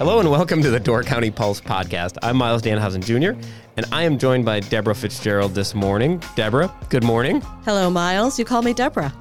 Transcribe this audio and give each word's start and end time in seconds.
Hello 0.00 0.18
and 0.18 0.30
welcome 0.30 0.62
to 0.62 0.70
the 0.70 0.80
Door 0.80 1.02
County 1.04 1.30
Pulse 1.30 1.60
podcast. 1.60 2.16
I'm 2.22 2.36
Myles 2.36 2.62
Dannhausen 2.62 3.04
Jr., 3.04 3.38
and 3.76 3.86
I 3.92 4.02
am 4.04 4.18
joined 4.18 4.44
by 4.46 4.60
Deborah 4.60 4.94
Fitzgerald 4.94 5.54
this 5.54 5.74
morning. 5.74 6.22
Deborah, 6.34 6.74
good 6.88 7.04
morning. 7.04 7.40
Hello, 7.64 7.90
Myles. 7.90 8.38
You 8.38 8.44
call 8.46 8.62
me 8.62 8.72
Deborah. 8.72 9.12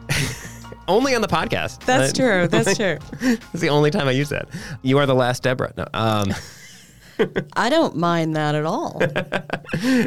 Only 0.88 1.14
on 1.16 1.22
the 1.22 1.28
podcast. 1.28 1.84
That's 1.86 2.12
Uh, 2.14 2.16
true. 2.16 2.48
That's 2.48 2.76
true. 2.78 2.98
It's 3.22 3.62
the 3.62 3.70
only 3.70 3.92
time 3.92 4.08
I 4.08 4.12
use 4.12 4.30
that. 4.30 4.48
You 4.82 4.98
are 4.98 5.06
the 5.06 5.14
last 5.14 5.44
Deborah. 5.44 5.72
No, 5.78 5.86
um, 5.94 6.34
I 7.54 7.70
don't 7.70 7.96
mind 7.98 8.36
that 8.38 8.56
at 8.56 8.66
all. 8.66 9.00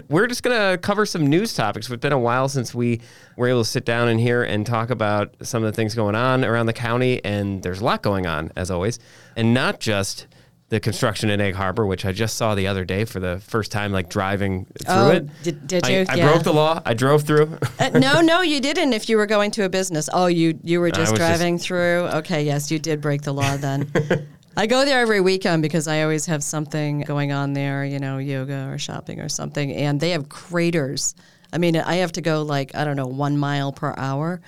we're 0.09 0.27
just 0.27 0.43
going 0.43 0.59
to 0.59 0.79
cover 0.79 1.07
some 1.07 1.27
news 1.29 1.55
topics. 1.55 1.89
It's 1.89 2.01
been 2.01 2.13
a 2.13 2.19
while 2.19 2.49
since 2.49 2.75
we 2.75 3.01
were 3.37 3.47
able 3.47 3.63
to 3.63 3.69
sit 3.69 3.85
down 3.85 4.09
in 4.09 4.19
here 4.19 4.43
and 4.43 4.67
talk 4.67 4.89
about 4.91 5.35
some 5.43 5.63
of 5.63 5.71
the 5.73 5.77
things 5.77 5.95
going 5.95 6.15
on 6.17 6.45
around 6.45 6.67
the 6.67 6.73
county, 6.73 7.23
and 7.25 7.63
there's 7.63 7.81
a 7.81 7.85
lot 7.85 8.03
going 8.03 8.27
on, 8.27 8.51
as 8.57 8.71
always, 8.71 8.99
and 9.37 9.53
not 9.55 9.79
just 9.79 10.27
the 10.73 10.81
construction 10.81 11.29
in 11.29 11.39
Egg 11.39 11.55
Harbor, 11.55 11.85
which 11.85 12.07
I 12.07 12.13
just 12.13 12.39
saw 12.39 12.55
the 12.55 12.67
other 12.67 12.87
day 12.87 13.05
for 13.05 13.21
the 13.21 13.43
first 13.47 13.71
time, 13.71 13.93
like 13.93 14.09
driving 14.09 14.65
through 14.83 14.95
Oh, 14.95 15.09
it. 15.11 15.43
did- 15.43 15.67
did 15.67 15.87
you? 15.87 16.07
I, 16.09 16.15
Yeah. 16.15 16.33
broke 16.33 16.45
the 16.45 16.55
law. 16.55 16.81
I 16.87 16.95
drove 16.95 17.25
through. 17.25 17.59
Uh, 17.79 17.91
no, 17.91 18.23
no, 18.23 18.41
you 18.41 18.59
didn't. 18.59 18.95
If 18.95 19.11
you 19.11 19.19
were 19.19 19.27
going 19.27 19.51
to 19.51 19.65
a 19.65 19.69
business, 19.69 20.09
oh, 20.15 20.27
you 20.29 20.59
you 20.65 20.81
were 20.81 20.89
just 20.89 21.11
was 21.13 21.21
just- 21.21 21.21
driving 21.21 21.59
through. 21.59 22.09
Okay, 22.15 22.43
yes, 22.45 22.71
you 22.71 22.79
did 22.79 23.03
break 23.03 23.21
the 23.21 23.35
law 23.35 23.59
then. 23.59 23.93
I 24.57 24.67
go 24.67 24.87
there 24.87 24.99
every 25.01 25.21
weekend 25.21 25.61
because 25.63 25.87
I 25.87 26.03
always 26.03 26.25
have 26.27 26.43
something 26.43 27.03
going 27.03 27.33
on 27.33 27.53
there, 27.53 27.85
you 27.85 27.99
know, 27.99 28.17
yoga 28.17 28.69
or 28.71 28.79
shopping 28.79 29.21
or 29.21 29.29
something, 29.29 29.73
and 29.75 30.01
they 30.01 30.11
have 30.13 30.31
craters. 30.31 31.15
I 31.53 31.59
mean, 31.59 31.77
I 31.77 31.97
have 31.97 32.13
to 32.13 32.23
go 32.23 32.41
like 32.41 32.75
I 32.75 32.85
don't 32.85 32.97
know 32.97 33.07
one 33.07 33.37
mile 33.37 33.73
per 33.73 33.93
hour. 33.99 34.41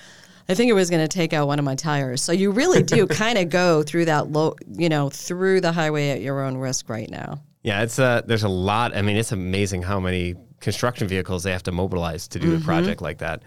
I 0.48 0.55
think 0.55 0.70
it 0.70 0.75
was 0.75 0.91
going 0.91 1.03
to 1.03 1.09
take 1.09 1.33
out 1.33 1.47
one 1.47 1.59
of 1.59 1.64
my 1.64 1.75
tires. 1.75 2.23
So 2.23 2.33
you 2.33 2.50
really 2.50 2.83
do 2.83 3.06
kind 3.25 3.39
of 3.39 3.48
go 3.50 3.83
through 3.83 4.05
that 4.06 4.31
low, 4.31 4.56
you 4.73 4.89
know, 4.89 5.09
through 5.11 5.61
the 5.62 5.73
highway 5.73 6.11
at 6.11 6.20
your 6.20 6.42
own 6.42 6.56
risk 6.56 6.89
right 6.89 7.09
now. 7.11 7.41
Yeah, 7.62 7.83
it's 7.83 7.98
uh 7.98 8.20
there's 8.27 8.42
a 8.42 8.48
lot. 8.48 8.95
I 8.95 9.01
mean, 9.03 9.17
it's 9.17 9.33
amazing 9.33 9.83
how 9.83 9.98
many 10.01 10.34
construction 10.61 11.09
vehicles 11.09 11.45
they 11.45 11.53
have 11.53 11.62
to 11.64 11.73
mobilize 11.73 12.28
to 12.28 12.39
do 12.39 12.48
Mm-hmm. 12.53 12.62
a 12.62 12.64
project 12.64 13.01
like 13.03 13.19
that. 13.19 13.42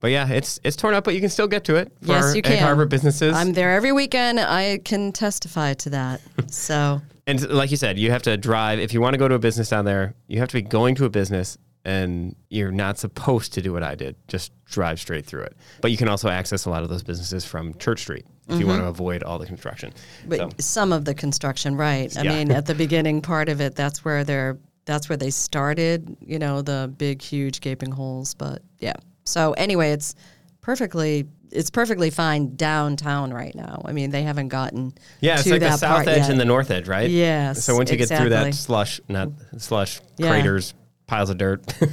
But 0.00 0.10
yeah, 0.10 0.28
it's 0.28 0.60
it's 0.64 0.76
torn 0.76 0.94
up, 0.94 1.04
but 1.04 1.14
you 1.14 1.20
can 1.20 1.30
still 1.30 1.46
get 1.48 1.64
to 1.64 1.76
it 1.76 1.90
for 2.02 2.08
Yes, 2.12 2.34
you 2.34 2.42
can. 2.42 2.58
Harbor 2.58 2.84
businesses. 2.86 3.34
I'm 3.34 3.52
there 3.54 3.72
every 3.72 3.92
weekend. 3.92 4.40
I 4.40 4.78
can 4.84 5.12
testify 5.12 5.72
to 5.74 5.90
that. 5.90 6.20
So 6.48 7.00
and 7.26 7.48
like 7.48 7.70
you 7.70 7.76
said, 7.78 7.98
you 7.98 8.10
have 8.10 8.22
to 8.24 8.36
drive 8.36 8.78
if 8.78 8.92
you 8.92 9.00
want 9.00 9.14
to 9.14 9.18
go 9.18 9.26
to 9.28 9.36
a 9.36 9.38
business 9.38 9.70
down 9.70 9.84
there. 9.86 10.14
You 10.26 10.40
have 10.40 10.48
to 10.48 10.54
be 10.54 10.62
going 10.62 10.94
to 10.96 11.04
a 11.06 11.10
business, 11.10 11.56
and 11.84 12.36
you're 12.48 12.70
not 12.70 12.98
supposed 12.98 13.52
to 13.54 13.62
do 13.62 13.72
what 13.72 13.82
I 13.82 13.94
did. 13.94 14.16
Just 14.28 14.52
drive 14.66 15.00
straight 15.00 15.26
through 15.26 15.42
it. 15.42 15.56
But 15.80 15.90
you 15.90 15.96
can 15.96 16.08
also 16.08 16.28
access 16.28 16.64
a 16.64 16.70
lot 16.70 16.82
of 16.82 16.88
those 16.88 17.02
businesses 17.02 17.44
from 17.44 17.74
Church 17.74 18.00
Street 18.00 18.24
if 18.48 18.58
you 18.60 18.66
want 18.66 18.80
to 18.82 18.86
avoid 18.86 19.22
all 19.22 19.38
the 19.38 19.46
construction. 19.46 19.92
Mm-hmm. 19.92 20.28
But 20.28 20.38
So- 20.38 20.50
some 20.60 20.92
of 20.92 21.04
the 21.04 21.14
construction, 21.14 21.76
right? 21.76 22.14
I 22.16 22.22
Yeah. 22.22 22.32
mean, 22.36 22.52
at 22.52 22.66
the 22.66 22.74
beginning 22.84 23.20
part 23.22 23.48
of 23.48 23.60
it, 23.60 23.74
that's 23.74 24.04
where 24.04 24.24
they're 24.24 24.58
that's 24.84 25.08
where 25.08 25.16
they 25.16 25.30
started. 25.30 26.16
You 26.20 26.38
know, 26.40 26.60
the 26.62 26.92
big, 26.98 27.22
huge 27.22 27.60
gaping 27.60 27.92
holes. 27.92 28.34
But 28.34 28.62
yeah. 28.80 28.94
So 29.24 29.52
anyway, 29.52 29.92
it's 29.92 30.14
perfectly 30.60 31.26
it's 31.50 31.70
perfectly 31.70 32.08
fine 32.08 32.56
downtown 32.56 33.32
right 33.32 33.54
now. 33.54 33.82
I 33.84 33.92
mean, 33.92 34.10
they 34.10 34.22
haven't 34.22 34.48
gotten 34.48 34.94
Yeah, 35.20 35.34
it's 35.34 35.44
to 35.44 35.50
like 35.50 35.60
the 35.60 35.76
south 35.76 36.06
edge 36.08 36.16
yet. 36.18 36.30
and 36.30 36.40
the 36.40 36.46
north 36.46 36.70
edge, 36.70 36.88
right? 36.88 37.10
Yes, 37.10 37.62
So 37.64 37.76
once 37.76 37.90
you 37.90 37.98
get 37.98 38.08
through 38.08 38.30
that 38.30 38.46
exactly. 38.46 38.52
slush, 38.52 39.00
not 39.08 39.28
slush, 39.58 40.00
Yeah. 40.16 40.30
craters, 40.30 40.72
piles 41.06 41.30
of 41.30 41.38
dirt. 41.38 41.62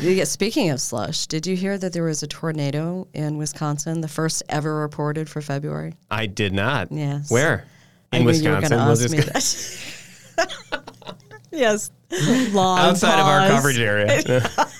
Yeah, 0.00 0.24
Speaking 0.24 0.70
of 0.70 0.80
slush, 0.80 1.26
did 1.26 1.46
you 1.46 1.54
hear 1.54 1.76
that 1.78 1.92
there 1.92 2.02
was 2.02 2.22
a 2.22 2.26
tornado 2.26 3.06
in 3.12 3.36
Wisconsin, 3.36 4.00
the 4.00 4.08
first 4.08 4.42
ever 4.48 4.74
reported 4.74 5.28
for 5.28 5.40
February? 5.40 5.94
I 6.10 6.26
did 6.26 6.52
not. 6.52 6.90
Yes. 6.90 7.30
Where? 7.30 7.66
I 8.12 8.16
In 8.16 8.24
were 8.24 8.30
Wisconsin. 8.32 8.72
ask 8.72 9.02
just 9.02 9.14
me 9.14 9.20
that. 9.20 11.14
yes. 11.52 11.90
Long 12.52 12.78
outside 12.80 13.20
of 13.20 13.26
our 13.26 13.48
coverage 13.48 13.78
area. 13.78 14.50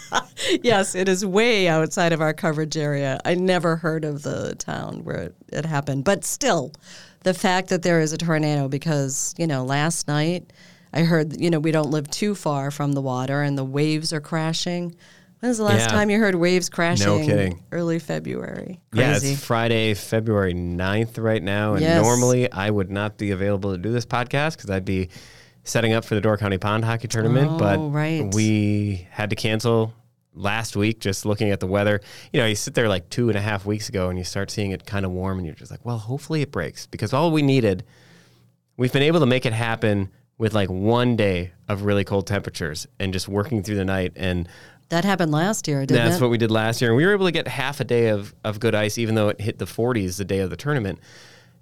Yes, 0.63 0.97
it 0.97 1.09
is 1.09 1.25
way 1.25 1.69
outside 1.69 2.13
of 2.13 2.21
our 2.21 2.35
coverage 2.35 2.77
area. 2.77 3.21
I 3.25 3.37
never 3.37 3.77
heard 3.77 4.05
of 4.05 4.23
the 4.23 4.57
town 4.57 5.05
where 5.05 5.17
it, 5.19 5.37
it 5.53 5.65
happened, 5.65 6.05
but 6.05 6.25
still, 6.25 6.73
the 7.23 7.33
fact 7.33 7.69
that 7.69 7.83
there 7.83 8.01
is 8.01 8.13
a 8.13 8.19
tornado 8.19 8.67
because 8.69 9.35
you 9.39 9.47
know 9.47 9.65
last 9.65 10.09
night 10.09 10.53
I 10.93 11.03
heard 11.03 11.41
you 11.41 11.51
know 11.51 11.59
we 11.61 11.73
don't 11.73 11.91
live 11.91 12.11
too 12.11 12.35
far 12.35 12.71
from 12.71 12.93
the 12.93 13.01
water 13.03 13.43
and 13.43 13.57
the 13.57 13.65
waves 13.65 14.13
are 14.13 14.21
crashing. 14.21 14.95
When 15.41 15.49
was 15.49 15.59
the 15.59 15.65
last 15.65 15.81
Yeah. 15.81 15.87
time 15.89 16.09
you 16.11 16.19
heard 16.21 16.37
waves 16.37 16.69
crashing? 16.69 17.07
No 17.07 17.19
kidding. 17.25 17.63
Early 17.73 17.99
February. 17.99 18.81
yeah, 18.93 19.17
it's 19.17 19.45
Friday, 19.45 19.93
February 19.95 20.55
9th 20.55 21.19
right 21.19 21.43
now. 21.43 21.73
And 21.73 21.83
Yes. 21.83 22.01
normally 22.01 22.51
I 22.53 22.71
would 22.71 22.91
not 22.93 23.19
be 23.19 23.33
available 23.33 23.73
to 23.73 23.79
do 23.79 23.91
this 23.91 24.07
podcast 24.07 24.57
because 24.57 24.71
I'd 24.71 24.85
be 24.85 25.09
setting 25.65 25.93
up 25.95 26.05
for 26.05 26.15
the 26.15 26.21
Door 26.21 26.37
County 26.39 26.59
Pond 26.59 26.85
Hockey 26.85 27.09
Tournament. 27.09 27.51
Oh, 27.53 27.59
but 27.59 27.79
right. 27.91 28.33
we 28.33 29.09
had 29.11 29.31
to 29.31 29.37
cancel 29.37 29.95
last 30.35 30.77
week 30.77 31.01
just 31.01 31.27
looking 31.27 31.51
at 31.51 31.59
the 31.61 31.67
weather. 31.67 32.01
You 32.33 32.39
know, 32.41 32.47
you 32.47 32.55
sit 32.55 32.75
there 32.75 32.89
like 32.89 33.11
two 33.11 33.29
and 33.29 33.37
a 33.37 33.41
half 33.43 33.67
weeks 33.67 33.89
ago 33.89 34.09
and 34.11 34.19
you 34.19 34.25
start 34.25 34.51
seeing 34.51 34.71
it 34.71 34.87
kind 34.87 35.05
of 35.05 35.11
warm 35.11 35.39
and 35.39 35.47
you're 35.47 35.57
just 35.57 35.71
like, 35.73 35.85
well, 35.85 35.99
hopefully 35.99 36.43
it 36.43 36.53
breaks 36.53 36.87
because 36.87 37.13
all 37.13 37.33
we 37.33 37.43
needed, 37.43 37.83
we've 38.77 38.93
been 38.93 39.03
able 39.03 39.21
to 39.21 39.27
make 39.27 39.45
it 39.45 39.53
happen 39.53 40.09
with 40.43 40.55
like 40.55 40.69
one 40.69 41.15
day 41.15 41.53
of 41.69 41.85
really 41.85 42.03
cold 42.03 42.27
temperatures 42.27 42.89
and 42.99 43.13
just 43.13 43.29
working 43.29 43.63
through 43.63 43.77
the 43.77 43.85
night 43.85 44.11
and 44.17 44.49
that 44.89 45.05
happened 45.05 45.31
last 45.31 45.69
year, 45.69 45.87
didn't 45.87 46.05
that's 46.05 46.17
it? 46.17 46.21
what 46.21 46.31
we 46.31 46.37
did 46.37 46.51
last 46.51 46.83
year. 46.83 46.91
And 46.91 46.97
we 46.97 47.07
were 47.07 47.13
able 47.13 47.27
to 47.27 47.33
get 47.33 47.47
half 47.47 47.79
a 47.79 47.85
day 47.85 48.09
of, 48.09 48.35
of 48.43 48.59
good 48.59 48.75
ice, 48.75 48.99
even 48.99 49.15
though 49.15 49.29
it 49.29 49.41
hit 49.41 49.59
the 49.59 49.67
40s 49.67 50.19
the 50.19 50.25
day 50.25 50.41
of 50.41 50.51
the 50.51 50.57
tournament. 50.57 50.99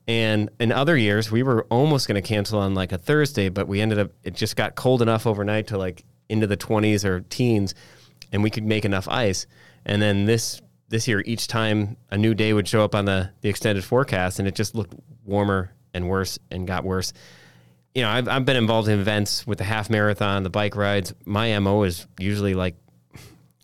And 0.09 0.49
in 0.59 0.73
other 0.73 0.97
years, 0.97 1.31
we 1.31 1.43
were 1.43 1.65
almost 1.65 2.09
going 2.09 2.21
to 2.21 2.27
cancel 2.27 2.59
on 2.59 2.75
like 2.75 2.91
a 2.91 2.99
Thursday, 2.99 3.51
but 3.51 3.69
we 3.69 3.83
ended 3.83 3.99
up, 3.99 4.13
it 4.25 4.35
just 4.35 4.57
got 4.57 4.77
cold 4.77 5.03
enough 5.03 5.27
overnight 5.27 5.67
to 5.69 5.79
like 5.79 6.03
into 6.31 6.47
the 6.47 6.57
20s 6.57 7.05
or 7.05 7.21
teens, 7.21 7.75
and 8.33 8.43
we 8.43 8.49
could 8.49 8.65
make 8.65 8.87
enough 8.87 9.07
ice. 9.09 9.47
And 9.85 10.01
then 10.01 10.25
this 10.25 10.61
this 10.89 11.07
year, 11.07 11.23
each 11.27 11.49
time 11.49 11.99
a 12.11 12.17
new 12.17 12.35
day 12.35 12.55
would 12.55 12.67
show 12.67 12.83
up 12.83 12.95
on 12.95 13.05
the, 13.05 13.31
the 13.43 13.51
extended 13.51 13.85
forecast, 13.85 14.39
and 14.39 14.49
it 14.49 14.55
just 14.55 14.75
looked 14.75 14.95
warmer 15.25 15.71
and 15.93 16.09
worse 16.09 16.39
and 16.51 16.67
got 16.67 16.83
worse 16.83 17.13
you 17.95 18.03
know, 18.03 18.09
I've, 18.09 18.29
I've 18.29 18.45
been 18.45 18.57
involved 18.57 18.89
in 18.89 18.99
events 19.01 19.47
with 19.47 19.59
the 19.59 19.65
half 19.65 19.91
marathon, 19.91 20.43
the 20.43 20.51
bike 20.51 20.77
rides. 20.77 21.13
My 21.25 21.59
MO 21.59 21.83
is 21.83 22.07
usually 22.19 22.55
like, 22.55 22.77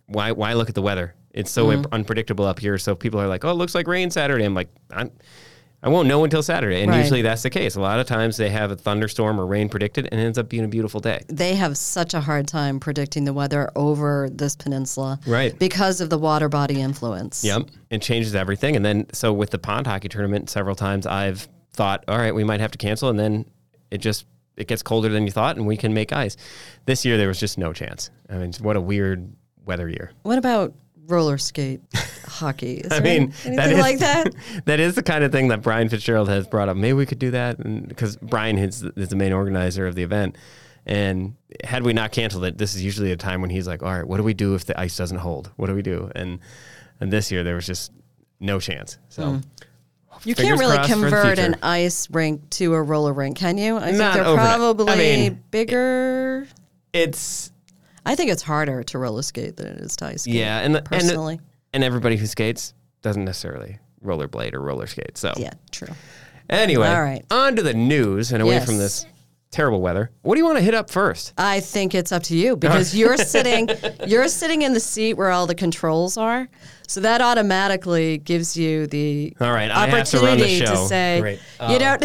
why, 0.06 0.32
why 0.32 0.53
look 0.54 0.69
at 0.69 0.75
the 0.75 0.82
weather? 0.82 1.14
It's 1.32 1.50
so 1.50 1.66
Mm-hmm. 1.66 1.92
unpredictable 1.92 2.44
up 2.44 2.59
here. 2.59 2.78
So 2.78 2.94
people 2.94 3.20
are 3.20 3.28
like, 3.28 3.44
oh, 3.44 3.50
it 3.50 3.54
looks 3.54 3.75
like 3.75 3.86
rain 3.86 4.10
Saturday. 4.10 4.44
I'm 4.44 4.54
like, 4.54 4.69
I'm, 4.91 5.10
I 5.82 5.88
won't 5.91 6.09
know 6.09 6.25
until 6.25 6.42
Saturday. 6.42 6.81
And 6.82 6.91
Right. 6.91 7.00
usually 7.00 7.22
that's 7.22 7.42
the 7.42 7.50
case. 7.50 7.76
A 7.76 7.81
lot 7.81 8.00
of 8.00 8.06
times 8.06 8.36
they 8.38 8.48
have 8.50 8.70
a 8.70 8.76
thunderstorm 8.76 9.38
or 9.38 9.47
rain 9.47 9.69
predicted 9.69 10.09
and 10.10 10.19
it 10.20 10.25
ends 10.25 10.38
up 10.38 10.48
being 10.48 10.65
a 10.65 10.69
beautiful 10.69 10.98
day. 11.00 11.22
they 11.28 11.54
have 11.54 11.76
such 11.76 12.15
a 12.15 12.20
hard 12.20 12.48
time 12.48 12.81
predicting 12.81 13.25
the 13.26 13.32
weather 13.34 13.70
over 13.76 14.28
this 14.32 14.56
peninsula. 14.56 15.20
Right. 15.26 15.56
Because 15.59 16.00
of 16.00 16.09
the 16.10 16.19
water 16.19 16.48
body 16.48 16.81
influence. 16.81 17.44
Yep. 17.44 17.69
It 17.91 18.00
changes 18.03 18.34
everything. 18.34 18.75
And 18.75 18.84
then, 18.84 19.06
so 19.12 19.32
with 19.32 19.50
the 19.50 19.59
pond 19.59 19.86
hockey 19.86 20.09
tournament, 20.09 20.48
several 20.50 20.75
times 20.75 21.06
I've 21.06 21.47
thought, 21.75 22.04
all 22.09 22.19
right, 22.19 22.34
we 22.34 22.42
might 22.42 22.60
have 22.60 22.70
to 22.72 22.78
cancel. 22.78 23.10
And 23.10 23.19
then 23.19 23.44
it 23.91 23.98
just, 23.98 24.26
it 24.56 24.69
gets 24.69 24.82
colder 24.82 25.08
than 25.08 25.24
you 25.24 25.30
thought 25.30 25.56
and 25.56 25.66
we 25.66 25.76
can 25.76 25.92
make 25.94 26.12
ice. 26.12 26.36
This 26.86 27.04
year, 27.04 27.16
there 27.16 27.28
was 27.28 27.38
just 27.38 27.58
no 27.58 27.72
chance. 27.72 28.10
I 28.30 28.36
mean, 28.36 28.52
what 28.60 28.76
a 28.76 28.80
weird 28.80 29.32
weather 29.64 29.88
year. 29.88 30.12
What 30.22 30.38
about 30.38 30.74
roller 31.06 31.38
skate 31.38 31.80
hockey? 32.26 32.82
I 32.91 33.00
mean, 33.00 33.22
anything 33.44 33.56
that 33.56 33.70
is, 33.72 33.78
like 33.78 33.98
that? 33.98 34.34
that 34.65 34.80
is 34.80 34.94
the 34.94 35.03
kind 35.03 35.24
of 35.24 35.33
thing 35.33 35.48
that 35.48 35.62
Brian 35.62 35.88
Fitzgerald 35.88 36.28
has 36.28 36.47
brought 36.47 36.68
up. 36.68 36.77
Maybe 36.77 36.94
we 36.94 37.06
could 37.06 37.18
do 37.18 37.30
that 37.33 37.59
because 37.88 38.16
Brian 38.16 38.59
is, 38.59 38.83
is 38.83 39.09
the 39.09 39.16
main 39.16 39.33
organizer 39.33 39.86
of 39.86 39.94
the 39.94 40.03
event. 40.03 40.36
And 40.88 41.34
had 41.65 41.83
we 41.83 41.92
not 41.92 42.12
canceled 42.12 42.44
it, 42.44 42.59
this 42.59 42.77
is 42.77 42.83
usually 42.84 43.10
a 43.10 43.16
time 43.16 43.41
when 43.41 43.50
he's 43.50 43.66
like, 43.66 43.83
"All 43.83 43.92
right, 43.92 44.06
what 44.06 44.18
do 44.18 44.22
we 44.22 44.34
do 44.34 44.54
if 44.54 44.66
the 44.66 44.78
ice 44.78 44.97
doesn't 44.97 45.18
hold? 45.18 45.50
What 45.56 45.66
do 45.66 45.74
we 45.74 45.83
do?" 45.83 46.12
And 46.15 46.38
and 47.00 47.12
this 47.12 47.33
year 47.33 47.42
there 47.42 47.56
was 47.56 47.66
just 47.66 47.91
no 48.38 48.60
chance. 48.60 48.97
So 49.09 49.24
Hmm. 49.33 49.38
You 50.26 50.34
Fingers 50.34 50.58
can't 50.58 50.60
really 50.60 50.76
the 50.78 50.92
convert 50.92 51.38
an 51.38 51.56
ice 51.62 52.10
rink 52.10 52.50
to 52.50 52.74
a 52.74 52.82
roller 52.82 53.12
rink, 53.12 53.36
can 53.38 53.56
you? 53.58 53.76
I 53.76 53.86
think 53.92 53.98
they're 53.98 54.24
overnight. 54.24 54.48
I 54.54 54.56
probably 54.56 54.96
mean- 54.96 55.42
bigger. 55.50 56.46
it's 56.92 57.52
I 58.04 58.14
think 58.14 58.30
it's 58.30 58.42
harder 58.42 58.82
to 58.84 58.98
roller 58.98 59.22
skate 59.22 59.56
than 59.56 59.66
it 59.68 59.80
is 59.80 59.96
to 59.96 60.06
ice 60.06 60.22
skate. 60.22 60.34
yeah, 60.34 60.58
and 60.60 60.84
personally, 60.84 61.34
and 61.34 61.42
and 61.72 61.84
everybody 61.84 62.16
who 62.16 62.26
skates 62.26 62.74
doesn't 63.02 63.24
necessarily 63.24 63.78
rollerblade 64.04 64.54
or 64.54 64.60
roller 64.60 64.86
skate. 64.86 65.16
So 65.16 65.32
yeah, 65.36 65.52
true. 65.70 65.88
anyway, 66.50 66.88
All 66.88 67.02
right. 67.02 67.24
on 67.30 67.56
to 67.56 67.62
the 67.62 67.74
news 67.74 68.32
and 68.32 68.42
away 68.42 68.60
from 68.60 68.78
this 68.78 69.06
terrible 69.51 69.81
weather. 69.81 70.10
What 70.22 70.34
do 70.34 70.41
you 70.41 70.45
want 70.45 70.59
to 70.59 70.65
hit 70.65 70.75
up 70.75 70.91
first? 70.91 71.33
I 71.39 71.60
think 71.60 71.95
it's 71.95 72.13
up 72.13 72.22
to 72.25 72.37
you 72.37 72.57
because 72.57 72.95
you're 72.95 73.16
sitting 73.16 73.69
you're 74.07 74.28
sitting 74.28 74.63
in 74.63 74.72
the 74.72 74.81
seat 74.81 75.15
where 75.15 75.31
all 75.31 75.47
the 75.47 75.54
controls 75.54 76.16
are. 76.16 76.48
So 76.89 77.01
that 77.01 77.21
automatically 77.21 78.19
gives 78.19 78.57
you 78.57 78.87
the 78.87 79.34
All 79.41 79.53
right, 79.53 79.71
I 79.71 79.89
have 79.89 80.09
to 80.09 80.19
opportunity 80.19 80.60
to 80.60 80.77
say, 80.77 81.39
you 81.60 81.77
uh, 81.77 81.78
know. 81.78 81.98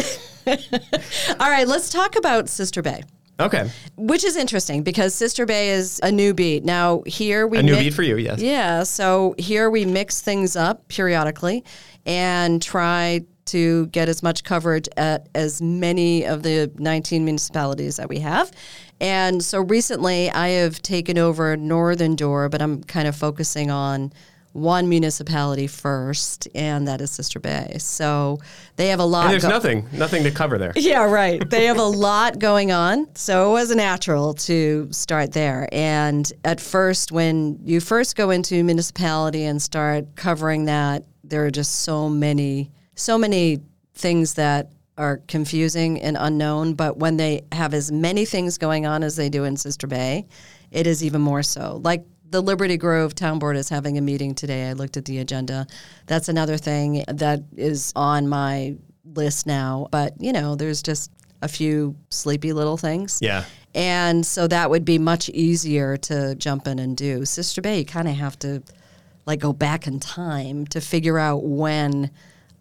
all 1.38 1.50
right, 1.50 1.68
let's 1.68 1.90
talk 1.90 2.16
about 2.16 2.48
Sister 2.48 2.82
Bay. 2.82 3.02
Okay. 3.40 3.70
Which 3.96 4.24
is 4.24 4.36
interesting 4.36 4.82
because 4.82 5.14
Sister 5.14 5.46
Bay 5.46 5.70
is 5.70 6.00
a 6.02 6.12
new 6.12 6.34
beat. 6.34 6.64
Now 6.64 7.02
here 7.06 7.46
we 7.46 7.58
A 7.58 7.62
new 7.62 7.74
mi- 7.74 7.84
beat 7.84 7.94
for 7.94 8.02
you, 8.02 8.16
yes. 8.16 8.40
Yeah, 8.40 8.82
so 8.82 9.34
here 9.38 9.70
we 9.70 9.84
mix 9.84 10.20
things 10.20 10.54
up 10.54 10.86
periodically 10.88 11.64
and 12.04 12.60
try 12.60 13.22
to 13.52 13.86
get 13.86 14.08
as 14.08 14.22
much 14.22 14.44
coverage 14.44 14.88
at 14.96 15.28
as 15.34 15.62
many 15.62 16.24
of 16.24 16.42
the 16.42 16.70
19 16.78 17.24
municipalities 17.24 17.96
that 17.96 18.08
we 18.08 18.18
have. 18.20 18.50
And 19.00 19.42
so 19.42 19.60
recently 19.60 20.30
I 20.30 20.48
have 20.48 20.80
taken 20.82 21.18
over 21.18 21.56
Northern 21.56 22.14
Door, 22.16 22.50
but 22.50 22.62
I'm 22.62 22.84
kind 22.84 23.08
of 23.08 23.16
focusing 23.16 23.70
on 23.70 24.12
one 24.52 24.88
municipality 24.88 25.66
first, 25.66 26.46
and 26.54 26.86
that 26.86 27.00
is 27.00 27.10
Sister 27.10 27.40
Bay. 27.40 27.76
So 27.78 28.38
they 28.76 28.88
have 28.88 29.00
a 29.00 29.04
lot. 29.04 29.24
And 29.24 29.32
there's 29.32 29.42
go- 29.42 29.48
nothing, 29.48 29.88
nothing 29.92 30.22
to 30.24 30.30
cover 30.30 30.58
there. 30.58 30.72
yeah, 30.76 31.04
right. 31.04 31.42
They 31.52 31.66
have 31.66 31.78
a 31.78 31.84
lot 31.84 32.38
going 32.38 32.72
on. 32.72 33.14
So 33.14 33.50
it 33.50 33.52
was 33.52 33.74
natural 33.74 34.34
to 34.34 34.88
start 34.90 35.32
there. 35.32 35.68
And 35.70 36.30
at 36.44 36.60
first, 36.60 37.12
when 37.12 37.58
you 37.64 37.80
first 37.80 38.16
go 38.16 38.30
into 38.30 38.62
municipality 38.64 39.44
and 39.44 39.60
start 39.60 40.16
covering 40.16 40.64
that, 40.66 41.04
there 41.24 41.44
are 41.44 41.50
just 41.50 41.80
so 41.80 42.08
many, 42.08 42.70
so 42.94 43.18
many 43.18 43.60
things 43.94 44.34
that 44.34 44.70
are 44.98 45.18
confusing 45.28 46.00
and 46.00 46.16
unknown. 46.18 46.74
But 46.74 46.98
when 46.98 47.16
they 47.16 47.42
have 47.52 47.74
as 47.74 47.90
many 47.90 48.24
things 48.24 48.58
going 48.58 48.86
on 48.86 49.02
as 49.02 49.16
they 49.16 49.28
do 49.28 49.44
in 49.44 49.56
Sister 49.56 49.86
Bay, 49.86 50.26
it 50.70 50.86
is 50.86 51.02
even 51.02 51.20
more 51.20 51.42
so. 51.42 51.80
Like 51.82 52.04
the 52.30 52.40
Liberty 52.40 52.76
Grove 52.76 53.14
Town 53.14 53.38
Board 53.38 53.56
is 53.56 53.68
having 53.68 53.98
a 53.98 54.00
meeting 54.00 54.34
today. 54.34 54.68
I 54.68 54.72
looked 54.72 54.96
at 54.96 55.04
the 55.04 55.18
agenda. 55.18 55.66
That's 56.06 56.28
another 56.28 56.56
thing 56.56 57.04
that 57.08 57.42
is 57.56 57.92
on 57.94 58.28
my 58.28 58.76
list 59.04 59.46
now. 59.46 59.88
But, 59.90 60.14
you 60.18 60.32
know, 60.32 60.54
there's 60.54 60.82
just 60.82 61.10
a 61.42 61.48
few 61.48 61.96
sleepy 62.10 62.52
little 62.52 62.76
things. 62.76 63.18
Yeah. 63.20 63.44
And 63.74 64.24
so 64.24 64.46
that 64.48 64.70
would 64.70 64.84
be 64.84 64.98
much 64.98 65.28
easier 65.30 65.96
to 65.96 66.34
jump 66.36 66.66
in 66.66 66.78
and 66.78 66.96
do. 66.96 67.24
Sister 67.24 67.60
Bay, 67.60 67.80
you 67.80 67.84
kind 67.84 68.08
of 68.08 68.14
have 68.14 68.38
to 68.40 68.62
like 69.26 69.40
go 69.40 69.52
back 69.52 69.86
in 69.86 70.00
time 70.00 70.66
to 70.68 70.80
figure 70.80 71.18
out 71.18 71.44
when 71.44 72.10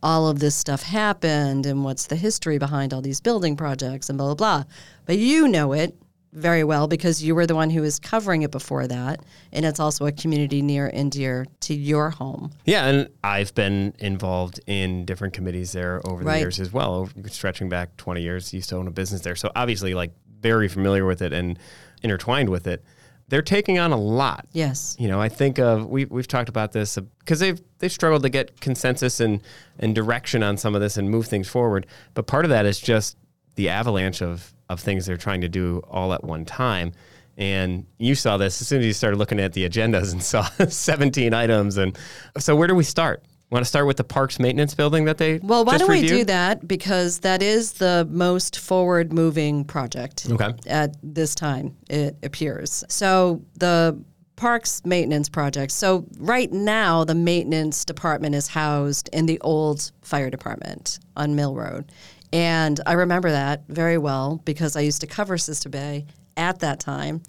all 0.04 0.28
of 0.28 0.40
this 0.40 0.56
stuff 0.56 0.84
happened 0.84 1.66
and 1.66 1.84
what's 1.84 2.08
the 2.08 2.16
history 2.16 2.58
behind 2.58 2.94
all 2.94 3.02
these 3.02 3.22
building 3.22 3.56
projects 3.56 4.10
and 4.10 4.18
blah, 4.18 4.34
blah, 4.34 4.36
blah. 4.36 4.64
But 5.06 5.18
you 5.18 5.48
know 5.48 5.74
it 5.74 5.96
very 6.34 6.64
well 6.64 6.88
because 6.88 7.22
you 7.22 7.36
were 7.36 7.46
the 7.46 7.56
one 7.56 7.70
who 7.70 7.82
was 7.82 8.00
covering 8.00 8.42
it 8.42 8.52
before 8.52 8.88
that. 8.88 9.20
And 9.52 9.66
it's 9.66 9.80
also 9.80 10.06
a 10.06 10.12
community 10.12 10.62
near 10.62 10.88
and 10.88 11.12
dear 11.12 11.46
to 11.62 11.74
your 11.74 12.10
home. 12.10 12.52
Yeah, 12.66 12.86
and 12.86 13.10
I've 13.24 13.54
been 13.54 13.94
involved 14.00 14.60
in 14.66 15.06
different 15.06 15.34
committees 15.34 15.74
there 15.74 16.02
over 16.08 16.24
the 16.24 16.28
Right. 16.30 16.40
years 16.40 16.60
as 16.60 16.72
well, 16.72 17.10
stretching 17.28 17.68
back 17.70 17.98
20 17.98 18.22
years. 18.22 18.54
Used 18.54 18.70
to 18.70 18.78
own 18.78 18.88
a 18.88 18.92
business 18.92 19.22
there, 19.22 19.36
so 19.36 19.52
obviously, 19.56 19.94
like 19.94 20.12
very 20.42 20.68
familiar 20.70 21.06
with 21.06 21.22
it 21.22 21.34
and 21.34 21.60
intertwined 22.02 22.50
with 22.50 22.66
it. 22.66 22.84
They're 23.32 23.42
taking 23.42 23.80
on 23.80 23.94
a 23.94 23.98
lot. 23.98 24.46
Yes. 24.52 24.98
You 25.00 25.08
know, 25.08 25.22
I 25.22 25.30
think 25.30 25.58
of 25.58 25.88
we 25.88 26.04
we've 26.04 26.28
talked 26.28 26.50
about 26.50 26.74
this 26.74 26.98
uh, 26.98 27.02
because 27.20 27.40
they've 27.40 27.62
they've 27.80 27.92
struggled 27.92 28.24
to 28.24 28.30
get 28.30 28.60
consensus 28.60 29.22
and 29.22 29.40
and 29.80 29.96
direction 29.96 30.44
on 30.44 30.58
some 30.58 30.76
of 30.76 30.82
this 30.82 30.98
and 30.98 31.10
move 31.10 31.28
things 31.28 31.48
forward. 31.48 31.88
But 32.14 32.28
part 32.28 32.44
of 32.44 32.50
that 32.50 32.66
is 32.66 32.78
just 32.78 33.16
the 33.56 33.70
avalanche 33.70 34.22
of 34.22 34.54
of 34.68 34.82
things 34.82 35.06
they're 35.06 35.16
trying 35.16 35.40
to 35.42 35.48
do 35.48 35.82
all 35.90 36.12
at 36.12 36.26
one 36.26 36.44
time. 36.44 36.92
And 37.38 37.86
you 37.98 38.16
saw 38.16 38.36
this 38.36 38.62
as 38.62 38.68
soon 38.68 38.82
as 38.82 38.86
you 38.86 38.92
started 38.92 39.16
looking 39.16 39.40
at 39.40 39.54
the 39.54 39.68
agendas 39.68 40.12
and 40.12 40.22
saw 40.22 40.44
17 40.68 41.34
items. 41.34 41.78
And 41.78 41.98
so, 42.38 42.54
where 42.54 42.68
do 42.68 42.76
we 42.76 42.84
start? 42.84 43.24
Want 43.52 43.66
to 43.66 43.68
start 43.68 43.86
with 43.86 43.98
the 43.98 44.06
parks 44.06 44.40
maintenance 44.40 44.74
building 44.74 45.04
that 45.06 45.18
they 45.18 45.40
Well, 45.40 45.66
why 45.66 45.78
don't 45.78 45.90
we 45.90 46.08
do 46.08 46.24
that? 46.24 46.66
Because 46.68 47.20
that 47.20 47.44
is 47.44 47.74
the 47.74 48.08
most 48.10 48.58
forward 48.60 49.12
moving 49.12 49.66
project 49.66 50.26
Okay. 50.32 50.54
at 50.68 50.96
this 51.04 51.36
time, 51.36 51.76
it 51.90 52.16
appears. 52.24 52.86
So 52.88 53.42
the 53.58 54.02
parks 54.38 54.82
maintenance 54.86 55.28
project. 55.28 55.74
So 55.74 56.08
right 56.18 56.50
now, 56.52 57.04
the 57.04 57.14
maintenance 57.14 57.84
department 57.84 58.36
is 58.36 58.48
housed 58.48 59.10
in 59.12 59.26
the 59.26 59.38
old 59.42 59.92
fire 60.02 60.30
department 60.30 61.00
on 61.18 61.36
Mill 61.36 61.54
Road. 61.54 61.92
And 62.34 62.80
I 62.86 62.94
remember 62.94 63.32
that 63.32 63.64
very 63.68 63.98
well 63.98 64.42
because 64.46 64.78
I 64.78 64.80
used 64.80 65.02
to 65.02 65.08
cover 65.08 65.38
Sister 65.38 65.68
Bay 65.68 66.06
at 66.38 66.60
that 66.60 66.80
time. 66.80 67.22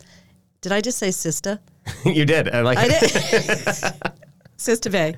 Did 0.61 0.71
I 0.71 0.81
just 0.81 0.99
say 0.99 1.09
Sista? 1.09 1.59
you 2.05 2.25
did. 2.25 2.49
I 2.49 2.61
like 2.61 2.79
I 2.79 2.87
it. 2.89 3.13
did. 3.13 4.13
Sister 4.63 4.91
Bay. 4.91 5.17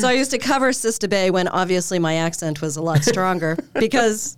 So 0.00 0.08
I 0.08 0.12
used 0.12 0.30
to 0.32 0.38
cover 0.38 0.72
Sister 0.72 1.06
Bay 1.08 1.30
when 1.30 1.46
obviously 1.48 1.98
my 1.98 2.14
accent 2.16 2.60
was 2.60 2.76
a 2.76 2.82
lot 2.82 3.04
stronger 3.04 3.56
because 3.74 4.36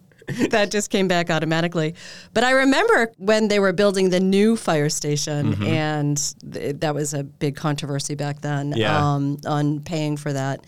that 0.50 0.70
just 0.70 0.90
came 0.90 1.08
back 1.08 1.30
automatically. 1.30 1.94
But 2.34 2.44
I 2.44 2.50
remember 2.52 3.12
when 3.18 3.48
they 3.48 3.58
were 3.58 3.72
building 3.72 4.10
the 4.10 4.20
new 4.20 4.56
fire 4.56 4.88
station, 4.88 5.54
Mm-hmm. 5.54 5.64
and 5.66 6.34
th- 6.52 6.76
that 6.80 6.94
was 6.94 7.14
a 7.14 7.24
big 7.24 7.56
controversy 7.56 8.14
back 8.14 8.40
then 8.40 8.72
Yeah. 8.76 8.96
um, 9.14 9.38
on 9.46 9.80
paying 9.80 10.16
for 10.16 10.32
that. 10.32 10.64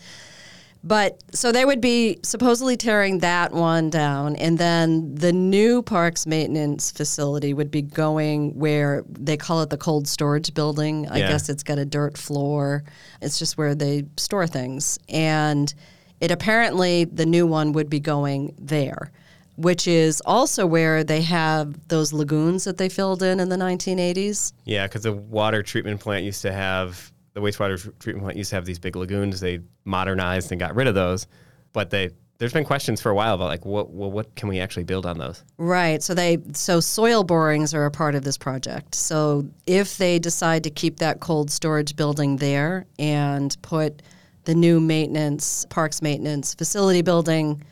But 0.85 1.23
so 1.33 1.53
they 1.53 1.63
would 1.63 1.79
be 1.79 2.19
supposedly 2.23 2.75
tearing 2.75 3.19
that 3.19 3.53
one 3.53 3.89
down, 3.89 4.35
and 4.35 4.57
then 4.57 5.15
the 5.15 5.31
new 5.31 5.81
parks 5.81 6.27
maintenance 6.27 6.91
facility 6.91 7.53
would 7.53 7.71
be 7.71 7.81
going 7.81 8.59
where 8.59 9.05
they 9.07 9.37
call 9.37 9.61
it 9.61 9.69
the 9.69 9.77
cold 9.77 10.09
storage 10.09 10.53
building. 10.53 11.07
I 11.07 11.19
Yeah. 11.19 11.29
guess 11.29 11.47
it's 11.47 11.63
got 11.63 11.77
a 11.79 11.85
dirt 11.85 12.17
floor. 12.17 12.83
It's 13.21 13.39
just 13.39 13.57
where 13.57 13.75
they 13.75 14.03
store 14.17 14.45
things, 14.45 14.99
and 15.07 15.73
it 16.19 16.31
apparently 16.31 17.05
the 17.05 17.25
new 17.25 17.47
one 17.47 17.71
would 17.71 17.89
be 17.89 18.01
going 18.01 18.53
there, 18.59 19.09
which 19.55 19.87
is 19.87 20.21
also 20.25 20.65
where 20.65 21.01
they 21.05 21.21
have 21.21 21.87
those 21.87 22.11
lagoons 22.11 22.65
that 22.65 22.77
they 22.77 22.89
filled 22.89 23.23
in 23.23 23.39
in 23.39 23.47
the 23.47 23.57
1980s. 23.57 24.51
Yeah, 24.65 24.87
because 24.87 25.03
the 25.03 25.13
water 25.13 25.63
treatment 25.63 26.01
plant 26.01 26.25
used 26.25 26.41
to 26.41 26.51
have 26.51 27.12
the 27.33 27.41
wastewater 27.41 27.77
treatment 27.99 28.23
plant 28.23 28.37
used 28.37 28.49
to 28.51 28.55
have 28.55 28.65
these 28.65 28.79
big 28.79 28.95
lagoons. 28.95 29.39
They 29.39 29.59
modernized 29.85 30.51
and 30.51 30.59
got 30.59 30.75
rid 30.75 30.87
of 30.87 30.95
those, 30.95 31.27
but 31.73 31.89
they 31.89 32.11
there's 32.39 32.53
been 32.53 32.65
questions 32.65 32.99
for 32.99 33.09
a 33.09 33.15
while 33.15 33.35
about 33.35 33.47
like 33.47 33.65
what 33.65 33.91
well 33.91 34.11
what 34.11 34.35
can 34.35 34.49
we 34.49 34.59
actually 34.59 34.83
build 34.83 35.05
on 35.05 35.17
those? 35.17 35.43
Right. 35.57 36.01
So 36.03 36.13
they 36.13 36.39
so 36.53 36.79
soil 36.79 37.23
borings 37.23 37.73
are 37.73 37.85
a 37.85 37.91
part 37.91 38.15
of 38.15 38.23
this 38.23 38.37
project. 38.37 38.95
So 38.95 39.47
if 39.65 39.97
they 39.97 40.19
decide 40.19 40.63
to 40.63 40.69
keep 40.69 40.97
that 40.97 41.19
cold 41.19 41.49
storage 41.51 41.95
building 41.95 42.37
there 42.37 42.85
and 42.99 43.55
put 43.61 44.01
the 44.45 44.55
new 44.55 44.79
maintenance 44.79 45.65
parks 45.69 46.01
maintenance 46.01 46.53
facility 46.53 47.01
building 47.01 47.63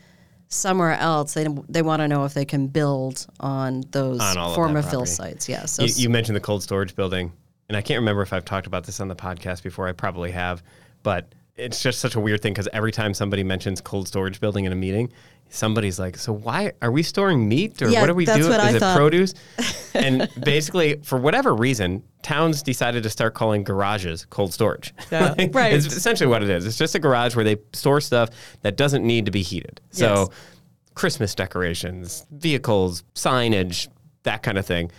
somewhere 0.47 0.93
else, 0.93 1.33
they 1.33 1.47
they 1.67 1.81
want 1.81 2.01
to 2.01 2.07
know 2.07 2.23
if 2.25 2.33
they 2.33 2.45
can 2.45 2.67
build 2.67 3.27
on 3.39 3.83
those 3.91 4.21
On 4.21 4.37
of 4.37 4.55
former 4.55 4.81
fill 4.81 5.05
sites. 5.05 5.49
Yeah. 5.49 5.65
So 5.65 5.83
You, 5.83 5.93
you 5.95 6.09
mentioned 6.09 6.35
the 6.35 6.41
cold 6.41 6.63
storage 6.63 6.95
building, 6.95 7.33
and 7.71 7.77
I 7.77 7.81
can't 7.81 7.99
remember 7.99 8.21
if 8.21 8.33
I've 8.33 8.43
talked 8.43 8.67
about 8.67 8.83
this 8.83 8.99
on 8.99 9.07
the 9.07 9.15
podcast 9.15 9.63
before. 9.63 9.87
I 9.87 9.93
probably 9.93 10.31
have, 10.31 10.61
but 11.03 11.33
it's 11.55 11.81
just 11.81 11.99
such 11.99 12.15
a 12.15 12.19
weird 12.19 12.41
thing 12.41 12.51
because 12.51 12.67
every 12.73 12.91
time 12.91 13.13
somebody 13.13 13.45
mentions 13.45 13.79
cold 13.79 14.09
storage 14.09 14.41
building 14.41 14.65
in 14.65 14.73
a 14.73 14.75
meeting, 14.75 15.09
somebody's 15.47 15.97
like, 15.97 16.17
"So 16.17 16.33
why 16.33 16.73
are 16.81 16.91
we 16.91 17.01
storing 17.01 17.47
meat 17.47 17.81
or 17.81 17.87
Yeah, 17.87 18.01
what 18.01 18.09
are 18.09 18.13
we 18.13 18.25
doing? 18.25 18.39
Is 18.41 18.49
I 18.49 18.71
it 18.75 18.79
thought. 18.79 18.97
produce?" 18.97 19.35
and 19.93 20.27
basically, 20.43 20.99
for 21.01 21.17
whatever 21.17 21.55
reason, 21.55 22.03
towns 22.23 22.61
decided 22.61 23.03
to 23.03 23.09
start 23.09 23.35
calling 23.35 23.63
garages 23.63 24.25
cold 24.25 24.51
storage. 24.51 24.93
Yeah, 25.09 25.33
Like, 25.37 25.55
right. 25.55 25.71
It's 25.71 25.85
essentially 25.85 26.27
what 26.27 26.43
it 26.43 26.49
is. 26.49 26.65
It's 26.65 26.77
just 26.77 26.93
a 26.95 26.99
garage 26.99 27.37
where 27.37 27.45
they 27.45 27.55
store 27.71 28.01
stuff 28.01 28.31
that 28.63 28.75
doesn't 28.75 29.07
need 29.07 29.27
to 29.27 29.31
be 29.31 29.43
heated. 29.43 29.79
So. 29.91 30.27
Yes. 30.29 30.37
Christmas 30.93 31.33
decorations, 31.33 32.25
vehicles, 32.31 33.05
signage, 33.15 33.87
that 34.23 34.43
kind 34.43 34.57
of 34.57 34.65
thing 34.65 34.91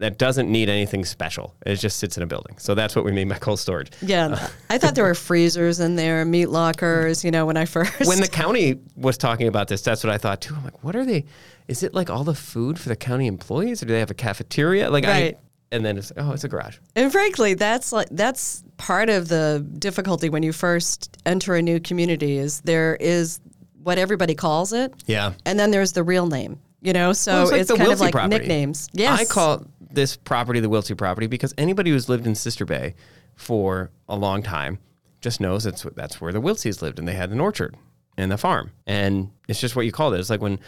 that 0.00 0.18
doesn't 0.18 0.50
need 0.50 0.68
anything 0.68 1.04
special. 1.04 1.54
It 1.64 1.76
just 1.76 1.98
sits 1.98 2.16
in 2.16 2.22
a 2.22 2.26
building. 2.26 2.56
So 2.58 2.74
that's 2.74 2.96
what 2.96 3.04
we 3.04 3.12
mean 3.12 3.28
by 3.28 3.38
cold 3.38 3.58
storage. 3.60 3.90
yeah, 4.02 4.48
I 4.68 4.76
thought 4.78 4.94
there 4.94 5.04
were 5.04 5.14
freezers 5.28 5.78
in 5.80 5.96
there, 5.96 6.24
meat 6.24 6.46
lockers. 6.46 7.24
You 7.24 7.30
know, 7.30 7.46
when 7.46 7.56
I 7.56 7.64
first 7.64 7.92
When 8.06 8.20
the 8.20 8.28
county 8.42 8.80
was 8.96 9.16
talking 9.16 9.46
about 9.46 9.68
this, 9.68 9.82
that's 9.82 10.02
what 10.02 10.12
I 10.12 10.18
thought 10.18 10.40
too. 10.40 10.54
I'm 10.56 10.64
like, 10.64 10.82
what 10.82 10.96
are 10.96 11.04
they? 11.04 11.24
Is 11.68 11.82
it 11.82 11.94
like 11.94 12.10
all 12.10 12.24
the 12.24 12.34
food 12.34 12.78
for 12.78 12.88
the 12.88 12.96
county 12.96 13.26
employees, 13.28 13.82
or 13.82 13.86
do 13.86 13.92
they 13.92 14.00
have 14.00 14.10
a 14.10 14.14
cafeteria? 14.14 14.90
Like, 14.90 15.04
Right. 15.04 15.34
I, 15.36 15.38
and 15.72 15.84
then 15.84 15.98
it's 15.98 16.10
oh, 16.16 16.32
it's 16.32 16.42
a 16.42 16.48
garage. 16.48 16.78
And 16.96 17.12
frankly, 17.12 17.54
that's 17.54 17.92
like 17.92 18.08
that's 18.10 18.64
part 18.76 19.08
of 19.08 19.28
the 19.28 19.64
difficulty 19.78 20.28
when 20.28 20.42
you 20.42 20.52
first 20.52 21.16
enter 21.26 21.54
a 21.54 21.62
new 21.62 21.78
community 21.78 22.38
is 22.38 22.60
there 22.62 22.96
is 22.98 23.38
what 23.82 23.96
everybody 23.98 24.34
calls 24.34 24.72
it, 24.72 24.92
Yeah. 25.06 25.32
and 25.46 25.58
then 25.60 25.70
there's 25.70 25.92
the 25.92 26.02
real 26.02 26.26
name. 26.26 26.58
You 26.82 26.92
know, 26.94 27.12
so 27.12 27.32
Well, 27.32 27.42
it's 27.42 27.52
like 27.52 27.60
it's 27.60 27.70
kind 27.72 27.92
of 27.92 28.00
like 28.00 28.12
property. 28.12 28.38
nicknames. 28.38 28.88
Yes, 28.94 29.20
I 29.20 29.24
call 29.26 29.64
this 29.90 30.16
property 30.16 30.60
the 30.60 30.70
Wiltsey 30.70 30.96
property 30.96 31.26
because 31.26 31.54
anybody 31.58 31.90
who's 31.90 32.08
lived 32.08 32.26
in 32.26 32.34
Sister 32.34 32.64
Bay 32.64 32.94
for 33.36 33.90
a 34.08 34.16
long 34.16 34.42
time 34.42 34.78
just 35.20 35.40
knows 35.40 35.64
that's 35.64 35.82
that's 35.94 36.20
where 36.20 36.32
the 36.32 36.40
Wiltseys 36.40 36.82
lived 36.82 36.98
and 36.98 37.06
they 37.06 37.14
had 37.14 37.30
an 37.30 37.40
orchard 37.40 37.76
and 38.16 38.30
the 38.30 38.38
farm. 38.38 38.72
And 38.86 39.30
it's 39.48 39.60
just 39.60 39.76
what 39.76 39.86
you 39.86 39.92
call 39.92 40.12
it. 40.14 40.20
It's 40.20 40.30
like 40.30 40.40
when 40.40 40.60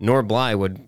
Nora 0.00 0.24
Bly 0.24 0.54
would 0.54 0.86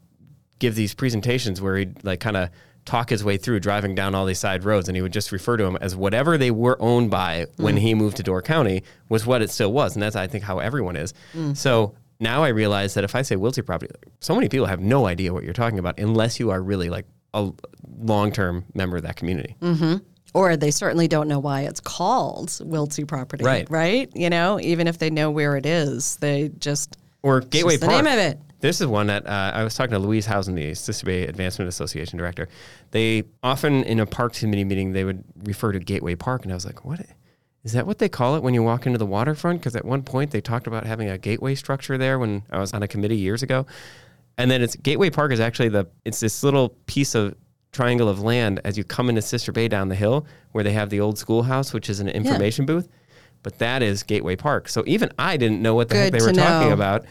give 0.59 0.75
these 0.75 0.95
presentations 0.95 1.61
where 1.61 1.77
he'd 1.77 2.05
like 2.05 2.21
kind 2.21 2.37
of 2.37 2.51
talk 2.85 3.11
his 3.11 3.23
way 3.23 3.37
through 3.37 3.61
driving 3.61 3.95
down 3.95 4.15
all 4.15 4.25
these 4.25 4.39
side 4.39 4.65
roads 4.65 4.89
and 4.89 4.97
he 4.97 5.03
would 5.03 5.13
just 5.13 5.33
refer 5.33 5.57
to 5.57 5.65
them 5.65 5.77
as 5.81 5.95
whatever 5.95 6.39
they 6.39 6.51
were 6.51 6.81
owned 6.81 7.11
by 7.11 7.47
when 7.57 7.77
mm. 7.77 7.81
he 7.81 7.95
moved 7.95 8.17
to 8.17 8.23
Door 8.23 8.43
County 8.43 8.83
was 9.09 9.27
what 9.27 9.43
it 9.43 9.51
still 9.51 9.73
was 9.73 9.95
and 9.95 10.03
that's 10.03 10.17
I 10.17 10.27
think 10.27 10.45
how 10.45 10.59
everyone 10.59 10.97
is. 10.97 11.15
Mm. 11.35 11.57
So 11.57 11.95
now 12.21 12.43
I 12.43 12.49
realize 12.49 12.95
that 12.95 13.05
if 13.05 13.15
I 13.15 13.23
say 13.23 13.37
Wiltsey 13.37 13.65
property, 13.65 13.93
so 14.21 14.35
many 14.35 14.49
people 14.49 14.67
have 14.67 14.81
no 14.81 15.07
idea 15.07 15.33
what 15.33 15.45
you're 15.45 15.53
talking 15.53 15.79
about 15.79 15.99
unless 15.99 16.41
you 16.41 16.51
are 16.51 16.61
really 16.61 16.91
like 16.91 17.07
a 17.35 17.51
long-term 17.99 18.65
member 18.75 18.97
of 18.97 19.03
that 19.05 19.17
community. 19.17 19.57
Or 20.33 20.57
they 20.57 20.71
certainly 20.71 21.09
don't 21.09 21.27
know 21.27 21.41
why 21.41 21.63
it's 21.63 21.81
called 21.81 22.49
Wiltsey 22.51 23.07
property. 23.07 23.45
Right. 23.45 23.69
Right. 23.69 24.09
You 24.15 24.31
know, 24.31 24.61
even 24.61 24.87
if 24.87 24.99
they 24.99 25.11
know 25.11 25.31
where 25.31 25.57
it 25.57 25.67
is, 25.67 26.17
they 26.17 26.51
just 26.59 26.97
Or 27.23 27.41
Gateway 27.41 27.73
just 27.73 27.81
the 27.83 27.87
Park. 27.89 28.05
name 28.05 28.13
of 28.13 28.19
it. 28.19 28.39
This 28.61 28.81
is 28.81 28.87
one 28.87 29.07
that 29.09 29.27
uh, 29.27 29.53
I 29.55 29.65
was 29.65 29.75
talking 29.75 29.93
to 29.93 29.99
Louise 29.99 30.27
Howson, 30.27 30.55
the 30.55 30.75
Sister 30.75 31.07
Bay 31.07 31.23
Advancement 31.27 31.69
Association 31.69 32.19
director. 32.19 32.49
They 32.91 33.25
often 33.43 33.83
in 33.85 33.99
a 34.01 34.07
park 34.07 34.35
committee 34.35 34.65
meeting 34.65 34.93
they 34.93 35.03
would 35.05 35.25
refer 35.45 35.73
to 35.73 35.79
Gateway 35.81 36.15
Park, 36.15 36.43
and 36.43 36.53
I 36.53 36.55
was 36.57 36.67
like, 36.67 36.85
"What 36.85 37.01
is 37.65 37.73
that? 37.73 37.87
What 37.87 37.99
they 37.99 38.11
call 38.11 38.37
it 38.37 38.43
when 38.43 38.53
you 38.53 38.63
walk 38.63 38.85
into 38.85 38.99
the 38.99 39.07
waterfront?" 39.07 39.61
Because 39.61 39.75
at 39.77 39.85
one 39.87 40.03
point 40.03 40.31
they 40.31 40.43
talked 40.43 40.67
about 40.67 40.85
having 40.85 41.09
a 41.09 41.17
gateway 41.17 41.55
structure 41.55 41.97
there 41.97 42.19
when 42.19 42.43
I 42.51 42.59
was 42.59 42.75
on 42.75 42.83
a 42.83 42.89
committee 42.89 43.17
years 43.17 43.43
ago, 43.43 43.65
and 44.39 44.51
then 44.51 44.63
it's 44.63 44.77
Gateway 44.77 45.11
Park 45.11 45.33
is 45.33 45.41
actually 45.41 45.69
the 45.69 45.87
it's 46.05 46.21
this 46.21 46.43
little 46.43 46.71
piece 46.87 47.15
of 47.15 47.35
triangle 47.73 48.09
of 48.09 48.21
land 48.21 48.61
as 48.65 48.77
you 48.77 48.85
come 48.85 49.09
into 49.09 49.23
Sister 49.23 49.53
Bay 49.53 49.69
down 49.69 49.89
the 49.89 49.95
hill 49.95 50.27
where 50.53 50.65
they 50.65 50.73
have 50.73 50.91
the 50.91 51.01
old 51.01 51.19
schoolhouse, 51.19 51.73
which 51.73 51.89
is 51.89 52.01
an 52.01 52.09
information 52.09 52.67
booth. 52.67 52.89
But 53.43 53.59
that 53.59 53.83
is 53.83 54.03
Gateway 54.03 54.37
Park. 54.37 54.69
So 54.69 54.83
even 54.87 55.11
I 55.19 55.37
didn't 55.37 55.63
know 55.63 55.75
what 55.75 55.89
the 55.89 55.95
heck 55.97 56.13
they 56.13 56.21
were 56.21 56.33
to 56.33 56.39
talking 56.39 56.73
about. 56.73 57.07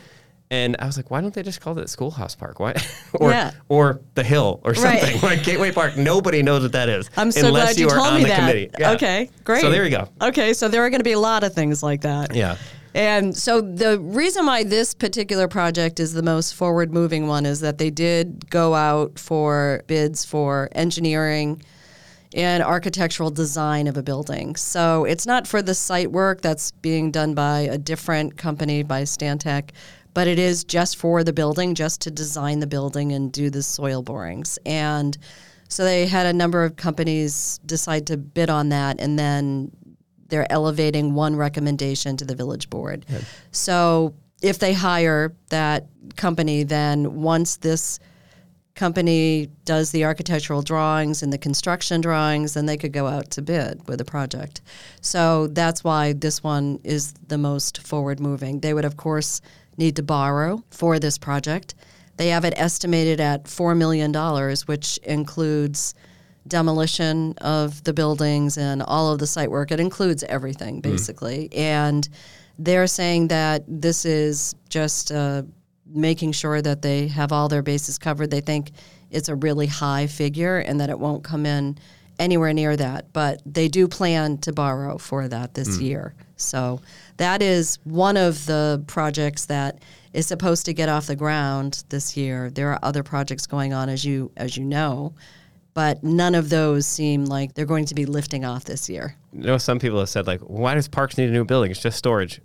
And 0.52 0.76
I 0.80 0.88
was 0.88 0.98
like, 0.98 1.12
why 1.12 1.22
don't 1.22 1.32
they 1.34 1.44
just 1.44 1.62
call 1.62 1.78
it 1.78 1.88
Schoolhouse 1.90 2.36
Park? 2.36 2.60
Why? 2.60 2.74
or 3.14 3.30
Yeah. 3.32 3.52
or 3.68 4.02
the 4.16 4.24
Hill 4.24 4.60
or 4.64 4.72
Right. 4.74 5.00
something 5.02 5.22
like 5.30 5.44
Gateway 5.44 5.72
Park. 5.72 5.96
Nobody 5.96 6.42
knows 6.44 6.64
what 6.64 6.72
that 6.72 6.90
is 6.90 7.10
I'm 7.16 7.32
so 7.32 7.48
unless 7.48 7.76
glad 7.76 7.78
you, 7.80 7.86
you, 7.86 7.92
are 7.92 7.96
told 7.98 8.08
on 8.08 8.16
me 8.16 8.22
the 8.24 8.28
that. 8.30 8.40
committee. 8.40 8.70
Yeah. 8.80 8.92
Okay, 8.94 9.30
great. 9.44 9.62
So 9.62 9.70
there 9.70 9.84
you 9.86 9.92
go. 9.92 10.10
Okay, 10.22 10.54
so 10.54 10.68
there 10.68 10.84
are 10.84 10.90
going 10.90 11.00
to 11.02 11.04
be 11.04 11.12
a 11.14 11.20
lot 11.20 11.44
of 11.44 11.54
things 11.54 11.84
like 11.84 12.02
that. 12.02 12.36
Yeah. 12.36 12.58
And 12.94 13.38
so 13.38 13.62
the 13.62 14.00
reason 14.00 14.46
why 14.46 14.64
this 14.64 14.94
particular 14.94 15.48
project 15.48 16.00
is 16.00 16.14
the 16.14 16.24
most 16.24 16.56
forward 16.56 16.92
moving 16.92 17.28
one 17.28 17.46
is 17.46 17.60
that 17.60 17.78
they 17.78 17.90
did 17.90 18.50
go 18.50 18.74
out 18.74 19.20
for 19.20 19.84
bids 19.88 20.26
for 20.26 20.70
engineering 20.72 21.62
and 22.34 22.64
architectural 22.64 23.32
design 23.32 23.88
of 23.88 23.98
a 23.98 24.04
building. 24.04 24.56
So 24.56 25.06
it's 25.06 25.26
not 25.26 25.48
for 25.48 25.62
the 25.62 25.74
site 25.74 26.12
work 26.12 26.42
that's 26.42 26.72
being 26.72 27.12
done 27.12 27.34
by 27.34 27.62
a 27.62 27.78
different 27.78 28.38
company 28.38 28.84
by 28.84 29.04
Stantec, 29.04 29.72
but 30.14 30.28
it 30.28 30.38
is 30.38 30.64
just 30.64 30.98
for 30.98 31.24
the 31.24 31.34
building, 31.34 31.76
just 31.76 32.02
to 32.02 32.12
design 32.12 32.60
the 32.60 32.68
building 32.68 33.12
and 33.12 33.32
do 33.32 33.50
the 33.50 33.64
soil 33.64 34.04
borings. 34.04 34.60
And 34.66 35.18
so 35.70 35.84
they 35.84 36.08
had 36.08 36.26
a 36.26 36.34
number 36.34 36.64
of 36.64 36.76
companies 36.76 37.60
decide 37.66 38.08
to 38.08 38.18
bid 38.18 38.50
on 38.50 38.70
that 38.70 39.00
and 39.00 39.18
then 39.18 39.72
they're 40.30 40.52
elevating 40.52 41.14
one 41.14 41.36
recommendation 41.36 42.18
to 42.18 42.26
the 42.26 42.36
village 42.36 42.70
board. 42.70 43.06
So 43.52 44.14
if 44.42 44.60
they 44.60 44.74
hire 44.74 45.36
that 45.50 45.88
company, 46.16 46.64
then 46.64 47.22
once 47.22 47.58
this 47.58 48.00
company 48.76 49.50
does 49.66 49.92
the 49.92 50.06
architectural 50.06 50.62
drawings 50.62 51.22
and 51.22 51.34
the 51.34 51.38
construction 51.38 52.00
drawings, 52.00 52.54
then 52.54 52.66
they 52.66 52.78
could 52.78 52.94
go 52.94 53.08
out 53.08 53.30
to 53.32 53.42
bid 53.42 53.86
with 53.90 54.00
a 54.00 54.06
project. 54.06 54.62
So 55.02 55.48
that's 55.48 55.84
why 55.84 56.14
this 56.14 56.42
one 56.42 56.80
is 56.86 57.12
the 57.28 57.38
most 57.38 57.80
forward 57.86 58.22
moving. 58.22 58.62
They 58.62 58.74
would, 58.74 58.86
of 58.86 58.96
course, 58.96 59.42
need 59.78 59.98
to 59.98 60.04
borrow 60.04 60.64
for 60.70 60.98
this 60.98 61.18
project. 61.18 61.76
They 62.16 62.30
have 62.30 62.46
it 62.46 62.54
estimated 62.56 63.20
at 63.20 63.46
$4 63.46 63.76
million, 63.78 64.14
which 64.66 64.98
includes 65.00 65.94
demolition 66.48 67.34
of 67.40 67.84
the 67.84 67.94
buildings 67.94 68.58
and 68.58 68.82
all 68.82 69.12
of 69.12 69.20
the 69.20 69.28
site 69.28 69.52
work. 69.52 69.72
It 69.72 69.80
includes 69.80 70.24
everything, 70.24 70.82
basically. 70.82 71.50
And 71.54 72.08
they're 72.58 72.88
saying 72.88 73.28
that 73.30 73.64
this 73.68 74.06
is 74.06 74.56
just 74.70 75.12
uh, 75.12 75.44
making 75.86 76.32
sure 76.34 76.62
that 76.62 76.82
they 76.82 77.08
have 77.08 77.32
all 77.32 77.48
their 77.48 77.62
bases 77.62 77.98
covered. 77.98 78.32
They 78.32 78.42
think 78.42 78.72
it's 79.12 79.30
a 79.30 79.36
really 79.36 79.68
high 79.68 80.08
figure 80.08 80.60
and 80.60 80.80
that 80.80 80.90
it 80.90 81.00
won't 81.00 81.24
come 81.24 81.46
in 81.46 81.78
anywhere 82.20 82.54
near 82.54 82.76
that. 82.76 83.14
But 83.14 83.42
they 83.46 83.68
do 83.68 83.88
plan 83.88 84.38
to 84.40 84.52
borrow 84.52 84.98
for 84.98 85.28
that 85.28 85.54
this 85.54 85.80
year. 85.80 86.14
So 86.36 86.82
that 87.18 87.42
is 87.42 87.80
one 87.84 88.18
of 88.18 88.46
the 88.46 88.84
projects 88.88 89.46
that 89.46 89.80
is 90.14 90.26
supposed 90.26 90.66
to 90.66 90.74
get 90.74 90.90
off 90.90 91.08
the 91.08 91.16
ground 91.16 91.84
this 91.90 92.18
year. 92.18 92.50
There 92.50 92.72
are 92.72 92.80
other 92.82 93.04
projects 93.04 93.46
going 93.46 93.74
on, 93.74 93.90
as 93.90 94.04
you 94.04 94.32
as 94.38 94.58
you 94.58 94.66
know, 94.66 95.14
but 95.80 96.04
none 96.04 96.36
of 96.36 96.50
those 96.50 96.86
seem 96.86 97.24
like 97.24 97.54
they're 97.54 97.66
going 97.66 97.86
to 97.86 97.96
be 97.96 98.06
lifting 98.06 98.44
off 98.44 98.66
this 98.66 98.90
year. 98.90 99.16
You 99.32 99.44
know, 99.44 99.58
some 99.58 99.80
people 99.80 99.98
have 100.00 100.10
said 100.10 100.28
like, 100.28 100.42
why 100.42 100.74
does 100.74 100.90
Parks 100.90 101.18
need 101.18 101.30
a 101.30 101.32
new 101.32 101.46
building? 101.46 101.72
It's 101.72 101.80
just 101.80 101.98
storage. 101.98 102.42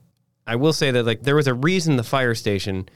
I 0.46 0.54
will 0.54 0.72
say 0.72 0.92
that 0.92 1.04
like 1.04 1.24
there 1.24 1.34
was 1.34 1.48
a 1.48 1.54
reason 1.54 1.96
the 1.96 2.04
fire 2.04 2.36
station 2.36 2.88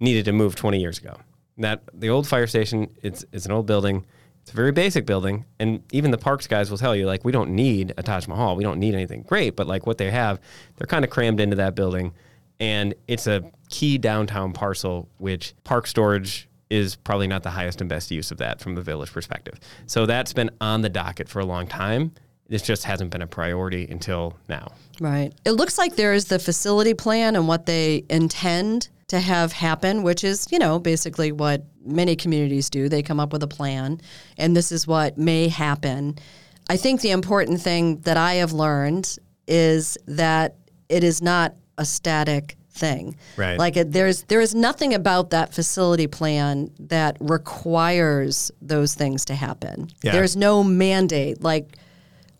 needed 0.00 0.24
to 0.24 0.32
move 0.32 0.56
20 0.56 0.80
years 0.80 0.98
ago. 0.98 1.16
That 1.58 1.84
the 1.94 2.10
old 2.10 2.26
fire 2.26 2.48
station, 2.48 2.88
it's 3.00 3.24
it's 3.30 3.46
an 3.46 3.52
old 3.52 3.66
building. 3.66 4.04
It's 4.42 4.50
a 4.50 4.56
very 4.56 4.72
basic 4.72 5.06
building, 5.06 5.44
and 5.60 5.84
even 5.92 6.10
the 6.10 6.18
parks 6.18 6.48
guys 6.48 6.68
will 6.68 6.78
tell 6.78 6.96
you 6.96 7.06
like 7.06 7.24
we 7.24 7.30
don't 7.30 7.50
need 7.50 7.94
a 7.96 8.02
Taj 8.02 8.26
Mahal. 8.26 8.56
We 8.56 8.64
don't 8.64 8.80
need 8.80 8.94
anything 8.94 9.22
great, 9.22 9.54
but 9.54 9.68
like 9.68 9.86
what 9.86 9.98
they 9.98 10.10
have, 10.10 10.40
they're 10.78 10.88
kind 10.88 11.04
of 11.04 11.12
crammed 11.12 11.38
into 11.38 11.54
that 11.54 11.76
building, 11.76 12.12
and 12.58 12.92
it's 13.06 13.28
a 13.28 13.44
key 13.68 13.98
downtown 13.98 14.52
parcel, 14.52 15.08
which 15.18 15.54
park 15.62 15.86
storage 15.86 16.48
is 16.70 16.96
probably 16.96 17.26
not 17.26 17.42
the 17.42 17.50
highest 17.50 17.80
and 17.80 17.90
best 17.90 18.10
use 18.10 18.30
of 18.30 18.38
that 18.38 18.60
from 18.60 18.76
the 18.76 18.82
village 18.82 19.12
perspective. 19.12 19.58
So 19.86 20.06
that's 20.06 20.32
been 20.32 20.50
on 20.60 20.82
the 20.82 20.88
docket 20.88 21.28
for 21.28 21.40
a 21.40 21.44
long 21.44 21.66
time. 21.66 22.12
This 22.48 22.62
just 22.62 22.84
hasn't 22.84 23.10
been 23.10 23.22
a 23.22 23.26
priority 23.26 23.86
until 23.88 24.36
now. 24.48 24.72
Right. 25.00 25.32
It 25.44 25.52
looks 25.52 25.78
like 25.78 25.96
there 25.96 26.14
is 26.14 26.26
the 26.26 26.38
facility 26.38 26.94
plan 26.94 27.36
and 27.36 27.46
what 27.46 27.66
they 27.66 28.04
intend 28.08 28.88
to 29.08 29.20
have 29.20 29.52
happen, 29.52 30.02
which 30.02 30.22
is, 30.24 30.46
you 30.50 30.58
know, 30.58 30.78
basically 30.78 31.32
what 31.32 31.64
many 31.84 32.14
communities 32.14 32.70
do. 32.70 32.88
They 32.88 33.02
come 33.02 33.18
up 33.18 33.32
with 33.32 33.42
a 33.42 33.48
plan, 33.48 34.00
and 34.38 34.56
this 34.56 34.70
is 34.70 34.86
what 34.86 35.18
may 35.18 35.48
happen. 35.48 36.16
I 36.68 36.76
think 36.76 37.00
the 37.00 37.10
important 37.10 37.60
thing 37.60 37.98
that 38.02 38.16
I 38.16 38.34
have 38.34 38.52
learned 38.52 39.16
is 39.48 39.98
that 40.06 40.56
it 40.88 41.02
is 41.02 41.20
not 41.20 41.54
a 41.78 41.84
static 41.84 42.56
thing. 42.72 43.16
Right. 43.36 43.58
Like 43.58 43.76
it, 43.76 43.92
there's 43.92 44.22
there 44.24 44.40
is 44.40 44.54
nothing 44.54 44.94
about 44.94 45.30
that 45.30 45.52
facility 45.52 46.06
plan 46.06 46.70
that 46.78 47.16
requires 47.20 48.50
those 48.62 48.94
things 48.94 49.24
to 49.26 49.34
happen. 49.34 49.90
Yeah. 50.02 50.12
There's 50.12 50.36
no 50.36 50.62
mandate 50.62 51.42
like 51.42 51.76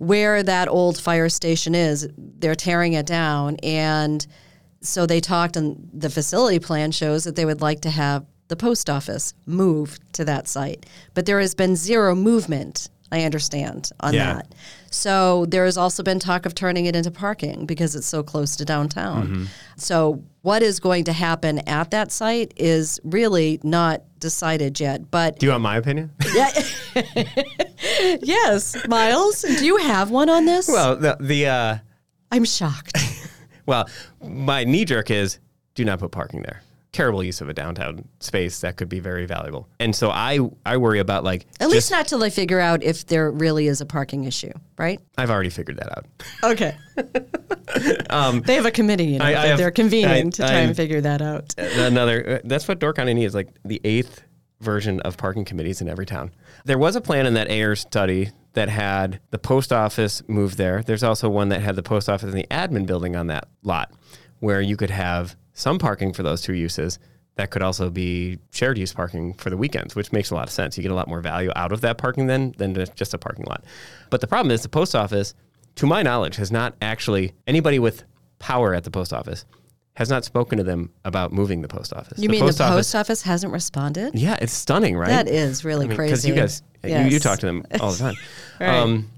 where 0.00 0.42
that 0.42 0.66
old 0.68 0.98
fire 0.98 1.28
station 1.28 1.74
is, 1.74 2.08
they're 2.16 2.54
tearing 2.54 2.94
it 2.94 3.04
down. 3.04 3.56
And 3.62 4.26
so 4.80 5.04
they 5.04 5.20
talked, 5.20 5.56
and 5.56 5.90
the 5.92 6.08
facility 6.08 6.58
plan 6.58 6.90
shows 6.90 7.24
that 7.24 7.36
they 7.36 7.44
would 7.44 7.60
like 7.60 7.82
to 7.82 7.90
have 7.90 8.24
the 8.48 8.56
post 8.56 8.88
office 8.88 9.34
move 9.44 9.98
to 10.12 10.24
that 10.24 10.48
site. 10.48 10.86
But 11.12 11.26
there 11.26 11.38
has 11.38 11.54
been 11.54 11.76
zero 11.76 12.14
movement, 12.14 12.88
I 13.12 13.22
understand, 13.22 13.90
on 14.00 14.14
Yeah. 14.14 14.34
that. 14.34 14.54
So 14.92 15.46
there 15.46 15.64
has 15.64 15.76
also 15.76 16.02
been 16.02 16.18
talk 16.18 16.46
of 16.46 16.54
turning 16.54 16.86
it 16.86 16.94
into 16.96 17.10
parking 17.10 17.66
because 17.66 17.94
it's 17.96 18.06
so 18.06 18.22
close 18.22 18.56
to 18.56 18.64
downtown. 18.64 19.26
Mm-hmm. 19.28 19.44
So 19.76 20.22
what 20.42 20.62
is 20.62 20.80
going 20.80 21.04
to 21.04 21.12
happen 21.12 21.58
at 21.68 21.90
that 21.92 22.10
site 22.12 22.52
is 22.56 22.98
really 23.04 23.60
not 23.62 24.02
decided 24.18 24.78
yet. 24.80 25.10
But 25.10 25.38
Do 25.38 25.46
you 25.46 25.52
want 25.52 25.62
my 25.62 25.76
opinion? 25.76 26.10
yeah. 26.34 26.50
yes, 28.22 28.76
Myles, 28.88 29.42
do 29.42 29.64
you 29.64 29.76
have 29.78 30.10
one 30.10 30.28
on 30.28 30.44
this? 30.44 30.68
well, 30.68 30.96
the, 30.96 31.16
the 31.20 31.46
uh, 31.46 31.78
I'm 32.32 32.44
shocked. 32.44 32.96
well, 33.66 33.88
my 34.22 34.64
knee 34.64 34.84
jerk 34.84 35.10
is 35.10 35.38
do 35.74 35.84
not 35.84 35.98
put 36.00 36.10
parking 36.10 36.42
there. 36.42 36.62
Terrible 36.92 37.22
use 37.22 37.40
of 37.40 37.48
a 37.48 37.54
downtown 37.54 38.04
space 38.18 38.60
that 38.62 38.76
could 38.76 38.88
be 38.88 38.98
very 38.98 39.24
valuable. 39.24 39.68
And 39.78 39.94
so 39.94 40.10
I 40.10 40.40
I 40.66 40.76
worry 40.76 40.98
about 40.98 41.22
like 41.22 41.42
At 41.60 41.60
just- 41.60 41.72
least 41.72 41.90
not 41.92 42.08
till 42.08 42.18
they 42.18 42.30
figure 42.30 42.58
out 42.58 42.82
if 42.82 43.06
there 43.06 43.30
really 43.30 43.68
is 43.68 43.80
a 43.80 43.86
parking 43.86 44.24
issue, 44.24 44.52
right? 44.76 45.00
I've 45.16 45.30
already 45.30 45.50
figured 45.50 45.76
that 45.78 45.96
out. 45.96 46.06
Okay. 46.42 46.76
they 48.44 48.54
have 48.54 48.66
a 48.66 48.70
committee, 48.70 49.04
you 49.04 49.18
know, 49.18 49.24
Um, 49.24 49.28
I- 49.28 49.30
I 49.30 49.34
that 49.34 49.46
have- 49.48 49.58
they're 49.58 49.70
convening 49.70 50.26
I- 50.28 50.30
to 50.30 50.36
try 50.42 50.52
and 50.60 50.76
figure 50.76 51.00
that 51.00 51.22
out. 51.22 51.54
Another 51.58 52.40
that's 52.44 52.66
what 52.66 52.78
Door 52.78 52.94
County 52.94 53.14
needs 53.14 53.34
like 53.34 53.48
the 53.64 53.80
eighth 53.84 54.22
version 54.60 55.00
of 55.02 55.16
parking 55.16 55.44
committees 55.44 55.80
in 55.80 55.88
every 55.88 56.04
town. 56.06 56.30
There 56.64 56.78
was 56.78 56.96
a 56.96 57.00
plan 57.00 57.24
in 57.26 57.34
that 57.34 57.48
Ayres 57.48 57.80
study 57.80 58.30
that 58.54 58.68
had 58.68 59.20
the 59.30 59.38
post 59.38 59.72
office 59.72 60.22
move 60.28 60.56
there. 60.56 60.82
There's 60.82 61.02
also 61.04 61.28
one 61.30 61.48
that 61.50 61.62
had 61.62 61.76
the 61.76 61.82
post 61.82 62.08
office 62.08 62.24
and 62.24 62.34
the 62.34 62.46
admin 62.50 62.84
building 62.84 63.16
on 63.16 63.28
that 63.28 63.48
lot 63.62 63.92
where 64.40 64.60
you 64.60 64.76
could 64.76 64.90
have 64.90 65.36
some 65.60 65.78
parking 65.78 66.12
for 66.12 66.22
those 66.22 66.40
two 66.40 66.54
uses. 66.54 66.98
That 67.36 67.50
could 67.50 67.62
also 67.62 67.88
be 67.90 68.38
shared 68.50 68.76
use 68.76 68.92
parking 68.92 69.34
for 69.34 69.50
the 69.50 69.56
weekends, 69.56 69.94
which 69.94 70.12
makes 70.12 70.30
a 70.30 70.34
lot 70.34 70.44
of 70.44 70.50
sense. 70.50 70.76
You 70.76 70.82
get 70.82 70.92
a 70.92 70.94
lot 70.94 71.08
more 71.08 71.20
value 71.20 71.50
out 71.56 71.72
of 71.72 71.80
that 71.82 71.96
parking 71.96 72.26
then 72.26 72.54
than 72.58 72.74
just 72.94 73.14
a 73.14 73.18
parking 73.18 73.46
lot. 73.46 73.64
But 74.10 74.20
the 74.20 74.26
problem 74.26 74.50
is 74.50 74.62
the 74.62 74.68
post 74.68 74.94
office, 74.94 75.34
to 75.76 75.86
my 75.86 76.02
knowledge, 76.02 76.36
has 76.36 76.50
not 76.50 76.74
actually 76.82 77.32
anybody 77.46 77.78
with 77.78 78.04
power 78.40 78.74
at 78.74 78.84
the 78.84 78.90
post 78.90 79.12
office 79.12 79.44
has 79.94 80.08
not 80.08 80.24
spoken 80.24 80.56
to 80.58 80.64
them 80.64 80.90
about 81.04 81.32
moving 81.32 81.62
the 81.62 81.68
post 81.68 81.92
office. 81.92 82.18
You 82.18 82.28
mean 82.28 82.44
the 82.46 82.52
post 82.52 82.94
office 82.94 83.22
hasn't 83.22 83.52
responded? 83.52 84.14
Yeah, 84.14 84.38
it's 84.40 84.52
stunning, 84.52 84.96
right? 84.96 85.08
That 85.08 85.28
is 85.28 85.64
really 85.64 85.86
Because 85.86 85.96
crazy. 85.96 86.32
Because 86.32 86.62
you 86.82 86.90
guys, 86.90 87.04
you, 87.04 87.12
you 87.12 87.18
talk 87.20 87.38
to 87.40 87.46
them 87.46 87.64
all 87.80 87.92
the 87.92 87.98
time. 87.98 88.14
Right. 88.60 88.68
um, 88.68 89.10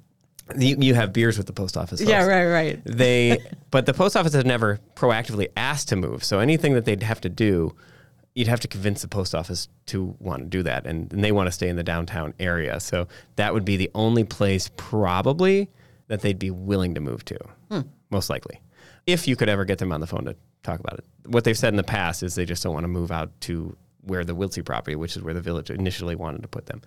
you, 0.56 0.76
you 0.78 0.94
have 0.94 1.12
beers 1.12 1.38
with 1.38 1.46
the 1.46 1.52
post 1.52 1.76
office. 1.76 2.00
Yeah, 2.00 2.26
right, 2.26 2.46
right. 2.46 2.80
They, 2.84 3.38
but 3.70 3.86
the 3.86 3.94
post 3.94 4.16
office 4.16 4.32
has 4.34 4.44
never 4.44 4.80
proactively 4.94 5.48
asked 5.56 5.88
to 5.88 5.96
move. 5.96 6.24
So 6.24 6.38
anything 6.38 6.74
that 6.74 6.84
they'd 6.84 7.02
have 7.02 7.20
to 7.22 7.28
do, 7.28 7.74
you'd 8.34 8.48
have 8.48 8.60
to 8.60 8.68
convince 8.68 9.02
the 9.02 9.08
post 9.08 9.34
office 9.34 9.68
to 9.86 10.16
want 10.18 10.42
to 10.42 10.48
do 10.48 10.62
that, 10.62 10.86
and, 10.86 11.12
and 11.12 11.22
they 11.22 11.32
want 11.32 11.46
to 11.46 11.52
stay 11.52 11.68
in 11.68 11.76
the 11.76 11.82
downtown 11.82 12.34
area. 12.38 12.80
So 12.80 13.08
that 13.36 13.52
would 13.54 13.64
be 13.64 13.76
the 13.76 13.90
only 13.94 14.24
place 14.24 14.70
probably 14.76 15.70
that 16.08 16.20
they'd 16.20 16.38
be 16.38 16.50
willing 16.50 16.94
to 16.94 17.00
move 17.00 17.24
to, 17.26 17.38
hmm. 17.70 17.80
most 18.10 18.30
likely, 18.30 18.60
if 19.06 19.28
you 19.28 19.36
could 19.36 19.48
ever 19.48 19.64
get 19.64 19.78
them 19.78 19.92
on 19.92 20.00
the 20.00 20.06
phone 20.06 20.24
to 20.24 20.36
talk 20.62 20.80
about 20.80 20.98
it. 20.98 21.04
What 21.26 21.44
they've 21.44 21.58
said 21.58 21.72
in 21.72 21.76
the 21.76 21.84
past 21.84 22.22
is 22.22 22.34
they 22.34 22.44
just 22.44 22.62
don't 22.62 22.74
want 22.74 22.84
to 22.84 22.88
move 22.88 23.10
out 23.10 23.30
to 23.42 23.76
where 24.02 24.24
the 24.24 24.34
Wiltsey 24.34 24.64
property, 24.64 24.96
which 24.96 25.16
is 25.16 25.22
where 25.22 25.34
the 25.34 25.40
village 25.40 25.70
initially 25.70 26.14
wanted 26.14 26.42
to 26.42 26.48
put 26.48 26.66
them. 26.66 26.82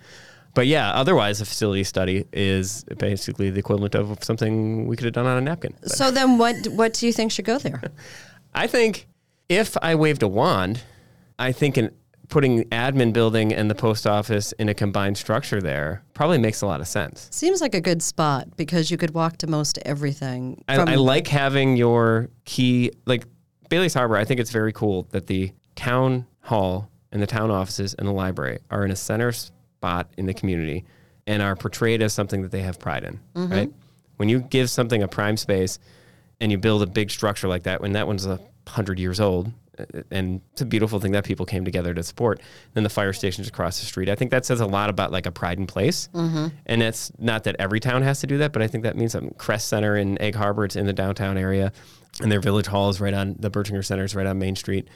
But 0.55 0.67
yeah, 0.67 0.91
otherwise, 0.93 1.41
a 1.41 1.45
facility 1.45 1.83
study 1.83 2.25
is 2.31 2.85
basically 2.97 3.49
the 3.51 3.59
equivalent 3.59 3.93
of 3.93 4.23
something 4.23 4.87
we 4.87 4.95
could 4.95 5.03
have 5.03 5.13
done 5.13 5.27
on 5.27 5.37
a 5.37 5.41
napkin. 5.41 5.75
But 5.81 5.91
So 5.91 6.09
then, 6.09 6.37
what 6.37 6.55
what 6.69 6.93
do 6.93 7.05
you 7.05 7.13
think 7.13 7.31
should 7.31 7.45
go 7.45 7.59
there? 7.59 7.83
I 8.55 8.65
think 8.65 9.07
if 9.49 9.77
I 9.81 9.95
waved 9.95 10.23
a 10.23 10.29
wand, 10.29 10.81
I 11.37 11.51
think 11.51 11.77
in 11.77 11.91
putting 12.29 12.55
the 12.55 12.65
admin 12.65 13.13
building 13.13 13.53
and 13.53 13.69
the 13.69 13.75
post 13.75 14.07
office 14.07 14.51
in 14.53 14.69
a 14.69 14.73
combined 14.73 15.17
structure 15.17 15.61
there 15.61 16.03
probably 16.13 16.37
makes 16.37 16.61
a 16.61 16.65
lot 16.65 16.81
of 16.81 16.87
sense. 16.87 17.27
Seems 17.31 17.61
like 17.61 17.75
a 17.75 17.81
good 17.81 18.01
spot 18.01 18.55
because 18.55 18.89
you 18.89 18.97
could 18.97 19.13
walk 19.13 19.37
to 19.37 19.47
most 19.47 19.77
everything. 19.85 20.63
I, 20.67 20.77
I 20.77 20.95
like 20.95 21.27
having 21.27 21.75
your 21.75 22.29
key, 22.45 22.91
like 23.05 23.25
Bailey's 23.69 23.93
Harbor. 23.93 24.15
I 24.15 24.25
think 24.25 24.39
it's 24.39 24.51
very 24.51 24.73
cool 24.73 25.03
that 25.11 25.27
the 25.27 25.51
town 25.75 26.25
hall 26.41 26.89
and 27.11 27.21
the 27.21 27.27
town 27.27 27.51
offices 27.51 27.93
and 27.93 28.07
the 28.07 28.11
library 28.13 28.59
are 28.71 28.85
in 28.85 28.91
a 28.91 28.95
center 28.95 29.31
spot 29.85 30.09
in 30.17 30.25
the 30.25 30.33
community 30.33 30.83
and 31.27 31.43
are 31.43 31.55
portrayed 31.55 32.01
as 32.01 32.11
something 32.11 32.41
that 32.41 32.51
they 32.51 32.61
have 32.61 32.79
pride 32.79 33.03
in, 33.03 33.19
mm-hmm. 33.35 33.51
right? 33.51 33.73
When 34.17 34.29
you 34.29 34.39
give 34.39 34.69
something 34.69 35.03
a 35.03 35.07
prime 35.07 35.37
space 35.37 35.77
and 36.41 36.51
you 36.51 36.57
build 36.57 36.81
a 36.81 36.87
big 36.87 37.11
structure 37.11 37.47
like 37.47 37.63
that, 37.63 37.81
when 37.81 37.93
that 37.93 38.07
one's 38.07 38.25
a 38.25 38.39
hundred 38.67 38.97
years 38.97 39.19
old, 39.19 39.51
uh, 39.77 39.85
uh, 39.93 40.01
and 40.09 40.41
it's 40.53 40.61
a 40.61 40.65
beautiful 40.65 40.99
thing 40.99 41.11
that 41.11 41.23
people 41.23 41.45
came 41.45 41.65
together 41.65 41.93
to 41.93 42.01
support. 42.01 42.41
Then 42.73 42.83
the 42.83 42.89
fire 42.89 43.13
station's 43.13 43.47
across 43.47 43.79
the 43.79 43.85
street. 43.85 44.09
I 44.09 44.15
think 44.15 44.31
that 44.31 44.43
says 44.45 44.59
a 44.59 44.65
lot 44.65 44.89
about 44.89 45.11
like 45.11 45.27
a 45.27 45.31
pride 45.31 45.59
in 45.59 45.67
place. 45.67 46.09
Mm-hmm. 46.13 46.47
And 46.65 46.81
it's 46.81 47.11
not 47.19 47.43
that 47.43 47.55
every 47.59 47.79
town 47.79 48.01
has 48.01 48.21
to 48.21 48.27
do 48.27 48.39
that, 48.39 48.53
but 48.53 48.63
I 48.63 48.67
think 48.67 48.83
that 48.85 48.95
means 48.95 49.11
something. 49.11 49.35
Kress 49.37 49.65
Center 49.65 49.95
in 49.97 50.19
Egg 50.19 50.33
Harbor, 50.33 50.65
it's 50.65 50.75
in 50.75 50.87
the 50.87 50.93
downtown 50.93 51.37
area, 51.37 51.71
and 52.21 52.31
their 52.31 52.41
village 52.41 52.65
hall 52.65 52.89
is 52.89 52.99
right 52.99 53.13
on 53.13 53.35
the 53.39 53.51
Bertinger 53.51 53.85
Center 53.85 54.05
is 54.05 54.15
right 54.15 54.25
on 54.25 54.39
Main 54.39 54.55
Street. 54.55 54.87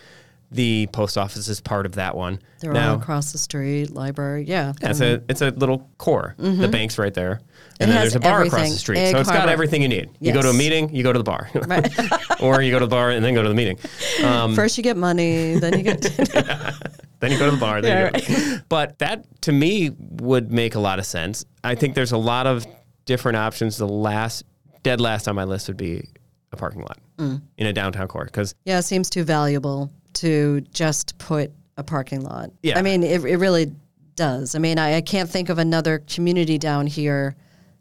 The 0.51 0.87
post 0.91 1.15
office 1.17 1.47
is 1.47 1.61
part 1.61 1.85
of 1.85 1.93
that 1.95 2.17
one. 2.17 2.39
They're 2.59 2.73
now, 2.73 2.93
all 2.93 2.99
across 2.99 3.31
the 3.31 3.37
street, 3.37 3.91
library. 3.91 4.45
Yeah. 4.47 4.73
yeah, 4.81 4.89
it's 4.89 4.99
a 4.99 5.21
it's 5.29 5.41
a 5.41 5.51
little 5.51 5.87
core. 5.99 6.33
The 6.39 6.67
bank's 6.67 6.97
right 6.97 7.13
there, 7.13 7.41
and 7.79 7.89
It 7.89 7.93
then 7.93 8.01
there's 8.01 8.15
a 8.15 8.19
bar 8.19 8.41
across 8.43 8.71
the 8.71 8.77
street. 8.77 8.97
Egg 8.97 9.13
so 9.13 9.19
it's 9.19 9.29
got 9.29 9.47
everything 9.47 9.83
you 9.83 9.87
need. 9.87 10.09
You 10.19 10.33
go 10.33 10.41
to 10.41 10.49
a 10.49 10.53
meeting, 10.53 10.93
you 10.93 11.03
go 11.03 11.13
to 11.13 11.19
the 11.19 11.23
bar, 11.23 11.51
or 12.41 12.63
you 12.63 12.71
go 12.71 12.79
to 12.79 12.85
the 12.85 12.89
bar 12.89 13.11
and 13.11 13.23
then 13.23 13.35
go 13.35 13.43
to 13.43 13.49
the 13.49 13.53
meeting. 13.53 13.77
Um, 14.23 14.55
First 14.55 14.75
you 14.77 14.83
get 14.83 14.97
money, 14.97 15.59
then 15.59 15.77
you 15.77 15.83
get. 15.83 16.01
then 17.19 17.31
you 17.31 17.37
go 17.37 17.45
to 17.45 17.51
the 17.51 17.57
bar. 17.59 17.81
Then 17.81 18.11
Yeah, 18.13 18.19
you 18.19 18.55
go. 18.57 18.61
But 18.69 18.97
that 18.99 19.41
to 19.43 19.51
me 19.51 19.91
would 19.99 20.51
make 20.51 20.73
a 20.73 20.79
lot 20.79 20.97
of 20.97 21.05
sense. 21.05 21.45
I 21.63 21.75
think 21.75 21.93
there's 21.93 22.11
a 22.11 22.17
lot 22.17 22.47
of 22.47 22.65
different 23.05 23.37
options. 23.37 23.77
The 23.77 23.87
last 23.87 24.45
dead 24.81 24.99
last 24.99 25.27
on 25.27 25.35
my 25.35 25.43
list 25.43 25.67
would 25.67 25.77
be 25.77 26.07
a 26.51 26.57
parking 26.57 26.81
lot 26.81 26.97
Mm. 27.19 27.41
in 27.57 27.67
a 27.67 27.73
downtown 27.73 28.07
core 28.07 28.23
because 28.25 28.55
yeah, 28.63 28.79
it 28.79 28.83
seems 28.83 29.09
too 29.09 29.23
valuable 29.25 29.91
to 30.13 30.61
just 30.73 31.17
put 31.17 31.51
a 31.77 31.83
parking 31.83 32.21
lot. 32.21 32.51
Yeah. 32.63 32.77
I 32.77 32.81
mean, 32.81 33.03
it, 33.03 33.23
it 33.23 33.37
really 33.37 33.71
does. 34.15 34.55
I 34.55 34.59
mean, 34.59 34.77
I, 34.77 34.95
I 34.97 35.01
can't 35.01 35.29
think 35.29 35.49
of 35.49 35.57
another 35.59 35.99
community 35.99 36.57
down 36.57 36.87
here 36.87 37.35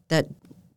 that 0.08 0.26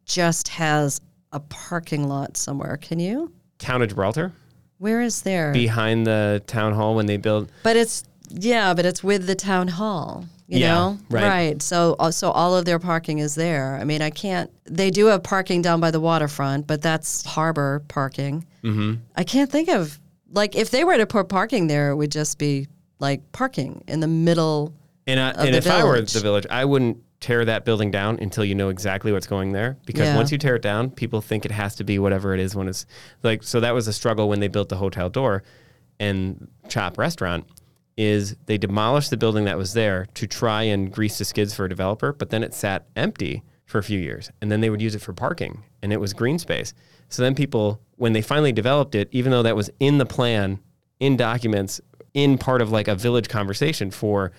just 0.05 0.47
has 0.49 0.99
a 1.31 1.39
parking 1.39 2.07
lot 2.07 2.35
somewhere. 2.37 2.77
Can 2.77 2.99
you? 2.99 3.31
town 3.59 3.81
of 3.83 3.89
Gibraltar 3.89 4.31
Where 4.79 5.01
is 5.03 5.21
there? 5.21 5.53
behind 5.53 6.07
the 6.07 6.41
town 6.47 6.73
hall 6.73 6.95
when 6.95 7.05
they 7.05 7.17
build. 7.17 7.51
But 7.63 7.77
it's 7.77 8.03
yeah, 8.29 8.73
but 8.73 8.85
it's 8.85 9.03
with 9.03 9.27
the 9.27 9.35
town 9.35 9.67
hall. 9.67 10.25
You 10.47 10.59
Yeah, 10.59 10.73
know, 10.73 10.97
right. 11.11 11.61
So 11.61 11.95
uh, 11.99 12.09
so 12.11 12.31
all 12.31 12.57
of 12.57 12.65
their 12.65 12.79
parking 12.79 13.19
is 13.19 13.35
there. 13.35 13.77
I 13.79 13.83
mean, 13.85 14.01
I 14.01 14.09
can't. 14.09 14.49
They 14.65 14.89
do 14.89 15.05
have 15.05 15.21
parking 15.21 15.61
down 15.61 15.79
by 15.79 15.91
the 15.91 15.99
waterfront, 15.99 16.65
but 16.67 16.81
that's 16.81 17.23
harbor 17.23 17.83
parking. 17.87 18.45
Mm-hmm. 18.63 18.95
I 19.15 19.23
can't 19.23 19.49
think 19.51 19.69
of 19.69 19.99
like 20.33 20.55
if 20.55 20.69
they 20.71 20.83
were 20.83 20.97
to 20.97 21.05
put 21.05 21.29
parking 21.29 21.67
there, 21.67 21.91
it 21.91 21.95
would 21.95 22.11
just 22.11 22.37
be 22.37 22.67
like 22.99 23.31
parking 23.31 23.83
in 23.87 23.99
the 23.99 24.07
middle. 24.07 24.73
And, 25.07 25.19
I, 25.19 25.29
and 25.31 25.53
the 25.53 25.57
if 25.57 25.67
I 25.67 25.83
were 25.83 25.93
village. 25.93 26.13
the 26.13 26.19
village, 26.19 26.45
I 26.49 26.65
wouldn't 26.65 26.97
tear 27.19 27.45
that 27.45 27.65
building 27.65 27.91
down 27.91 28.17
until 28.19 28.43
you 28.45 28.55
know 28.55 28.69
exactly 28.69 29.11
what's 29.11 29.27
going 29.27 29.51
there. 29.51 29.77
Because 29.85 30.07
Yeah. 30.07 30.15
once 30.15 30.31
you 30.31 30.37
tear 30.37 30.55
it 30.55 30.61
down, 30.61 30.89
people 30.91 31.21
think 31.21 31.45
it 31.45 31.51
has 31.51 31.75
to 31.75 31.83
be 31.83 31.99
whatever 31.99 32.33
it 32.33 32.39
is 32.39 32.55
when 32.55 32.67
it's 32.67 32.85
like. 33.23 33.43
So 33.43 33.59
that 33.59 33.73
was 33.73 33.87
a 33.87 33.93
struggle 33.93 34.29
when 34.29 34.39
they 34.39 34.47
built 34.47 34.69
the 34.69 34.77
hotel 34.77 35.09
door 35.09 35.43
and 35.99 36.47
Chop 36.69 36.97
Restaurant. 36.97 37.45
Is 37.97 38.35
they 38.45 38.57
demolished 38.57 39.09
the 39.09 39.17
building 39.17 39.45
that 39.45 39.57
was 39.57 39.73
there 39.73 40.07
to 40.15 40.25
try 40.25 40.63
and 40.63 40.91
grease 40.91 41.17
the 41.17 41.25
skids 41.25 41.53
for 41.53 41.65
a 41.65 41.69
developer, 41.69 42.13
but 42.13 42.29
then 42.29 42.41
it 42.41 42.53
sat 42.53 42.85
empty 42.95 43.43
for 43.65 43.77
a 43.79 43.83
few 43.83 43.99
years, 43.99 44.31
and 44.41 44.51
then 44.51 44.61
they 44.61 44.69
would 44.69 44.81
use 44.81 44.95
it 44.95 45.01
for 45.01 45.13
parking, 45.13 45.63
and 45.83 45.91
it 45.93 45.99
was 45.99 46.13
green 46.13 46.39
space. 46.39 46.73
So 47.11 47.21
then 47.21 47.35
people, 47.35 47.81
when 47.97 48.13
they 48.13 48.21
finally 48.21 48.51
developed 48.51 48.95
it, 48.95 49.09
even 49.11 49.31
though 49.31 49.43
that 49.43 49.55
was 49.55 49.69
in 49.79 49.97
the 49.97 50.05
plan, 50.05 50.59
in 50.99 51.17
documents, 51.17 51.79
in 52.13 52.37
part 52.37 52.61
of 52.61 52.71
like 52.71 52.87
a 52.87 52.95
village 52.95 53.29
conversation 53.29 53.91
for 53.91 54.31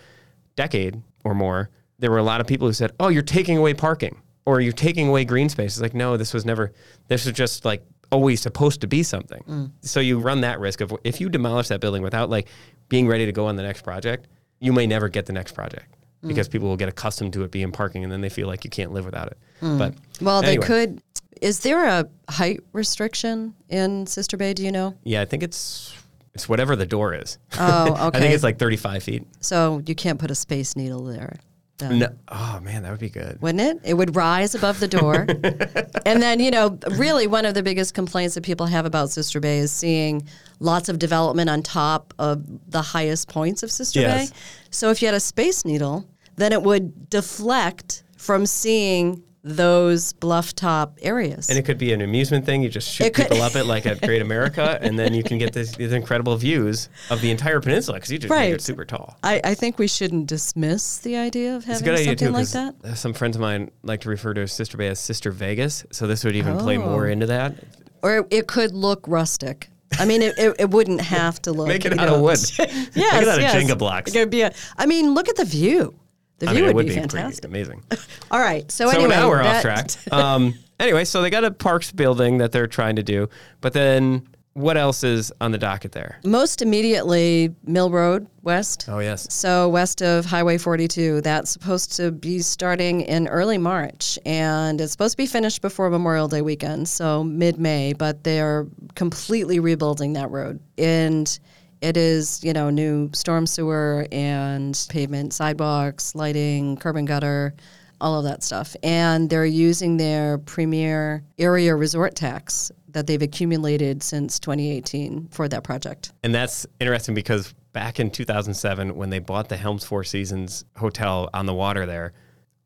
decade 0.57 1.01
or 1.25 1.35
more, 1.35 1.71
there 1.99 2.11
were 2.11 2.19
a 2.19 2.23
lot 2.23 2.41
of 2.41 2.47
people 2.47 2.67
who 2.67 2.73
said, 2.73 2.91
"Oh, 2.99 3.09
you're 3.09 3.23
taking 3.23 3.57
away 3.57 3.75
parking, 3.75 4.21
or 4.47 4.61
you're 4.61 4.73
taking 4.73 5.09
away 5.09 5.25
green 5.25 5.49
space." 5.49 5.75
It's 5.75 5.81
like, 5.81 5.95
no, 5.95 6.17
this 6.17 6.35
was 6.35 6.45
never. 6.45 6.73
This 7.09 7.27
was 7.27 7.35
just 7.35 7.65
like 7.65 7.85
always 8.11 8.41
supposed 8.41 8.81
to 8.81 8.87
be 8.87 9.03
something. 9.03 9.43
Mm. 9.49 9.71
So 9.81 10.01
you 10.01 10.19
run 10.19 10.41
that 10.43 10.59
risk 10.59 10.81
of 10.81 10.95
if 11.05 11.21
you 11.21 11.29
demolish 11.29 11.69
that 11.69 11.81
building 11.81 12.03
without 12.03 12.31
like 12.31 12.49
being 12.89 13.07
ready 13.07 13.27
to 13.27 13.33
go 13.33 13.47
on 13.47 13.57
the 13.57 13.63
next 13.63 13.83
project, 13.83 14.29
you 14.61 14.73
may 14.73 14.87
never 14.87 15.09
get 15.09 15.27
the 15.27 15.33
next 15.33 15.53
project 15.53 15.95
mm. 16.23 16.29
because 16.29 16.49
people 16.49 16.69
will 16.69 16.77
get 16.77 16.89
accustomed 16.89 17.33
to 17.35 17.45
it 17.45 17.51
being 17.51 17.73
parking, 17.73 18.03
and 18.03 18.13
then 18.13 18.21
they 18.21 18.29
feel 18.29 18.47
like 18.47 18.65
you 18.65 18.71
can't 18.71 18.93
live 18.93 19.05
without 19.05 19.29
it. 19.29 19.39
Mm. 19.61 19.79
But 19.79 19.95
Well, 20.21 20.43
anyway, 20.43 20.57
they 20.57 20.67
could. 20.67 21.03
Is 21.43 21.61
there 21.61 21.85
a 21.87 22.09
height 22.29 22.61
restriction 22.73 23.55
in 23.69 24.07
Sister 24.07 24.37
Bay? 24.37 24.55
Do 24.55 24.63
you 24.65 24.71
know? 24.73 24.95
Yeah, 25.05 25.21
I 25.23 25.25
think 25.25 25.43
it's 25.43 25.93
it's 26.35 26.49
whatever 26.49 26.77
the 26.77 26.87
door 26.87 27.15
is. 27.15 27.37
Oh, 27.59 27.91
okay. 27.91 28.01
I 28.19 28.21
think 28.21 28.33
it's 28.35 28.43
like 28.45 28.59
35 28.59 29.03
feet. 29.03 29.27
so 29.41 29.83
you 29.87 29.95
can't 29.95 30.19
put 30.19 30.31
a 30.31 30.35
space 30.35 30.77
needle 30.77 31.05
there. 31.05 31.37
then. 31.79 31.99
No, 31.99 32.09
oh 32.29 32.61
man, 32.63 32.85
that 32.85 32.91
would 32.93 33.01
be 33.01 33.11
good. 33.11 33.43
wouldn't 33.43 33.61
it? 33.61 33.91
It 33.91 33.95
would 33.95 34.15
rise 34.17 34.55
above 34.55 34.79
the 34.81 34.89
door. 34.89 35.27
and 36.07 36.23
then, 36.23 36.39
you 36.41 36.51
know, 36.51 36.79
really 36.93 37.27
one 37.27 37.45
of 37.45 37.55
the 37.55 37.63
biggest 37.63 37.93
complaints 37.93 38.35
that 38.37 38.45
people 38.45 38.67
have 38.67 38.87
about 38.87 39.11
Sister 39.11 39.41
Bay 39.41 39.59
is 39.59 39.73
seeing 39.73 40.27
lots 40.61 40.89
of 40.89 40.99
development 41.01 41.51
on 41.51 41.63
top 41.63 42.15
of 42.21 42.45
the 42.71 42.81
highest 42.83 43.29
points 43.29 43.63
of 43.65 43.71
Sister 43.71 44.01
Yes. 44.01 44.31
Bay. 44.31 44.37
So 44.71 44.91
if 44.91 45.03
you 45.03 45.09
had 45.09 45.15
a 45.17 45.21
space 45.21 45.65
needle, 45.65 46.07
then 46.37 46.53
it 46.53 46.63
would 46.63 47.11
deflect 47.11 48.05
from 48.17 48.47
seeing 48.47 49.23
those 49.45 50.13
bluff 50.13 50.55
top 50.55 50.99
areas. 51.03 51.49
And 51.49 51.59
it 51.59 51.63
could 51.65 51.79
be 51.79 51.93
an 51.93 52.01
amusement 52.01 52.47
thing. 52.47 52.63
You 52.63 52.69
just 52.69 52.89
shoot 52.89 53.09
It 53.09 53.15
could- 53.15 53.25
people 53.29 53.43
up 53.43 53.57
at 53.57 53.67
like 53.67 53.87
at 53.87 54.01
Great 54.01 54.23
America, 54.23 54.79
and 54.83 54.99
then 54.99 55.15
you 55.15 55.23
can 55.25 55.39
get 55.39 55.53
this, 55.53 55.73
these 55.73 55.93
incredible 55.93 56.37
views 56.37 56.89
of 57.11 57.21
the 57.21 57.31
entire 57.31 57.61
peninsula 57.61 57.97
because 57.99 58.11
you 58.13 58.19
just 58.19 58.31
make 58.31 58.37
Right. 58.39 58.53
it 58.55 58.61
super 58.61 58.85
tall. 58.85 59.17
I, 59.23 59.41
I 59.43 59.55
think 59.55 59.79
we 59.79 59.89
shouldn't 59.89 60.27
dismiss 60.27 60.99
the 60.99 61.17
idea 61.17 61.57
of 61.57 61.63
It's 61.63 61.69
a 61.69 61.73
having 61.73 61.85
good 61.85 61.95
idea 61.95 62.05
something 62.07 62.29
too 62.29 62.33
like 62.33 62.49
that. 62.49 62.75
Uh, 62.85 62.95
some 62.95 63.13
friends 63.13 63.37
of 63.37 63.43
mine 63.43 63.71
like 63.83 64.01
to 64.03 64.09
refer 64.09 64.33
to 64.35 64.47
Sister 64.47 64.77
Bay 64.77 64.89
as 64.89 65.01
Sister 65.01 65.33
Vegas, 65.33 65.85
so 65.91 66.07
this 66.07 66.23
would 66.25 66.37
even 66.37 66.57
play 66.59 66.77
Oh. 66.79 66.83
more 66.89 67.09
into 67.09 67.27
that. 67.27 67.55
Or 68.03 68.19
it, 68.19 68.27
it 68.31 68.47
could 68.47 68.73
look 68.73 69.07
rustic. 69.09 69.69
I 69.99 70.07
mean, 70.07 70.23
it, 70.23 70.35
it, 70.39 70.57
it 70.59 70.71
wouldn't 70.71 71.01
have 71.03 71.43
to 71.43 71.53
look. 71.53 71.69
Make 71.69 71.85
it 71.85 71.99
out 71.99 72.07
know, 72.09 72.15
of 72.15 72.21
wood. 72.23 72.39
yes, 72.59 72.59
Make 72.97 72.97
it 72.97 73.29
out 73.29 73.39
of. 73.39 73.45
Jenga 73.45 73.77
blocks. 73.77 74.11
It 74.11 74.15
could 74.19 74.31
be 74.31 74.43
a, 74.43 74.53
I 74.79 74.87
mean, 74.87 75.15
look 75.15 75.29
at 75.29 75.37
the 75.37 75.45
view. 75.45 75.95
The 76.43 76.51
I 76.51 76.55
view 76.55 76.63
mean, 76.63 76.71
it 76.71 76.75
would, 76.75 76.87
would 76.87 76.93
be, 76.93 77.01
fantastic. 77.01 77.45
amazing. 77.45 77.85
All 78.33 78.41
right. 78.41 78.69
So, 78.73 78.91
So 78.91 78.97
anyway, 78.99 79.11
now 79.11 79.29
we're 79.29 79.43
off 79.43 79.63
track. 79.63 79.91
Um, 80.13 80.55
anyway, 80.81 81.05
so 81.05 81.23
they 81.23 81.31
got 81.31 81.45
a 81.45 81.53
parks 81.53 81.93
building 81.93 82.39
that 82.39 82.51
they're 82.51 82.67
trying 82.67 82.97
to 82.97 83.05
do, 83.05 83.29
but 83.61 83.73
then 83.75 84.27
what 84.55 84.77
else 84.77 85.05
is 85.05 85.33
on 85.41 85.53
the 85.53 85.57
docket 85.59 85.93
there? 85.93 86.19
Most 86.25 86.61
immediately, 86.61 87.55
Mill 87.65 87.91
Road 87.91 88.27
West. 88.43 88.87
Oh 88.89 88.99
yes, 88.99 89.33
So 89.33 89.69
west 89.69 90.03
of 90.03 90.25
Highway 90.27 90.59
42, 90.59 91.21
that's 91.21 91.53
supposed 91.53 91.97
to 91.97 92.11
be 92.11 92.41
starting 92.41 93.03
in 93.03 93.29
early 93.29 93.57
March, 93.57 94.19
and 94.27 94.81
it's 94.81 94.91
supposed 94.91 95.13
to 95.13 95.17
be 95.17 95.27
finished 95.27 95.63
before 95.63 95.89
Memorial 95.91 96.27
Day 96.27 96.43
weekend, 96.43 96.89
so 96.89 97.23
mid-May. 97.23 97.93
But 97.93 98.25
they're 98.25 98.67
completely 98.97 99.61
rebuilding 99.61 100.15
that 100.15 100.29
road, 100.33 100.59
and 100.77 101.39
it 101.83 101.97
is 101.97 102.43
you 102.43 102.53
know 102.53 102.71
new 102.71 103.11
storm 103.13 103.47
sewer 103.47 104.07
and 104.11 104.87
pavement, 104.89 105.33
sidewalks, 105.35 106.15
lighting, 106.15 106.77
curb 106.77 106.97
and 106.97 107.07
gutter. 107.07 107.55
All 108.01 108.19
of 108.19 108.25
that 108.25 108.43
stuff. 108.43 108.75
And 108.83 109.31
they're 109.31 109.47
using 109.47 109.97
their 109.97 110.39
premier 110.39 111.23
area 111.39 111.77
resort 111.77 112.17
tax 112.17 112.73
that 112.89 113.07
they've 113.07 113.23
accumulated 113.23 114.03
since 114.03 114.41
2018 114.41 115.29
for 115.31 115.47
that 115.49 115.63
project. 115.63 116.13
And 116.25 116.35
that's 116.35 116.67
interesting 116.81 117.15
because 117.15 117.55
back 117.73 118.01
in 118.01 118.11
2007, 118.11 118.97
when 118.97 119.11
they 119.11 119.21
bought 119.21 119.49
the 119.49 119.57
Helms 119.57 119.85
Four 119.85 120.03
Seasons 120.03 120.65
Hotel 120.77 121.31
on 121.33 121.47
the 121.47 121.55
water 121.55 121.87
there, 121.87 122.13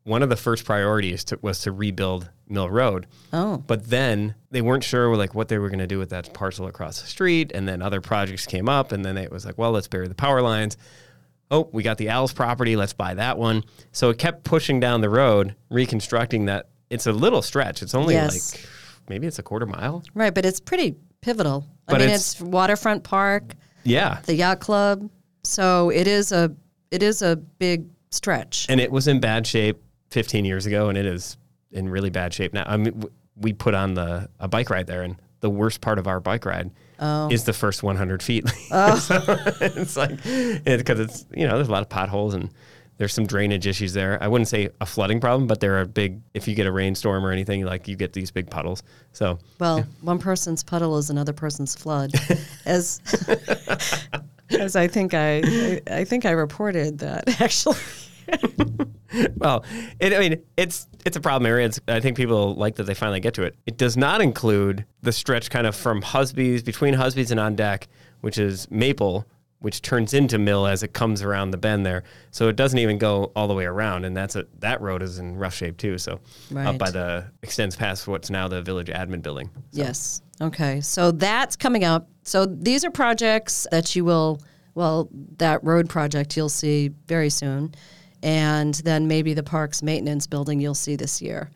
one 0.07 0.23
of 0.23 0.29
the 0.29 0.37
first 0.37 0.63
priorities 0.63 1.25
to, 1.25 1.37
was 1.41 1.59
to 1.61 1.71
rebuild 1.71 2.29
Mill 2.47 2.69
Road. 2.69 3.07
Oh. 3.33 3.57
But 3.67 3.89
then 3.89 4.35
they 4.51 4.61
weren't 4.61 4.83
sure 4.83 5.15
like 5.17 5.35
what 5.35 5.49
they 5.49 5.57
were 5.57 5.67
going 5.69 5.79
to 5.79 5.87
do 5.87 5.99
with 5.99 6.09
that 6.11 6.33
parcel 6.33 6.65
across 6.67 7.01
the 7.01 7.07
street, 7.07 7.51
and 7.53 7.67
then 7.67 7.81
other 7.81 7.99
projects 7.99 8.45
came 8.45 8.69
up, 8.69 8.93
and 8.93 9.03
then 9.03 9.17
it 9.17 9.31
was 9.31 9.45
like, 9.45 9.57
well, 9.57 9.71
let's 9.71 9.87
bury 9.89 10.07
the 10.07 10.15
power 10.15 10.41
lines. 10.41 10.77
Oh, 11.51 11.69
we 11.73 11.83
got 11.83 11.97
the 11.97 12.09
Al's 12.09 12.31
property. 12.33 12.75
Let's 12.75 12.93
buy 12.93 13.13
that 13.15 13.37
one. 13.37 13.63
So 13.91 14.09
it 14.09 14.17
kept 14.17 14.43
pushing 14.43 14.79
down 14.79 15.01
the 15.01 15.09
road, 15.09 15.55
reconstructing 15.69 16.45
that. 16.45 16.69
It's 16.89 17.05
a 17.05 17.11
little 17.11 17.41
stretch. 17.41 17.81
It's 17.81 17.93
only 17.93 18.13
Yes. 18.13 18.53
like 18.55 18.65
maybe 19.09 19.27
it's 19.27 19.39
a 19.39 19.43
quarter 19.43 19.65
mile. 19.65 20.03
Right, 20.13 20.33
but 20.33 20.45
it's 20.45 20.61
pretty 20.61 20.95
pivotal. 21.21 21.65
I 21.87 21.91
But 21.91 21.99
mean, 21.99 22.09
it's- 22.09 22.33
it's, 22.33 22.41
waterfront 22.41 23.03
park, 23.03 23.53
Yeah, 23.83 24.19
the 24.25 24.35
yacht 24.35 24.61
club. 24.61 25.09
So 25.43 25.89
it 25.89 26.07
is 26.07 26.31
a 26.31 26.53
it 26.91 27.03
is 27.03 27.21
a 27.21 27.35
big 27.35 27.87
stretch. 28.11 28.65
and 28.69 28.79
it 28.79 28.89
was 28.89 29.07
in 29.09 29.19
bad 29.19 29.45
shape 29.45 29.81
15 30.09 30.45
years 30.45 30.65
ago, 30.65 30.89
and 30.89 30.97
it 30.97 31.05
is 31.05 31.37
in 31.71 31.89
really 31.89 32.09
bad 32.09 32.33
shape 32.33 32.53
now. 32.53 32.63
I 32.65 32.77
mean, 32.77 33.03
we 33.35 33.53
put 33.53 33.73
on 33.73 33.93
the 33.93 34.29
a 34.39 34.47
bike 34.47 34.69
ride 34.69 34.87
there, 34.87 35.03
and 35.03 35.15
the 35.39 35.49
worst 35.49 35.81
part 35.81 35.99
of 35.99 36.07
our 36.07 36.19
bike 36.19 36.45
ride 36.45 36.71
oh. 36.99 37.29
is 37.29 37.43
the 37.43 37.53
first 37.53 37.83
100 37.83 38.23
feet. 38.23 38.45
Oh. 38.69 38.95
so 38.99 39.15
it's 39.61 39.95
like 39.95 40.21
because 40.23 40.99
it's 40.99 41.25
you 41.33 41.47
know 41.47 41.55
there's 41.55 41.69
a 41.69 41.71
lot 41.71 41.81
of 41.81 41.89
potholes 41.89 42.33
and 42.33 42.49
there's 42.97 43.13
some 43.13 43.25
drainage 43.25 43.65
issues 43.65 43.93
there. 43.93 44.21
I 44.21 44.27
wouldn't 44.27 44.47
say 44.47 44.69
a 44.81 44.85
flooding 44.85 45.21
problem, 45.21 45.47
but 45.47 45.59
there 45.59 45.79
are 45.79 45.85
big. 45.85 46.21
If 46.33 46.47
you 46.47 46.55
get 46.55 46.67
a 46.67 46.71
rainstorm 46.71 47.25
or 47.25 47.31
anything, 47.31 47.63
like 47.63 47.87
you 47.87 47.95
get 47.95 48.11
these 48.13 48.31
big 48.31 48.49
puddles. 48.49 48.83
So 49.13 49.39
Well, 49.59 49.85
one 50.01 50.19
person's 50.19 50.63
puddle 50.63 50.97
is 50.97 51.09
another 51.09 51.33
person's 51.33 51.75
flood, 51.75 52.11
as 52.65 52.99
as 54.49 54.75
I 54.75 54.87
think 54.87 55.13
I, 55.13 55.41
I 55.45 55.81
I 55.91 56.03
think 56.03 56.25
I 56.25 56.31
reported 56.31 56.99
that 56.99 57.39
actually. 57.41 57.77
well, 59.37 59.63
it, 59.99 60.13
I 60.13 60.19
mean, 60.19 60.41
it's 60.57 60.87
it's 61.05 61.17
a 61.17 61.21
problem 61.21 61.49
area. 61.49 61.67
It's, 61.67 61.79
I 61.87 61.99
think 61.99 62.17
people 62.17 62.55
like 62.55 62.75
that 62.75 62.83
they 62.83 62.93
finally 62.93 63.19
get 63.19 63.33
to 63.35 63.43
it. 63.43 63.55
It 63.65 63.77
does 63.77 63.97
not 63.97 64.21
include 64.21 64.85
the 65.01 65.11
stretch 65.11 65.49
kind 65.49 65.67
of 65.67 65.75
from 65.75 66.01
Husby's 66.01 66.63
between 66.63 66.93
Husby's 66.93 67.31
and 67.31 67.39
on 67.39 67.55
deck, 67.55 67.87
which 68.21 68.37
is 68.37 68.69
Maple, 68.69 69.25
which 69.59 69.81
turns 69.81 70.13
into 70.13 70.37
Mill 70.37 70.67
as 70.67 70.83
it 70.83 70.93
comes 70.93 71.21
around 71.21 71.51
the 71.51 71.57
bend 71.57 71.85
there. 71.85 72.03
So 72.31 72.47
it 72.47 72.55
doesn't 72.55 72.77
even 72.77 72.97
go 72.97 73.31
all 73.35 73.47
the 73.47 73.53
way 73.53 73.65
around, 73.65 74.05
and 74.05 74.15
that's 74.15 74.35
a 74.35 74.45
that 74.59 74.81
road 74.81 75.01
is 75.01 75.19
in 75.19 75.35
rough 75.35 75.53
shape 75.53 75.77
too. 75.77 75.97
So 75.97 76.19
up 76.55 76.77
by 76.77 76.91
the 76.91 77.31
extends 77.43 77.75
past 77.75 78.07
what's 78.07 78.29
now 78.29 78.47
the 78.47 78.61
village 78.61 78.87
admin 78.87 79.21
building. 79.21 79.49
Yes. 79.71 80.21
Okay. 80.41 80.81
So 80.81 81.11
that's 81.11 81.55
coming 81.55 81.83
up. 81.83 82.07
So 82.23 82.45
these 82.45 82.83
are 82.85 82.91
projects 82.91 83.65
that 83.71 83.95
you 83.95 84.05
will, 84.05 84.41
well, 84.75 85.09
that 85.37 85.63
road 85.63 85.89
project 85.89 86.37
you'll 86.37 86.49
see 86.49 86.91
very 87.07 87.29
soon. 87.29 87.73
And 88.23 88.73
then 88.75 89.07
maybe 89.07 89.33
the 89.33 89.43
parks 89.43 89.83
maintenance 89.83 90.27
building 90.27 90.59
you'll 90.59 90.75
see 90.75 90.95
this 90.95 91.21
year. 91.21 91.51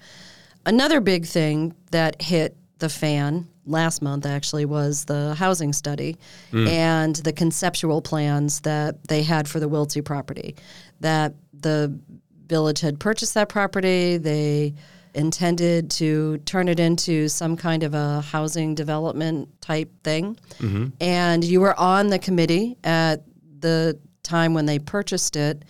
Another 0.65 1.02
big 1.02 1.26
thing 1.26 1.76
that 1.91 2.21
hit 2.21 2.56
the 2.80 2.89
fan 2.89 3.47
last 3.65 4.02
month 4.02 4.26
actually 4.26 4.65
was 4.65 5.06
the 5.06 5.36
housing 5.36 5.71
study 5.74 6.17
hmm. 6.52 6.67
and 6.67 7.15
the 7.17 7.34
conceptual 7.34 8.02
plans 8.02 8.62
that 8.62 9.08
they 9.08 9.24
had 9.24 9.47
for 9.47 9.60
the 9.60 9.69
Wiltsey 9.69 10.04
property. 10.04 10.56
That 11.00 11.34
the 11.54 11.97
village 12.47 12.82
had 12.82 13.00
purchased 13.00 13.34
that 13.36 13.50
property. 13.50 14.17
They 14.17 14.74
intended 15.13 15.91
to 15.91 16.38
turn 16.39 16.67
it 16.67 16.80
into 16.80 17.28
some 17.28 17.58
kind 17.58 17.84
of 17.84 17.93
a 17.93 18.21
housing 18.21 18.76
development 18.76 19.50
type 19.62 19.91
thing. 20.04 20.38
Mm-hmm. 20.60 20.88
And 21.00 21.43
you 21.43 21.62
were 21.62 21.78
on 21.80 22.08
the 22.08 22.19
committee 22.19 22.78
at 22.84 23.24
the 23.60 24.00
time 24.24 24.54
when 24.54 24.65
they 24.65 24.80
purchased 24.80 25.36
it 25.36 25.63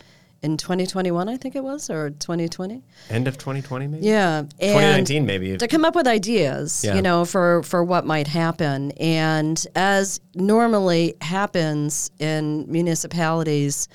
in 0.43 0.57
2021, 0.57 1.29
I 1.29 1.37
think 1.37 1.55
it 1.55 1.63
was, 1.63 1.89
or 1.89 2.09
2020. 2.09 2.83
End 3.09 3.27
of 3.27 3.37
2020, 3.37 3.87
maybe. 3.87 4.05
Yeah, 4.07 4.39
and 4.39 4.49
2019, 4.59 5.25
maybe. 5.25 5.55
to 5.57 5.67
come 5.67 5.85
up 5.85 5.95
with 5.95 6.07
ideas, 6.07 6.83
Yeah. 6.83 6.95
you 6.95 7.01
know, 7.01 7.25
for 7.25 7.61
for 7.63 7.83
what 7.83 8.05
might 8.05 8.27
happen. 8.27 8.91
And 8.93 9.63
as 9.75 10.19
normally 10.33 11.15
happens 11.21 12.09
in 12.19 12.65
municipalities, 12.71 13.87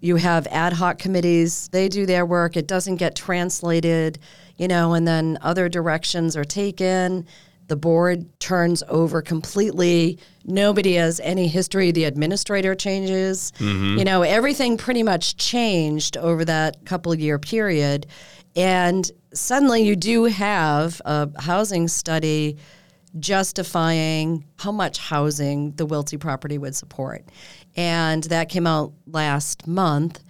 you 0.00 0.16
have 0.16 0.46
ad 0.48 0.74
hoc 0.74 0.98
committees. 0.98 1.68
They 1.72 1.88
do 1.88 2.04
their 2.06 2.26
work. 2.26 2.56
It 2.56 2.66
doesn't 2.68 2.96
get 2.96 3.16
translated, 3.16 4.18
you 4.56 4.68
know, 4.68 4.92
and 4.92 5.08
then 5.08 5.38
other 5.42 5.68
directions 5.68 6.36
are 6.36 6.44
taken. 6.44 7.26
The 7.68 7.76
board 7.76 8.26
turns 8.40 8.82
over 8.88 9.22
completely. 9.22 10.18
Nobody 10.44 10.94
has 10.94 11.20
any 11.20 11.46
history. 11.48 11.90
The 11.92 12.04
administrator 12.04 12.74
changes. 12.74 13.52
Mm-hmm. 13.58 13.98
You 13.98 14.04
know, 14.04 14.22
everything 14.22 14.76
pretty 14.76 15.02
much 15.02 15.36
changed 15.36 16.16
over 16.16 16.44
that 16.46 16.84
couple 16.84 17.14
year 17.14 17.38
period. 17.38 18.06
And 18.56 19.08
suddenly 19.32 19.82
you 19.82 19.94
do 19.94 20.24
have 20.24 21.00
a 21.04 21.30
housing 21.40 21.88
study 21.88 22.56
justifying 23.18 24.44
how 24.58 24.72
much 24.72 24.98
housing 24.98 25.72
the 25.72 25.86
Wiltsey 25.86 26.18
property 26.18 26.58
would 26.58 26.74
support. 26.74 27.24
And 27.76 28.24
that 28.24 28.48
came 28.48 28.66
out 28.66 28.92
last 29.06 29.66
month. 29.66 30.22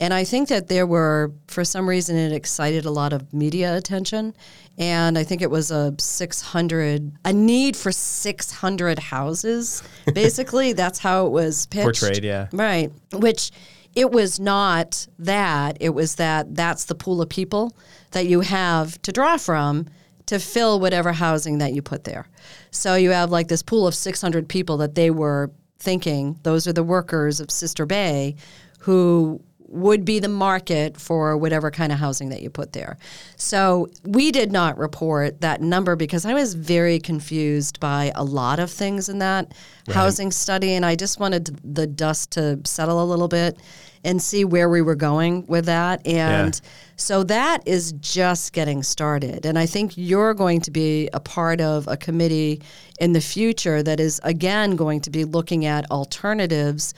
And 0.00 0.12
I 0.12 0.24
think 0.24 0.48
that 0.48 0.68
there 0.68 0.86
were, 0.86 1.32
for 1.46 1.64
some 1.64 1.88
reason, 1.88 2.16
it 2.16 2.32
excited 2.32 2.84
a 2.84 2.90
lot 2.90 3.12
of 3.12 3.32
media 3.32 3.76
attention. 3.76 4.34
And 4.76 5.16
I 5.16 5.22
think 5.22 5.40
it 5.40 5.50
was 5.50 5.70
a 5.70 5.94
600, 5.98 7.12
a 7.24 7.32
need 7.32 7.76
for 7.76 7.92
600 7.92 8.98
houses. 8.98 9.82
Basically, 10.14 10.72
that's 10.72 10.98
how 10.98 11.26
it 11.26 11.30
was 11.30 11.66
pitched. 11.66 11.84
Portrayed, 11.84 12.24
yeah. 12.24 12.48
Right. 12.52 12.92
Which 13.12 13.52
it 13.94 14.10
was 14.10 14.40
not 14.40 15.06
that. 15.20 15.76
It 15.80 15.90
was 15.90 16.16
that 16.16 16.54
that's 16.54 16.84
the 16.86 16.96
pool 16.96 17.22
of 17.22 17.28
people 17.28 17.76
that 18.10 18.26
you 18.26 18.40
have 18.40 19.00
to 19.02 19.12
draw 19.12 19.36
from 19.36 19.86
to 20.26 20.38
fill 20.38 20.80
whatever 20.80 21.12
housing 21.12 21.58
that 21.58 21.72
you 21.72 21.82
put 21.82 22.04
there. 22.04 22.26
So 22.70 22.96
you 22.96 23.10
have 23.10 23.30
like 23.30 23.48
this 23.48 23.62
pool 23.62 23.86
of 23.86 23.94
600 23.94 24.48
people 24.48 24.78
that 24.78 24.94
they 24.94 25.10
were 25.10 25.52
thinking 25.78 26.38
those 26.42 26.66
are 26.66 26.72
the 26.72 26.82
workers 26.82 27.40
of 27.40 27.50
Sister 27.50 27.84
Bay 27.84 28.36
who 28.78 29.40
would 29.74 30.04
be 30.04 30.20
the 30.20 30.28
market 30.28 31.00
for 31.00 31.36
whatever 31.36 31.70
kind 31.70 31.92
of 31.92 31.98
housing 31.98 32.28
that 32.28 32.40
you 32.40 32.48
put 32.48 32.72
there. 32.72 32.96
So 33.36 33.88
we 34.04 34.30
did 34.30 34.52
not 34.52 34.78
report 34.78 35.40
that 35.40 35.60
number 35.60 35.96
because 35.96 36.24
I 36.24 36.32
was 36.32 36.54
very 36.54 36.98
confused 37.00 37.80
by 37.80 38.12
a 38.14 38.22
lot 38.24 38.60
of 38.60 38.70
things 38.70 39.08
in 39.08 39.18
that 39.18 39.52
housing 39.88 40.30
study, 40.30 40.72
and 40.72 40.86
I 40.86 40.94
just 40.94 41.20
wanted 41.20 41.58
the 41.62 41.86
dust 41.86 42.30
to 42.32 42.60
settle 42.64 43.02
a 43.02 43.04
little 43.04 43.28
bit 43.28 43.58
and 44.04 44.22
see 44.22 44.44
where 44.44 44.68
we 44.68 44.82
were 44.82 44.94
going 44.94 45.46
with 45.46 45.64
that. 45.64 46.06
And 46.06 46.60
so 46.96 47.24
that 47.24 47.66
is 47.66 47.92
just 47.92 48.52
getting 48.52 48.82
started. 48.82 49.46
And 49.46 49.58
I 49.58 49.66
think 49.66 49.94
you're 49.96 50.34
going 50.34 50.60
to 50.62 50.70
be 50.70 51.08
a 51.12 51.20
part 51.20 51.60
of 51.60 51.88
a 51.88 51.96
committee 51.96 52.60
in 53.00 53.12
the 53.12 53.20
future 53.20 53.82
that 53.82 54.00
is, 54.00 54.20
again, 54.22 54.76
going 54.76 55.00
to 55.00 55.10
be 55.10 55.24
looking 55.24 55.64
at 55.64 55.90
alternatives 55.90 56.94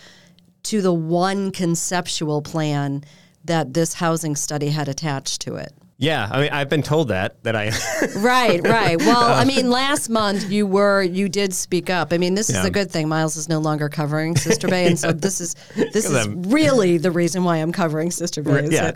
to 0.70 0.80
the 0.82 0.92
one 0.92 1.50
conceptual 1.50 2.42
plan 2.42 3.04
that 3.44 3.74
this 3.74 3.94
housing 3.94 4.36
study 4.36 4.68
had 4.68 4.88
attached 4.88 5.40
to 5.42 5.56
it. 5.56 5.72
Yeah, 5.98 6.28
I 6.30 6.40
mean, 6.42 6.50
I've 6.52 6.68
been 6.68 6.82
told 6.82 7.08
that 7.08 7.42
that 7.44 7.56
I. 7.56 7.72
Right, 8.16 8.60
right. 8.62 8.98
Well, 8.98 9.24
I 9.32 9.42
um, 9.42 9.48
mean, 9.48 9.70
last 9.70 10.10
month 10.10 10.50
you 10.50 10.66
were 10.66 11.02
you 11.02 11.28
did 11.28 11.54
speak 11.54 11.88
up. 11.88 12.12
I 12.12 12.18
mean, 12.18 12.34
this 12.34 12.50
is 12.50 12.62
a 12.64 12.70
good 12.70 12.90
thing. 12.90 13.08
Myles 13.08 13.36
is 13.36 13.48
no 13.48 13.58
longer 13.60 13.88
covering 13.88 14.36
Sister 14.36 14.68
Bay, 14.74 14.86
and 14.86 14.98
so 14.98 15.12
this 15.12 15.40
is 15.40 15.54
this 15.74 16.04
is 16.04 16.14
I'm- 16.14 16.42
really 16.42 16.98
the 16.98 17.10
reason 17.10 17.44
why 17.44 17.56
I'm 17.56 17.72
covering 17.72 18.10
Sister 18.10 18.42
Bay. 18.42 18.68
yeah. 18.70 18.90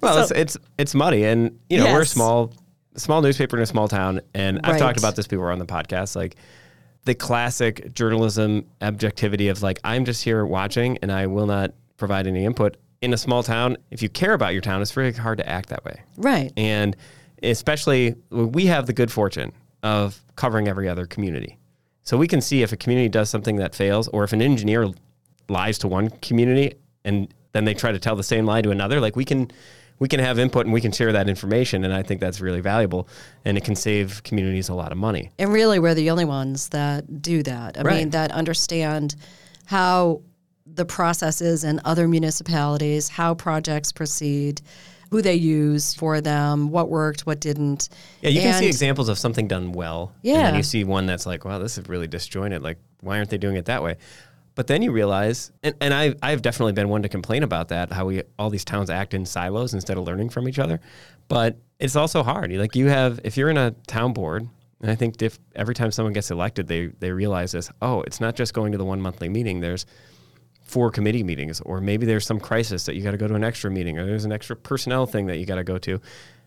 well, 0.00 0.22
it's, 0.22 0.30
it's 0.30 0.56
it's 0.78 0.94
muddy, 0.94 1.24
and 1.24 1.58
you 1.68 1.78
know 1.78 1.92
we're 1.92 2.02
a 2.02 2.06
small 2.06 2.54
small 2.96 3.20
newspaper 3.20 3.56
in 3.58 3.62
a 3.62 3.66
small 3.66 3.86
town, 3.88 4.20
and 4.34 4.60
I've 4.64 4.72
Right. 4.72 4.78
talked 4.78 4.98
about 4.98 5.16
this 5.16 5.26
before 5.26 5.52
on 5.52 5.58
the 5.58 5.66
podcast, 5.66 6.16
like 6.16 6.36
the 7.08 7.14
classic 7.14 7.94
journalism 7.94 8.66
objectivity 8.82 9.48
of 9.48 9.62
like 9.62 9.80
I'm 9.82 10.04
just 10.04 10.22
here 10.22 10.44
watching, 10.44 10.98
and 11.00 11.10
I 11.10 11.26
will 11.26 11.46
not 11.46 11.72
provide 11.96 12.26
any 12.26 12.44
input. 12.44 12.76
In 13.00 13.14
a 13.14 13.16
small 13.16 13.42
town, 13.42 13.78
if 13.90 14.02
you 14.02 14.10
care 14.10 14.34
about 14.34 14.52
your 14.52 14.60
town, 14.60 14.82
it's 14.82 14.92
very 14.92 15.10
hard 15.14 15.38
to 15.38 15.48
act 15.48 15.70
that 15.70 15.82
way. 15.86 16.02
right. 16.18 16.52
And 16.58 16.94
especially, 17.42 18.14
we 18.30 18.66
have 18.66 18.84
the 18.86 18.92
good 18.92 19.10
fortune 19.10 19.52
of 19.82 20.22
covering 20.36 20.68
every 20.68 20.86
other 20.86 21.06
community. 21.06 21.56
So 22.02 22.18
we 22.18 22.28
can 22.28 22.42
see 22.42 22.62
if 22.62 22.72
a 22.72 22.76
community 22.76 23.08
does 23.08 23.30
something 23.30 23.56
that 23.56 23.74
fails, 23.74 24.06
or 24.08 24.22
if 24.22 24.34
an 24.34 24.42
engineer 24.42 24.90
lies 25.48 25.78
to 25.78 25.88
one 25.88 26.10
community 26.10 26.74
and 27.06 27.32
then 27.52 27.64
they 27.64 27.72
try 27.72 27.90
to 27.90 27.98
tell 27.98 28.16
the 28.16 28.22
same 28.22 28.44
lie 28.44 28.60
to 28.60 28.70
another. 28.70 29.00
Like 29.00 29.16
we 29.16 29.24
can, 29.24 29.50
we 29.98 30.08
can 30.08 30.20
have 30.20 30.38
input 30.38 30.66
and 30.66 30.72
we 30.72 30.80
can 30.80 30.92
share 30.92 31.12
that 31.12 31.28
information, 31.28 31.84
and 31.84 31.92
I 31.92 32.02
think 32.02 32.20
that's 32.20 32.40
really 32.40 32.60
valuable, 32.60 33.08
and 33.44 33.56
it 33.58 33.64
can 33.64 33.74
save 33.76 34.22
communities 34.22 34.68
a 34.68 34.74
lot 34.74 34.92
of 34.92 34.98
money. 34.98 35.30
And 35.38 35.52
really, 35.52 35.78
we're 35.78 35.94
the 35.94 36.10
only 36.10 36.24
ones 36.24 36.68
that 36.70 37.20
do 37.22 37.42
that. 37.44 37.78
I 37.78 37.82
mean, 37.82 38.10
that 38.10 38.30
understand 38.30 39.16
how 39.66 40.22
the 40.66 40.84
process 40.84 41.40
is 41.40 41.64
in 41.64 41.80
other 41.84 42.06
municipalities, 42.06 43.08
how 43.08 43.34
projects 43.34 43.92
proceed. 43.92 44.60
who 45.10 45.22
they 45.22 45.34
use 45.34 45.94
for 45.94 46.20
them, 46.20 46.68
what 46.70 46.90
worked, 46.90 47.22
what 47.22 47.40
didn't. 47.40 47.88
Yeah, 48.20 48.28
you 48.28 48.42
can 48.42 48.52
see 48.52 48.66
examples 48.66 49.08
of 49.08 49.18
something 49.18 49.48
done 49.48 49.72
well. 49.72 50.12
And 50.22 50.34
Yeah. 50.34 50.42
then 50.42 50.54
you 50.54 50.62
see 50.62 50.84
one 50.84 51.06
that's 51.06 51.24
like, 51.24 51.46
wow, 51.46 51.58
this 51.58 51.78
is 51.78 51.88
really 51.88 52.06
disjointed. 52.06 52.60
Like, 52.60 52.76
why 53.00 53.16
aren't 53.16 53.30
they 53.30 53.38
doing 53.38 53.56
it 53.56 53.64
that 53.64 53.82
way? 53.82 53.96
But 54.58 54.66
then 54.66 54.82
you 54.82 54.90
realize, 54.90 55.52
and, 55.62 55.76
and 55.80 55.94
I, 55.94 56.16
I've 56.20 56.42
definitely 56.42 56.72
been 56.72 56.88
one 56.88 57.02
to 57.02 57.08
complain 57.08 57.44
about 57.44 57.68
that, 57.68 57.92
how 57.92 58.06
we 58.06 58.24
all 58.40 58.50
these 58.50 58.64
towns 58.64 58.90
act 58.90 59.14
in 59.14 59.24
silos 59.24 59.72
instead 59.72 59.96
of 59.96 60.02
learning 60.02 60.30
from 60.30 60.48
each 60.48 60.58
other. 60.58 60.80
But 61.28 61.58
it's 61.78 61.94
also 61.94 62.24
hard. 62.24 62.50
Like 62.50 62.74
you 62.74 62.88
have, 62.88 63.20
if 63.22 63.36
you're 63.36 63.50
in 63.50 63.56
a 63.56 63.70
town 63.86 64.12
board, 64.14 64.48
and 64.80 64.90
I 64.90 64.96
think 64.96 65.22
if 65.22 65.38
every 65.54 65.76
time 65.76 65.92
someone 65.92 66.12
gets 66.12 66.32
elected, 66.32 66.66
they 66.66 66.86
they 66.86 67.12
realize 67.12 67.52
this. 67.52 67.70
Oh, 67.80 68.00
it's 68.00 68.20
not 68.20 68.34
just 68.34 68.52
going 68.52 68.72
to 68.72 68.78
the 68.78 68.84
one 68.84 69.00
monthly 69.00 69.28
meeting. 69.28 69.60
There's 69.60 69.86
four 70.64 70.90
committee 70.90 71.22
meetings, 71.22 71.60
or 71.60 71.80
maybe 71.80 72.04
there's 72.04 72.26
some 72.26 72.40
crisis 72.40 72.84
that 72.86 72.96
you 72.96 73.02
got 73.04 73.12
to 73.12 73.16
go 73.16 73.28
to 73.28 73.36
an 73.36 73.44
extra 73.44 73.70
meeting, 73.70 73.96
or 73.96 74.06
there's 74.06 74.24
an 74.24 74.32
extra 74.32 74.56
personnel 74.56 75.06
thing 75.06 75.26
that 75.26 75.36
you 75.36 75.46
got 75.46 75.54
to 75.54 75.62
go 75.62 75.78
to. 75.78 76.00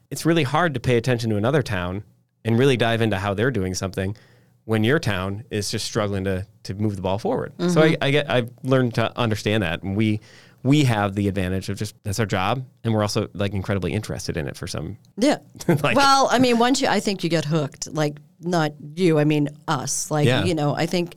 It's 0.10 0.26
really 0.26 0.44
hard 0.44 0.74
to 0.74 0.82
pay 0.82 0.98
attention 0.98 1.30
to 1.30 1.38
another 1.38 1.64
town 1.64 2.04
and 2.44 2.60
really 2.60 2.76
dive 2.76 3.02
into 3.02 3.20
how 3.20 3.34
they're 3.34 3.52
doing 3.52 3.74
something 3.74 4.18
when 4.66 4.84
your 4.84 5.00
town 5.00 5.44
is 5.50 5.72
just 5.72 5.86
struggling 5.86 6.24
to 6.26 6.46
to 6.64 6.76
move 6.76 6.96
the 6.96 7.02
ball 7.02 7.18
forward. 7.18 7.54
So 7.60 7.66
mm-hmm. 7.66 7.80
I, 8.02 8.08
I 8.08 8.12
get 8.12 8.30
I've 8.30 8.52
learned 8.64 8.96
to 8.96 9.18
understand 9.18 9.64
that, 9.64 9.84
and 9.84 9.96
we 9.96 10.20
we 10.64 10.84
have 10.84 11.16
the 11.16 11.28
advantage 11.28 11.70
of 11.70 11.78
just 11.78 11.96
that's 12.04 12.20
our 12.20 12.26
job, 12.26 12.66
and 12.84 12.94
we're 12.94 13.02
also 13.02 13.28
like 13.34 13.54
incredibly 13.54 13.94
interested 13.94 14.38
in 14.38 14.48
it 14.48 14.56
for 14.56 14.68
some. 14.68 14.98
Yeah. 15.18 15.38
Like- 15.68 15.96
well, 15.96 16.28
I 16.32 16.40
mean, 16.40 16.60
once 16.60 16.82
you, 16.82 16.88
I 16.88 17.00
think 17.00 17.24
you 17.24 17.30
get 17.30 17.46
hooked. 17.46 17.92
Like 17.92 18.18
not 18.40 18.74
you, 18.96 19.18
I 19.20 19.24
mean 19.24 19.50
us. 19.68 20.12
Like 20.12 20.28
Yeah. 20.28 20.44
you 20.44 20.54
know, 20.54 20.76
I 20.76 20.86
think, 20.86 21.16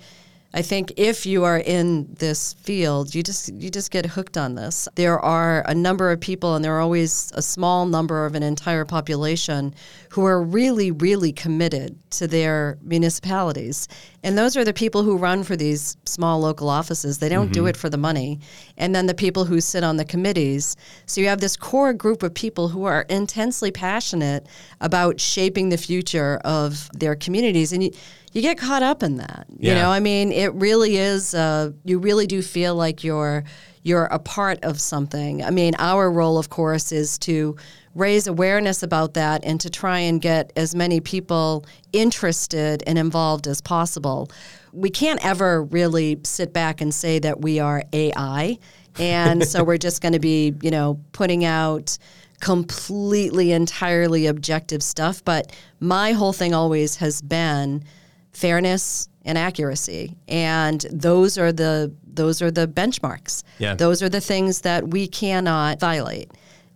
I 0.55 0.63
think 0.63 0.93
if 0.97 1.27
you 1.27 1.45
are 1.45 1.59
in 1.59 2.15
this 2.19 2.55
field, 2.55 3.15
you 3.15 3.23
just 3.23 3.53
you 3.53 3.71
just 3.71 3.91
get 3.91 4.07
hooked 4.07 4.39
on 4.39 4.55
this. 4.55 4.89
There 4.95 5.19
are 5.19 5.63
a 5.67 5.75
number 5.75 6.11
of 6.11 6.21
people, 6.21 6.55
and 6.55 6.65
there 6.65 6.75
are 6.77 6.81
always 6.81 7.31
a 7.35 7.43
small 7.43 7.87
number 7.87 8.25
of 8.25 8.35
an 8.35 8.43
entire 8.43 8.85
population 8.85 9.75
who 10.15 10.25
are 10.25 10.41
really, 10.41 10.93
really 10.93 11.33
committed 11.33 11.99
to 12.09 12.29
their 12.29 12.79
municipalities, 12.83 13.89
and 14.23 14.39
those 14.39 14.57
are 14.57 14.65
the 14.65 14.73
people 14.73 15.03
who 15.03 15.17
run 15.17 15.43
for 15.43 15.57
these 15.57 15.97
small 16.05 16.39
local 16.39 16.69
offices. 16.69 17.19
They 17.19 17.29
don't 17.29 17.53
do 17.53 17.67
it 17.67 17.77
for 17.77 17.91
the 17.91 17.97
money, 17.97 18.39
and 18.77 18.95
then 18.95 19.07
the 19.07 19.15
people 19.15 19.45
who 19.45 19.61
sit 19.61 19.83
on 19.83 19.97
the 19.97 20.05
committees. 20.05 20.77
So 21.07 21.21
you 21.21 21.27
have 21.27 21.41
this 21.41 21.57
core 21.57 21.93
group 21.93 22.23
of 22.23 22.33
people 22.33 22.69
who 22.69 22.85
are 22.85 23.03
intensely 23.09 23.73
passionate 23.73 24.47
about 24.81 25.19
shaping 25.19 25.71
the 25.71 25.77
future 25.77 26.41
of 26.45 26.89
their 26.93 27.17
communities, 27.17 27.73
and 27.73 27.83
you 27.83 27.91
you 28.33 28.41
get 28.41 28.57
caught 28.57 28.85
up 28.85 29.03
in 29.03 29.17
that. 29.17 29.47
You 29.59 29.75
know, 29.75 29.91
I 29.91 29.99
mean, 30.01 30.31
it 30.31 30.53
really 30.55 30.97
is. 30.97 31.35
Uh, 31.35 31.71
you 31.85 31.99
really 31.99 32.29
do 32.29 32.41
feel 32.41 32.77
like 32.77 33.03
you're 33.03 33.43
you're 33.85 34.07
a 34.07 34.19
part 34.19 34.63
of 34.65 34.81
something. 34.81 35.45
I 35.45 35.51
mean, 35.51 35.75
our 35.79 36.11
role, 36.11 36.39
of 36.39 36.51
course, 36.51 36.91
is 36.91 37.19
to 37.19 37.57
raise 37.95 38.27
awareness 38.27 38.83
about 38.83 39.15
that 39.15 39.45
and 39.45 39.61
to 39.61 39.71
try 39.71 40.01
and 40.01 40.21
get 40.21 40.53
as 40.57 40.75
many 40.75 41.01
people 41.01 41.65
interested 41.93 42.83
and 42.87 42.99
involved 42.99 43.47
as 43.47 43.61
possible. 43.61 44.31
We 44.73 44.91
can't 44.91 45.25
ever 45.25 45.63
really 45.63 46.19
sit 46.25 46.53
back 46.53 46.81
and 46.81 46.93
say 46.93 47.19
that 47.21 47.41
we 47.41 47.61
are 47.61 47.85
AI, 47.93 48.59
and 48.99 49.47
so 49.47 49.63
we're 49.63 49.79
just 49.79 50.03
going 50.03 50.13
to 50.13 50.21
be, 50.21 50.55
you 50.63 50.71
know, 50.71 51.01
putting 51.13 51.45
out 51.45 51.97
completely, 52.41 53.53
entirely 53.53 54.27
objective 54.27 54.83
stuff. 54.83 55.25
But 55.25 55.53
my 55.81 56.13
whole 56.13 56.33
thing 56.33 56.55
always 56.55 56.97
has 56.97 57.23
been 57.23 57.85
fairness 58.33 59.09
and 59.25 59.39
accuracy, 59.39 60.17
and 60.29 60.85
those 60.91 61.39
are 61.39 61.53
the 61.53 61.95
those 62.07 62.43
are 62.43 62.51
the 62.51 62.69
benchmarks. 62.69 63.43
Yeah. 63.59 63.75
Those 63.75 64.03
are 64.03 64.09
the 64.09 64.21
things 64.21 64.61
that 64.61 64.89
we 64.89 65.07
cannot 65.09 65.81
violate. 65.81 66.31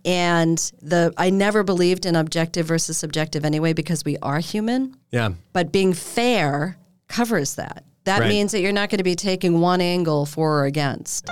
And 0.05 0.57
the 0.81 1.13
I 1.17 1.29
never 1.29 1.63
believed 1.63 2.05
in 2.05 2.15
objective 2.15 2.65
versus 2.65 2.97
subjective 2.97 3.43
anyway 3.45 3.73
because 3.73 4.05
we 4.05 4.17
are 4.21 4.39
human, 4.39 4.95
Yeah. 5.11 5.29
but 5.53 5.71
being 5.71 5.93
fair 5.93 6.77
covers 7.07 7.55
that. 7.55 7.83
That 8.05 8.21
Right. 8.21 8.29
means 8.29 8.51
that 8.53 8.61
you're 8.61 8.71
not 8.71 8.89
going 8.89 8.97
to 8.99 9.03
be 9.03 9.15
taking 9.15 9.59
one 9.59 9.81
angle 9.81 10.25
for 10.25 10.61
or 10.61 10.65
against. 10.65 11.27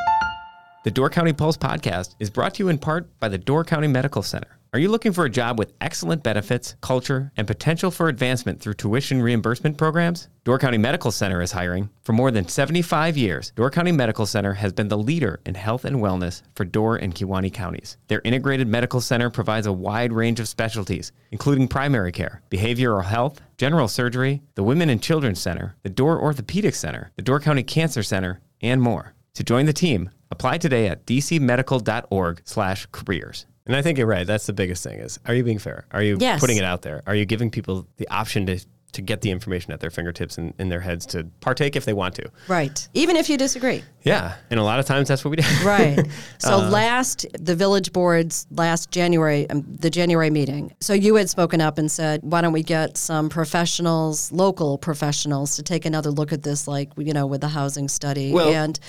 The 0.84 0.92
Door 0.92 1.10
County 1.12 1.34
Pulse 1.34 1.58
podcast 1.58 2.16
is 2.20 2.30
brought 2.30 2.54
to 2.56 2.64
you 2.64 2.70
in 2.70 2.78
part 2.78 3.08
by 3.20 3.30
the 3.30 3.38
Door 3.38 3.66
County 3.66 3.88
Medical 3.88 4.22
Center. 4.22 4.57
Are 4.74 4.80
you 4.80 4.90
looking 4.90 5.14
for 5.14 5.24
a 5.24 5.30
job 5.30 5.58
with 5.58 5.72
excellent 5.80 6.24
benefits, 6.24 6.76
culture, 6.82 7.32
and 7.38 7.48
potential 7.48 7.90
for 7.90 8.10
advancement 8.10 8.60
through 8.60 8.74
tuition 8.74 9.22
reimbursement 9.22 9.78
programs? 9.78 10.28
Door 10.44 10.60
County 10.60 10.78
Medical 10.78 11.10
Center 11.10 11.42
is 11.42 11.54
hiring. 11.54 11.90
For 12.04 12.12
more 12.12 12.32
than 12.32 12.50
75 12.50 13.16
years, 13.16 13.54
Door 13.56 13.72
County 13.72 13.94
Medical 13.94 14.26
Center 14.26 14.52
has 14.54 14.74
been 14.74 14.90
the 14.90 14.98
leader 14.98 15.40
in 15.46 15.56
health 15.56 15.86
and 15.86 15.96
wellness 15.98 16.42
for 16.54 16.66
Door 16.66 16.98
and 16.98 17.16
Kewaunee 17.16 17.54
counties. 17.54 17.96
Their 18.10 18.20
integrated 18.26 18.68
medical 18.68 19.00
center 19.00 19.30
provides 19.30 19.68
a 19.68 19.72
wide 19.72 20.12
range 20.12 20.42
of 20.42 20.50
specialties, 20.50 21.14
including 21.32 21.70
primary 21.70 22.12
care, 22.12 22.42
behavioral 22.52 23.06
health, 23.06 23.40
general 23.58 23.88
surgery, 23.88 24.42
the 24.56 24.64
Women 24.64 24.90
and 24.90 25.02
Children's 25.02 25.40
Center, 25.40 25.78
the 25.84 25.90
Door 25.90 26.20
Orthopedic 26.20 26.76
Center, 26.76 27.12
the 27.16 27.22
Door 27.22 27.40
County 27.40 27.64
Cancer 27.64 28.04
Center, 28.04 28.42
and 28.62 28.82
more. 28.82 29.14
To 29.36 29.46
join 29.46 29.66
the 29.66 29.72
team, 29.72 30.10
apply 30.30 30.58
today 30.58 30.90
at 30.90 31.06
dcmedical.org/careers. 31.06 33.46
And 33.68 33.76
I 33.76 33.82
think 33.82 33.98
you're 33.98 34.08
right. 34.08 34.26
That's 34.26 34.46
the 34.48 34.54
biggest 34.54 34.84
thing 34.84 35.00
is 35.00 35.20
are 35.26 35.34
you 35.36 35.44
being 35.44 35.60
fair? 35.60 35.86
Are 35.92 36.02
you 36.02 36.18
Yes. 36.20 36.40
putting 36.40 36.58
it 36.58 36.64
out 36.64 36.82
there? 36.82 37.04
Are 37.06 37.16
you 37.16 37.26
giving 37.26 37.52
people 37.52 37.88
the 37.98 38.08
option 38.10 38.46
to 38.48 38.60
to 38.94 39.02
get 39.02 39.20
the 39.22 39.30
information 39.30 39.74
at 39.74 39.82
their 39.82 39.90
fingertips 39.92 40.38
and 40.38 40.54
in 40.58 40.70
their 40.70 40.80
heads 40.80 41.06
to 41.06 41.26
partake 41.42 41.76
if 41.76 41.84
they 41.84 41.92
want 41.94 42.16
to? 42.16 42.32
Right. 42.48 42.88
Even 42.94 43.18
if 43.18 43.30
you 43.30 43.38
disagree. 43.38 43.84
Yeah. 44.04 44.36
And 44.50 44.60
a 44.60 44.64
lot 44.64 44.80
of 44.80 44.86
times 44.86 45.10
that's 45.10 45.24
what 45.26 45.32
we 45.32 45.38
do. 45.38 45.44
Right. 45.64 46.00
So 46.40 46.54
Uh-huh. 46.58 46.70
last 46.70 47.26
the 47.40 47.54
village 47.54 47.92
boards 47.92 48.48
last 48.50 48.90
January, 48.90 49.48
um, 49.50 49.66
the 49.80 49.90
January 49.90 50.30
meeting. 50.30 50.74
So 50.80 50.94
you 50.94 51.16
had 51.16 51.30
spoken 51.30 51.60
up 51.60 51.78
and 51.78 51.92
said, 51.92 52.22
why 52.24 52.40
don't 52.42 52.54
we 52.54 52.64
get 52.64 52.96
some 52.98 53.28
professionals, 53.30 54.32
local 54.32 54.78
professionals, 54.78 55.58
to 55.58 55.64
take 55.64 55.86
another 55.86 56.10
look 56.10 56.32
at 56.32 56.44
this, 56.44 56.68
like 56.68 56.90
you 56.98 57.14
know, 57.14 57.28
with 57.28 57.42
the 57.42 57.50
housing 57.50 57.90
study. 57.90 58.32
Well- 58.32 58.50
and 58.54 58.80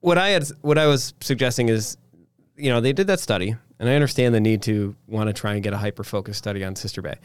what 0.00 0.18
I 0.18 0.30
had 0.30 0.44
what 0.62 0.76
I 0.78 0.86
was 0.86 1.14
suggesting 1.20 1.68
is, 1.70 1.96
you 2.56 2.70
know, 2.70 2.80
they 2.80 2.92
did 2.92 3.06
that 3.08 3.20
study, 3.20 3.56
and 3.78 3.88
I 3.88 3.94
understand 3.94 4.34
the 4.34 4.40
need 4.40 4.62
to 4.62 4.94
want 5.06 5.28
to 5.28 5.32
try 5.32 5.54
and 5.54 5.62
get 5.62 5.72
a 5.72 5.76
hyper 5.76 6.04
focused 6.04 6.38
study 6.38 6.64
on 6.64 6.76
Sister 6.76 7.02
Bay, 7.02 7.16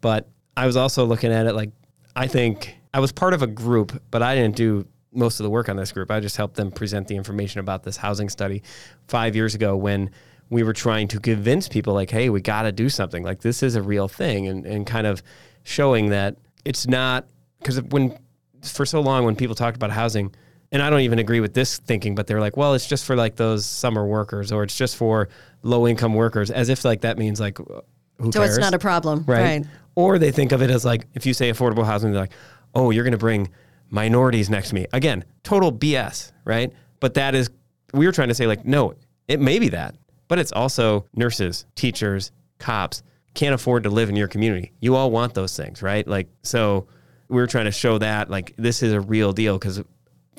but 0.00 0.28
I 0.56 0.66
was 0.66 0.76
also 0.76 1.04
looking 1.04 1.32
at 1.32 1.46
it 1.46 1.54
like 1.54 1.70
I 2.16 2.26
think 2.26 2.76
I 2.92 3.00
was 3.00 3.12
part 3.12 3.34
of 3.34 3.42
a 3.42 3.46
group, 3.46 4.02
but 4.10 4.22
I 4.22 4.34
didn't 4.34 4.56
do 4.56 4.86
most 5.12 5.40
of 5.40 5.44
the 5.44 5.50
work 5.50 5.68
on 5.68 5.76
this 5.76 5.92
group. 5.92 6.10
I 6.10 6.20
just 6.20 6.36
helped 6.36 6.56
them 6.56 6.70
present 6.70 7.08
the 7.08 7.16
information 7.16 7.60
about 7.60 7.82
this 7.82 7.96
housing 7.96 8.28
study 8.28 8.62
five 9.08 9.34
years 9.34 9.54
ago 9.54 9.76
when 9.76 10.10
we 10.50 10.62
were 10.62 10.72
trying 10.72 11.08
to 11.08 11.20
convince 11.20 11.68
people 11.68 11.94
like, 11.94 12.10
hey, 12.10 12.28
we 12.30 12.40
got 12.40 12.62
to 12.62 12.72
do 12.72 12.88
something. 12.88 13.22
Like 13.22 13.40
this 13.40 13.62
is 13.62 13.76
a 13.76 13.82
real 13.82 14.08
thing, 14.08 14.46
and 14.48 14.66
and 14.66 14.86
kind 14.86 15.06
of 15.06 15.22
showing 15.62 16.10
that 16.10 16.36
it's 16.64 16.86
not 16.86 17.26
because 17.58 17.80
when 17.82 18.18
for 18.62 18.84
so 18.84 19.00
long 19.00 19.24
when 19.24 19.36
people 19.36 19.54
talked 19.54 19.76
about 19.76 19.90
housing 19.90 20.34
and 20.72 20.82
I 20.82 20.90
don't 20.90 21.00
even 21.00 21.18
agree 21.18 21.40
with 21.40 21.54
this 21.54 21.78
thinking, 21.78 22.14
but 22.14 22.26
they're 22.26 22.40
like, 22.40 22.56
well, 22.56 22.74
it's 22.74 22.86
just 22.86 23.04
for 23.04 23.16
like 23.16 23.36
those 23.36 23.66
summer 23.66 24.06
workers 24.06 24.52
or 24.52 24.62
it's 24.62 24.76
just 24.76 24.96
for 24.96 25.28
low 25.62 25.86
income 25.88 26.14
workers, 26.14 26.50
as 26.50 26.68
if 26.68 26.84
like 26.84 27.00
that 27.00 27.18
means 27.18 27.40
like 27.40 27.58
who 27.58 28.32
so 28.32 28.40
cares? 28.40 28.56
it's 28.56 28.58
not 28.58 28.74
a 28.74 28.78
problem, 28.78 29.24
right? 29.26 29.42
right? 29.42 29.66
Or 29.96 30.18
they 30.18 30.30
think 30.30 30.52
of 30.52 30.62
it 30.62 30.70
as 30.70 30.84
like 30.84 31.06
if 31.14 31.26
you 31.26 31.34
say 31.34 31.50
affordable 31.50 31.84
housing, 31.84 32.12
they're 32.12 32.20
like, 32.20 32.32
oh, 32.74 32.90
you're 32.90 33.04
going 33.04 33.12
to 33.12 33.18
bring 33.18 33.48
minorities 33.90 34.48
next 34.48 34.68
to 34.68 34.76
me. 34.76 34.86
Again, 34.92 35.24
total 35.42 35.72
BS, 35.72 36.32
right? 36.44 36.72
But 37.00 37.14
that 37.14 37.34
is 37.34 37.50
we 37.92 38.06
were 38.06 38.12
trying 38.12 38.28
to 38.28 38.34
say 38.34 38.46
like, 38.46 38.64
no, 38.64 38.94
it 39.26 39.40
may 39.40 39.58
be 39.58 39.70
that, 39.70 39.96
but 40.28 40.38
it's 40.38 40.52
also 40.52 41.06
nurses, 41.14 41.66
teachers, 41.74 42.30
cops 42.58 43.02
can't 43.34 43.54
afford 43.54 43.84
to 43.84 43.90
live 43.90 44.08
in 44.08 44.16
your 44.16 44.28
community. 44.28 44.72
You 44.80 44.96
all 44.96 45.10
want 45.10 45.34
those 45.34 45.56
things, 45.56 45.82
right? 45.82 46.06
Like 46.06 46.28
so 46.42 46.86
we 47.28 47.36
were 47.36 47.46
trying 47.46 47.64
to 47.64 47.72
show 47.72 47.98
that 47.98 48.30
like 48.30 48.54
this 48.56 48.82
is 48.82 48.92
a 48.92 49.00
real 49.00 49.32
deal 49.32 49.58
because 49.58 49.82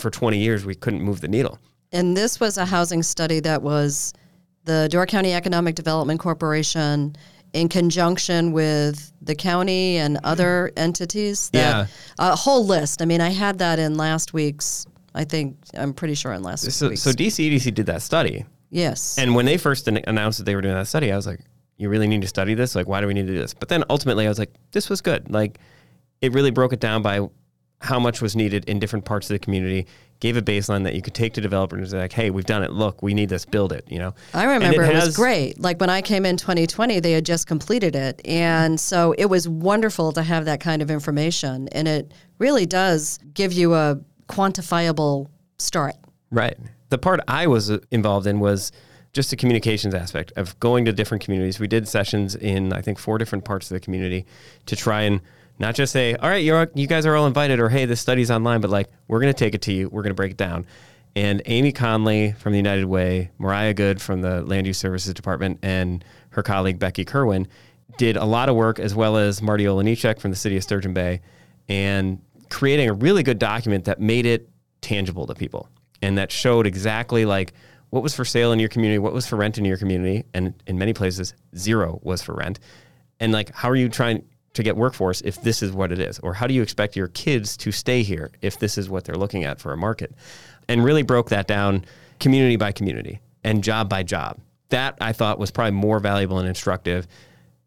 for 0.01 0.09
20 0.09 0.37
years 0.37 0.65
we 0.65 0.75
couldn't 0.75 1.01
move 1.01 1.21
the 1.21 1.27
needle. 1.27 1.59
And 1.91 2.15
this 2.15 2.39
was 2.39 2.57
a 2.57 2.65
housing 2.65 3.03
study 3.03 3.39
that 3.41 3.61
was 3.61 4.13
the 4.65 4.87
Door 4.89 5.07
County 5.07 5.33
Economic 5.33 5.75
Development 5.75 6.19
Corporation 6.19 7.15
in 7.53 7.67
conjunction 7.67 8.53
with 8.53 9.11
the 9.21 9.35
county 9.35 9.97
and 9.97 10.17
other 10.23 10.71
entities. 10.77 11.49
That, 11.51 11.59
Yeah. 11.59 11.87
A 12.19 12.35
whole 12.35 12.65
list. 12.65 13.01
I 13.01 13.05
mean, 13.05 13.19
I 13.19 13.29
had 13.29 13.57
that 13.59 13.77
in 13.77 13.97
last 13.97 14.33
week's, 14.33 14.85
I 15.13 15.25
think, 15.25 15.57
I'm 15.75 15.93
pretty 15.93 16.13
sure 16.15 16.31
in 16.31 16.43
last 16.43 16.71
So, 16.71 16.89
week's. 16.89 17.01
so 17.01 17.11
DCEDC 17.11 17.73
did 17.73 17.87
that 17.87 18.01
study. 18.01 18.45
yes. 18.69 19.17
And 19.17 19.35
when 19.35 19.45
they 19.45 19.57
first 19.57 19.87
announced 19.89 20.37
that 20.37 20.45
they 20.45 20.55
were 20.55 20.61
doing 20.61 20.75
that 20.75 20.87
study, 20.87 21.11
I 21.11 21.15
was 21.17 21.27
like, 21.27 21.41
you 21.75 21.89
really 21.89 22.07
need 22.07 22.21
to 22.21 22.27
study 22.27 22.53
this? 22.53 22.73
Like, 22.75 22.87
why 22.87 23.01
do 23.01 23.07
we 23.07 23.13
need 23.13 23.27
to 23.27 23.33
do 23.33 23.39
this? 23.39 23.53
But 23.53 23.67
then 23.67 23.83
ultimately, 23.89 24.25
I 24.27 24.29
was 24.29 24.39
like, 24.39 24.53
this 24.71 24.87
was 24.89 25.01
good. 25.01 25.29
Like, 25.29 25.59
it 26.21 26.31
really 26.33 26.51
broke 26.51 26.71
it 26.71 26.79
down 26.79 27.01
by 27.01 27.27
how 27.81 27.99
much 27.99 28.21
was 28.21 28.35
needed 28.35 28.63
in 28.65 28.79
different 28.79 29.05
parts 29.05 29.29
of 29.29 29.33
the 29.33 29.39
community, 29.39 29.87
gave 30.19 30.37
a 30.37 30.41
baseline 30.41 30.83
that 30.83 30.93
you 30.93 31.01
could 31.01 31.15
take 31.15 31.33
to 31.33 31.41
developers 31.41 31.79
and 31.79 31.89
say, 31.89 31.97
like, 31.97 32.13
hey, 32.13 32.29
we've 32.29 32.45
done 32.45 32.61
it. 32.63 32.71
Look, 32.71 33.01
we 33.01 33.15
need 33.15 33.27
this. 33.27 33.43
Build 33.43 33.73
it, 33.73 33.83
you 33.89 33.97
know? 33.97 34.13
I 34.35 34.43
remember 34.43 34.83
it, 34.83 34.93
was 34.93 35.05
has- 35.05 35.15
great. 35.15 35.59
Like 35.59 35.79
when 35.81 35.89
I 35.89 36.03
came 36.03 36.23
in 36.23 36.37
2020, 36.37 36.99
they 36.99 37.11
had 37.11 37.25
just 37.25 37.47
completed 37.47 37.95
it. 37.95 38.21
And 38.23 38.79
so 38.79 39.15
it 39.17 39.25
was 39.25 39.49
wonderful 39.49 40.11
to 40.13 40.21
have 40.21 40.45
that 40.45 40.61
kind 40.61 40.83
of 40.83 40.91
information. 40.91 41.69
And 41.69 41.87
it 41.87 42.13
really 42.37 42.67
does 42.67 43.17
give 43.33 43.51
you 43.51 43.73
a 43.73 43.99
quantifiable 44.29 45.27
start. 45.57 45.95
Right. 46.29 46.57
The 46.89 46.99
part 46.99 47.19
I 47.27 47.47
was 47.47 47.71
uh, 47.71 47.79
involved 47.89 48.27
in 48.27 48.39
was 48.39 48.71
just 49.13 49.31
the 49.31 49.35
communications 49.35 49.95
aspect 49.95 50.31
of 50.35 50.57
going 50.59 50.85
to 50.85 50.93
different 50.93 51.23
communities. 51.23 51.59
We 51.59 51.67
did 51.67 51.87
sessions 51.87 52.35
in 52.35 52.73
I 52.73 52.81
think 52.81 52.99
four 52.99 53.17
different 53.17 53.43
parts 53.43 53.71
of 53.71 53.75
the 53.75 53.79
community 53.79 54.25
to 54.67 54.75
try 54.75 55.01
and 55.01 55.19
not 55.61 55.75
just 55.75 55.93
say, 55.93 56.15
"All 56.15 56.29
right, 56.29 56.43
you're 56.43 56.69
you 56.73 56.87
guys 56.87 57.05
are 57.05 57.15
all 57.15 57.27
invited," 57.27 57.59
or 57.59 57.69
"Hey, 57.69 57.85
this 57.85 58.01
study's 58.01 58.31
online," 58.31 58.61
but 58.61 58.69
like 58.69 58.89
we're 59.07 59.19
going 59.19 59.33
to 59.33 59.37
take 59.37 59.55
it 59.55 59.61
to 59.63 59.73
you. 59.73 59.87
We're 59.89 60.01
going 60.01 60.11
to 60.11 60.15
break 60.15 60.31
it 60.31 60.37
down. 60.37 60.65
And 61.15 61.41
Amy 61.45 61.73
Kohnle 61.73 62.35
from 62.37 62.53
the 62.53 62.57
United 62.57 62.85
Way, 62.85 63.31
Mariah 63.37 63.73
Goode 63.73 64.01
from 64.01 64.21
the 64.21 64.41
Land 64.43 64.65
Use 64.65 64.77
Services 64.77 65.13
Department, 65.13 65.59
and 65.61 66.03
her 66.31 66.43
colleague 66.43 66.79
Becky 66.79 67.05
Kerwin 67.05 67.47
did 67.97 68.17
a 68.17 68.25
lot 68.25 68.49
of 68.49 68.55
work, 68.55 68.79
as 68.79 68.95
well 68.95 69.17
as 69.17 69.41
Marty 69.41 69.65
Olejniczak 69.65 70.19
from 70.19 70.31
the 70.31 70.37
city 70.37 70.57
of 70.57 70.63
Sturgeon 70.63 70.93
Bay, 70.93 71.21
and 71.67 72.21
creating 72.49 72.89
a 72.89 72.93
really 72.93 73.23
good 73.23 73.39
document 73.39 73.85
that 73.85 73.99
made 73.99 74.25
it 74.25 74.49
tangible 74.81 75.27
to 75.27 75.35
people 75.35 75.69
and 76.01 76.17
that 76.17 76.31
showed 76.31 76.65
exactly 76.65 77.25
like 77.25 77.53
what 77.91 78.01
was 78.01 78.15
for 78.15 78.25
sale 78.25 78.51
in 78.51 78.59
your 78.59 78.69
community, 78.69 78.97
what 78.97 79.13
was 79.13 79.27
for 79.27 79.35
rent 79.35 79.57
in 79.57 79.65
your 79.65 79.77
community, 79.77 80.23
and 80.33 80.53
in 80.65 80.77
many 80.77 80.93
places, 80.93 81.33
zero 81.55 81.99
was 82.03 82.21
for 82.21 82.33
rent. 82.33 82.59
And 83.19 83.31
like, 83.31 83.53
how 83.53 83.69
are 83.69 83.75
you 83.75 83.89
trying 83.89 84.23
to 84.53 84.63
get 84.63 84.75
workforce 84.75 85.21
if 85.21 85.41
this 85.41 85.63
is 85.63 85.71
what 85.71 85.91
it 85.91 85.99
is? 85.99 86.19
Or 86.19 86.33
how 86.33 86.47
do 86.47 86.53
you 86.53 86.61
expect 86.61 86.95
your 86.95 87.07
kids 87.09 87.55
to 87.57 87.71
stay 87.71 88.03
here 88.03 88.31
if 88.41 88.59
this 88.59 88.77
is 88.77 88.89
what 88.89 89.05
they're 89.05 89.15
looking 89.15 89.43
at 89.43 89.59
for 89.59 89.71
a 89.71 89.77
market? 89.77 90.13
And 90.67 90.83
really 90.83 91.03
broke 91.03 91.29
that 91.29 91.47
down 91.47 91.85
community 92.19 92.55
by 92.55 92.71
community 92.71 93.19
and 93.43 93.63
job 93.63 93.89
by 93.89 94.03
job. 94.03 94.39
That 94.69 94.97
I 95.01 95.11
thought 95.13 95.39
was 95.39 95.51
probably 95.51 95.71
more 95.71 95.99
valuable 95.99 96.39
and 96.39 96.47
instructive 96.47 97.07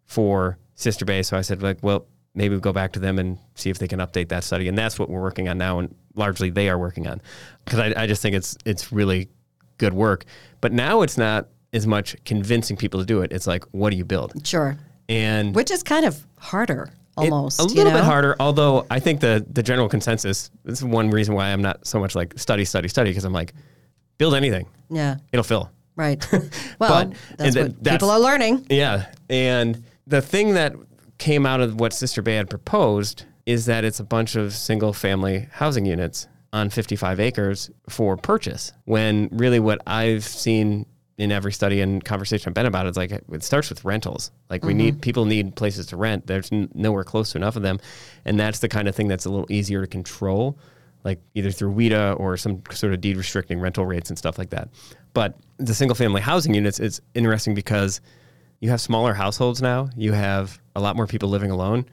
for 0.07 0.59
Sister 0.75 1.05
Bay. 1.05 1.23
So 1.23 1.37
I 1.37 1.43
said, 1.43 1.63
like, 1.63 1.79
well, 1.83 2.07
maybe 2.35 2.55
we'll 2.55 2.61
go 2.61 2.73
back 2.73 2.93
to 2.93 3.01
them 3.01 3.19
and 3.19 3.39
see 3.55 3.71
if 3.71 3.79
they 3.79 3.89
can 3.89 4.01
update 4.01 4.29
that 4.29 4.45
study. 4.45 4.69
And 4.69 4.77
that's 4.77 4.99
what 4.99 5.09
we're 5.09 5.21
working 5.21 5.49
on 5.49 5.59
now, 5.59 5.79
and 5.79 5.95
largely 6.15 6.51
they 6.51 6.69
are 6.69 6.79
working 6.79 7.07
on, 7.07 7.21
because 7.65 7.79
I, 7.79 8.03
I 8.03 8.07
just 8.07 8.23
think 8.23 8.35
it's 8.35 8.57
it's 8.65 8.93
really 8.93 9.29
good 9.79 9.93
work. 9.93 10.25
But 10.61 10.73
now 10.73 11.03
it's 11.03 11.19
not 11.19 11.49
as 11.73 11.87
much 11.87 12.17
convincing 12.25 12.77
people 12.77 13.01
to 13.01 13.07
do 13.07 13.23
it. 13.23 13.33
It's 13.33 13.47
like, 13.47 13.65
what 13.73 13.91
do 13.91 13.97
you 13.97 14.05
build? 14.05 14.47
Sure. 14.47 14.79
And 15.09 15.55
Which 15.55 15.71
is 15.71 15.83
kind 15.83 16.05
of 16.07 16.25
harder, 16.39 16.85
it- 17.19 17.31
almost. 17.31 17.61
a 17.61 17.65
you 17.65 17.75
little 17.75 17.93
bit 17.93 18.05
harder. 18.05 18.37
Although 18.41 18.87
I 18.91 19.01
think 19.01 19.21
the 19.21 19.45
the 19.51 19.63
general 19.63 19.89
consensus. 19.89 20.51
This 20.65 20.79
is 20.79 20.85
one 20.85 21.11
reason 21.11 21.35
why 21.35 21.49
I'm 21.53 21.63
not 21.63 21.87
so 21.87 21.99
much 22.01 22.15
like 22.15 22.39
study, 22.39 22.65
study, 22.65 22.89
study, 22.89 23.11
because 23.11 23.25
I'm 23.25 23.33
like, 23.33 23.53
build 24.19 24.35
anything, 24.35 24.67
Yeah. 24.91 25.17
it'll 25.33 25.45
fill. 25.45 25.71
Right. 25.97 26.27
Well, 26.81 27.05
But- 27.07 27.17
that's 27.39 27.55
what 27.57 27.65
that- 27.67 27.85
that's- 27.85 27.95
people 27.97 28.11
are 28.11 28.19
learning. 28.21 28.67
Yeah. 28.71 29.07
And 29.31 29.85
the 30.07 30.21
thing 30.23 30.55
that 30.55 30.75
came 31.19 31.47
out 31.47 31.61
of 31.61 31.79
what 31.79 31.93
Sister 31.93 32.21
Bay 32.23 32.35
had 32.35 32.51
proposed 32.51 33.25
is 33.47 33.67
that 33.67 33.85
it's 33.85 34.01
a 34.01 34.05
bunch 34.05 34.35
of 34.37 34.53
single 34.53 34.93
family 34.93 35.49
housing 35.53 35.87
units 35.87 36.27
on 36.53 36.71
55 36.71 37.21
acres 37.21 37.71
for 37.89 38.17
purchase. 38.17 38.73
When 38.85 39.29
really 39.33 39.61
what 39.61 39.81
I've 39.87 40.25
seen 40.25 40.87
in 41.17 41.31
every 41.31 41.53
study 41.53 41.81
and 41.81 42.05
conversation 42.05 42.51
I've 42.51 42.55
been 42.55 42.67
about 42.67 42.87
it's 42.87 42.97
like 42.97 43.13
it 43.13 43.43
starts 43.43 43.69
with 43.69 43.85
rentals. 43.85 44.33
Like 44.51 44.65
we 44.65 44.75
need 44.75 44.95
mm-hmm. 44.95 45.01
people 45.01 45.25
need 45.27 45.55
places 45.55 45.87
to 45.87 45.97
rent. 45.97 46.27
There's 46.27 46.51
n- 46.51 46.71
nowhere 46.75 47.05
close 47.05 47.33
to 47.33 47.39
enough 47.39 47.57
of 47.57 47.63
them, 47.63 47.79
and 48.25 48.39
that's 48.39 48.59
the 48.59 48.69
kind 48.69 48.89
of 48.89 48.97
thing 48.97 49.09
that's 49.09 49.25
a 49.25 49.31
little 49.31 49.51
easier 49.51 49.81
to 49.81 49.87
control, 49.87 50.59
like 51.05 51.21
either 51.35 51.51
through 51.51 51.75
WHEDA 51.75 52.19
or 52.19 52.37
some 52.37 52.63
sort 52.73 52.93
of 52.93 53.01
deed 53.01 53.17
restricting 53.17 53.61
rental 53.61 53.87
rates 53.87 54.11
and 54.11 54.19
stuff 54.19 54.39
like 54.39 54.51
that. 54.51 54.69
But 55.13 55.39
the 55.59 55.75
single 55.75 55.95
family 55.95 56.21
housing 56.21 56.55
units 56.55 56.81
is 56.81 57.01
interesting 57.15 57.55
because 57.55 58.01
you 58.61 58.71
have 58.71 58.81
smaller 58.81 59.15
households 59.15 59.63
now. 59.63 59.89
You 59.97 60.13
have 60.13 60.59
a 60.75 60.81
lot 60.81 60.97
more 60.97 61.07
people 61.07 61.29
living 61.29 61.51
alone. 61.51 61.87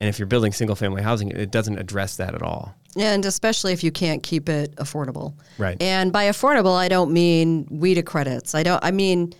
And 0.00 0.08
if 0.08 0.18
you're 0.18 0.26
building 0.26 0.52
single 0.52 0.76
family 0.76 1.02
housing, 1.02 1.32
it 1.32 1.50
doesn't 1.50 1.78
address 1.78 2.16
that 2.16 2.34
at 2.34 2.42
all. 2.42 2.74
And 2.96 3.24
especially 3.24 3.72
if 3.72 3.84
you 3.84 3.92
can't 3.92 4.22
keep 4.22 4.48
it 4.48 4.74
affordable. 4.76 5.34
Right. 5.58 5.80
And 5.80 6.12
by 6.12 6.24
affordable, 6.24 6.74
I 6.76 6.88
don't 6.88 7.12
mean 7.12 7.66
WHEDA 7.66 8.04
credits. 8.04 8.54
I 8.54 8.62
don't. 8.62 8.82
I 8.84 8.90
mean 8.90 9.34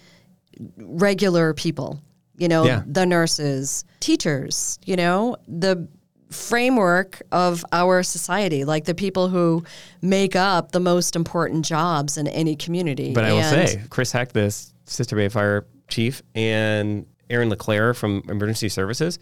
regular 0.77 1.55
people. 1.55 2.01
You 2.37 2.49
know, 2.49 2.65
Yeah. 2.65 2.83
the 2.87 3.05
nurses, 3.07 3.85
teachers. 4.01 4.79
You 4.85 4.97
know, 4.97 5.37
the 5.49 5.89
framework 6.31 7.23
of 7.33 7.65
our 7.73 8.03
society, 8.03 8.65
like 8.65 8.85
the 8.85 8.95
people 8.95 9.29
who 9.29 9.65
make 10.03 10.37
up 10.37 10.73
the 10.73 10.81
most 10.81 11.17
important 11.17 11.65
jobs 11.65 12.17
in 12.19 12.29
any 12.29 12.55
community. 12.55 13.13
But 13.13 13.25
I 13.25 13.33
will 13.33 13.41
And- 13.41 13.69
say, 13.69 13.83
Chris 13.89 14.13
Hecht, 14.13 14.35
this 14.35 14.73
Sister 14.85 15.17
Bay 15.17 15.29
Fire 15.29 15.67
Chief, 15.89 16.23
and 16.35 17.07
Aaron 17.31 17.49
LeClaire 17.49 17.95
from 17.95 18.23
Emergency 18.29 18.69
Services, 18.69 19.19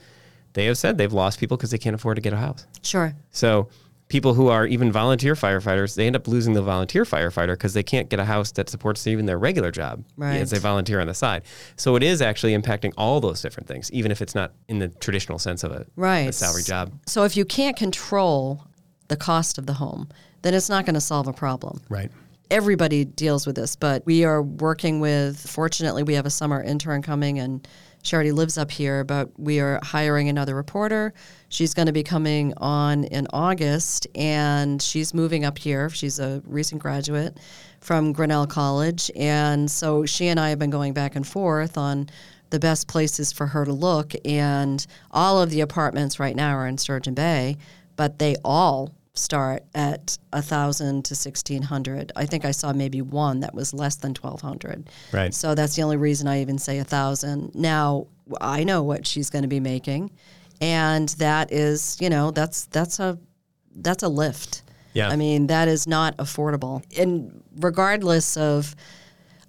they 0.54 0.66
have 0.66 0.76
said 0.78 0.98
they've 0.98 1.12
lost 1.12 1.38
people 1.38 1.56
because 1.56 1.70
they 1.70 1.78
can't 1.78 1.94
afford 1.94 2.16
to 2.16 2.20
get 2.22 2.32
a 2.32 2.36
house. 2.38 2.66
sure. 2.82 3.14
So 3.30 3.68
people 4.08 4.34
who 4.34 4.48
are 4.48 4.66
even 4.66 4.92
volunteer 4.92 5.34
firefighters, 5.34 5.96
they 5.96 6.06
end 6.06 6.14
up 6.14 6.28
losing 6.28 6.54
the 6.54 6.62
volunteer 6.62 7.02
firefighter 7.04 7.54
because 7.54 7.74
they 7.74 7.82
can't 7.82 8.08
get 8.08 8.20
a 8.20 8.24
house 8.24 8.52
that 8.52 8.68
supports 8.70 9.04
even 9.06 9.26
their 9.26 9.38
regular 9.38 9.70
job 9.72 10.04
Right. 10.16 10.36
as 10.36 10.50
they 10.50 10.58
volunteer 10.58 11.00
on 11.00 11.08
the 11.08 11.14
side. 11.14 11.42
So 11.76 11.96
it 11.96 12.02
is 12.04 12.22
actually 12.22 12.56
impacting 12.56 12.92
all 12.96 13.20
those 13.20 13.42
different 13.42 13.66
things, 13.68 13.90
even 13.92 14.12
if 14.12 14.22
it's 14.22 14.34
not 14.34 14.52
in 14.68 14.78
the 14.78 14.88
traditional 14.88 15.38
sense 15.40 15.64
of 15.64 15.72
a, 15.72 15.80
a 15.80 15.86
Right. 15.96 16.32
salary 16.34 16.62
job. 16.62 16.92
So 17.06 17.24
if 17.24 17.36
you 17.36 17.44
can't 17.44 17.76
control 17.76 18.62
the 19.08 19.16
cost 19.16 19.58
of 19.58 19.66
the 19.66 19.74
home, 19.74 20.08
then 20.42 20.54
it's 20.54 20.68
not 20.68 20.84
going 20.86 20.94
to 20.94 21.00
solve 21.00 21.26
a 21.26 21.32
problem. 21.32 21.80
Right. 21.88 22.10
everybody 22.48 23.04
deals 23.04 23.44
with 23.44 23.56
this, 23.56 23.74
but 23.74 24.06
we 24.06 24.24
are 24.24 24.40
working 24.40 25.00
with, 25.00 25.36
fortunately, 25.50 26.04
we 26.04 26.14
have 26.14 26.26
a 26.26 26.30
summer 26.30 26.62
intern 26.62 27.02
coming 27.02 27.40
and 27.40 27.66
she 28.06 28.14
already 28.14 28.32
lives 28.32 28.56
up 28.56 28.70
here, 28.70 29.02
but 29.02 29.28
we 29.38 29.58
are 29.58 29.80
hiring 29.82 30.28
another 30.28 30.54
reporter. 30.54 31.12
She's 31.48 31.74
going 31.74 31.86
to 31.86 31.92
be 31.92 32.04
coming 32.04 32.54
on 32.58 33.04
in 33.04 33.26
August 33.32 34.06
and 34.14 34.80
she's 34.80 35.12
moving 35.12 35.44
up 35.44 35.58
here. 35.58 35.90
She's 35.90 36.20
a 36.20 36.40
recent 36.46 36.80
graduate 36.80 37.38
from 37.80 38.12
Grinnell 38.12 38.46
College. 38.46 39.10
And 39.16 39.68
so 39.68 40.06
she 40.06 40.28
and 40.28 40.38
I 40.38 40.50
have 40.50 40.58
been 40.58 40.70
going 40.70 40.92
back 40.92 41.16
and 41.16 41.26
forth 41.26 41.76
on 41.76 42.08
the 42.50 42.60
best 42.60 42.86
places 42.86 43.32
for 43.32 43.46
her 43.48 43.64
to 43.64 43.72
look. 43.72 44.12
And 44.24 44.86
all 45.10 45.42
of 45.42 45.50
the 45.50 45.60
apartments 45.60 46.20
right 46.20 46.36
now 46.36 46.54
are 46.54 46.68
in 46.68 46.78
Sturgeon 46.78 47.14
Bay, 47.14 47.56
but 47.96 48.20
they 48.20 48.36
all 48.44 48.94
start 49.18 49.64
at 49.74 50.18
a 50.32 50.42
thousand 50.42 51.04
to 51.06 51.14
sixteen 51.14 51.62
hundred. 51.62 52.12
I 52.16 52.26
think 52.26 52.44
I 52.44 52.50
saw 52.50 52.72
maybe 52.72 53.02
one 53.02 53.40
that 53.40 53.54
was 53.54 53.72
less 53.72 53.96
than 53.96 54.14
twelve 54.14 54.40
hundred. 54.40 54.88
Right. 55.12 55.34
So 55.34 55.54
that's 55.54 55.76
the 55.76 55.82
only 55.82 55.96
reason 55.96 56.28
I 56.28 56.40
even 56.40 56.58
say 56.58 56.78
a 56.78 56.84
thousand. 56.84 57.54
Now 57.54 58.06
I 58.40 58.64
know 58.64 58.82
what 58.82 59.06
she's 59.06 59.30
going 59.30 59.42
to 59.42 59.48
be 59.48 59.60
making, 59.60 60.10
and 60.60 61.08
that 61.10 61.52
is, 61.52 61.96
you 62.00 62.10
know, 62.10 62.30
that's 62.30 62.66
that's 62.66 63.00
a 63.00 63.18
that's 63.76 64.02
a 64.02 64.08
lift. 64.08 64.62
Yeah. 64.94 65.08
I 65.08 65.16
mean, 65.16 65.48
that 65.48 65.68
is 65.68 65.86
not 65.86 66.16
affordable. 66.16 66.82
And 66.98 67.42
regardless 67.56 68.36
of 68.36 68.74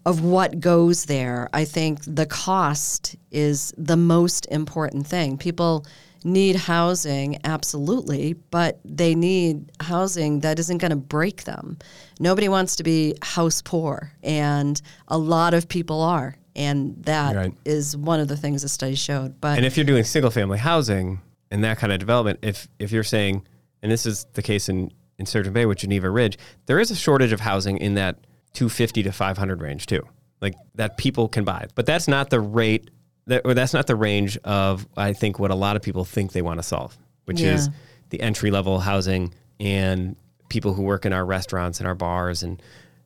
of 0.05 0.21
what 0.21 0.59
goes 0.59 1.05
there, 1.05 1.49
I 1.53 1.65
think 1.65 1.99
the 2.05 2.25
cost 2.25 3.15
is 3.31 3.73
the 3.77 3.97
most 3.97 4.47
important 4.49 5.05
thing. 5.07 5.37
People 5.37 5.85
need 6.27 6.55
housing, 6.55 7.39
absolutely, 7.43 8.33
but 8.51 8.79
they 8.85 9.15
need 9.15 9.71
housing 9.79 10.41
that 10.41 10.59
isn't 10.59 10.77
going 10.79 10.91
to 10.91 10.95
break 10.97 11.45
them. 11.45 11.77
Nobody 12.19 12.49
wants 12.49 12.75
to 12.77 12.83
be 12.83 13.15
house 13.21 13.61
poor, 13.61 14.11
and 14.21 14.79
a 15.07 15.17
lot 15.17 15.53
of 15.53 15.67
people 15.67 16.01
are. 16.01 16.37
And 16.55 16.95
that 17.05 17.53
is 17.65 17.95
Right. 17.95 18.03
one 18.05 18.19
of 18.19 18.27
the 18.27 18.35
things 18.37 18.63
the 18.63 18.69
study 18.69 18.95
showed. 18.95 19.39
But 19.39 19.57
And 19.57 19.65
if 19.65 19.77
you're 19.77 19.85
doing 19.85 20.03
single 20.03 20.31
family 20.31 20.57
housing 20.57 21.21
and 21.51 21.63
that 21.63 21.77
kind 21.77 21.93
of 21.93 21.99
development, 21.99 22.39
if 22.41 22.67
if 22.79 22.91
you're 22.91 23.03
saying, 23.03 23.43
and 23.83 23.91
this 23.91 24.05
is 24.05 24.25
the 24.33 24.41
case 24.41 24.67
in 24.67 24.91
in 25.19 25.25
Sturgeon 25.25 25.53
Bay 25.53 25.65
with 25.65 25.77
Geneva 25.79 26.09
Ridge, 26.09 26.37
there 26.65 26.79
is 26.79 26.91
a 26.91 26.95
shortage 26.95 27.31
of 27.31 27.39
housing 27.41 27.77
in 27.77 27.93
that 27.95 28.17
250 28.53 29.03
to 29.03 29.11
500 29.11 29.61
range 29.61 29.85
too, 29.85 30.01
like 30.41 30.55
that 30.75 30.97
people 30.97 31.27
can 31.27 31.43
buy. 31.43 31.67
But 31.75 31.85
that's 31.85 32.07
not 32.07 32.29
the 32.31 32.39
rate 32.39 32.89
that, 33.27 33.43
or 33.45 33.53
that's 33.53 33.73
not 33.73 33.87
the 33.87 33.95
range 33.95 34.37
of 34.43 34.87
I 34.97 35.13
think 35.13 35.39
what 35.39 35.51
a 35.51 35.55
lot 35.55 35.75
of 35.75 35.81
people 35.81 36.03
think 36.05 36.31
they 36.31 36.41
want 36.41 36.59
to 36.59 36.63
solve, 36.63 36.97
which 37.25 37.41
is 37.41 37.69
the 38.09 38.21
entry 38.21 38.51
level 38.51 38.79
housing 38.79 39.33
and 39.59 40.15
people 40.49 40.73
who 40.73 40.83
work 40.83 41.05
in 41.05 41.13
our 41.13 41.25
restaurants 41.25 41.79
and 41.79 41.87
our 41.87 41.95
bars 41.95 42.43
and 42.43 42.61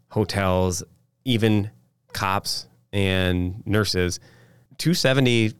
hotels, 0.10 0.84
even 1.26 1.70
cops 2.14 2.68
and 2.94 3.66
nurses. 3.66 4.20
270 4.78 5.54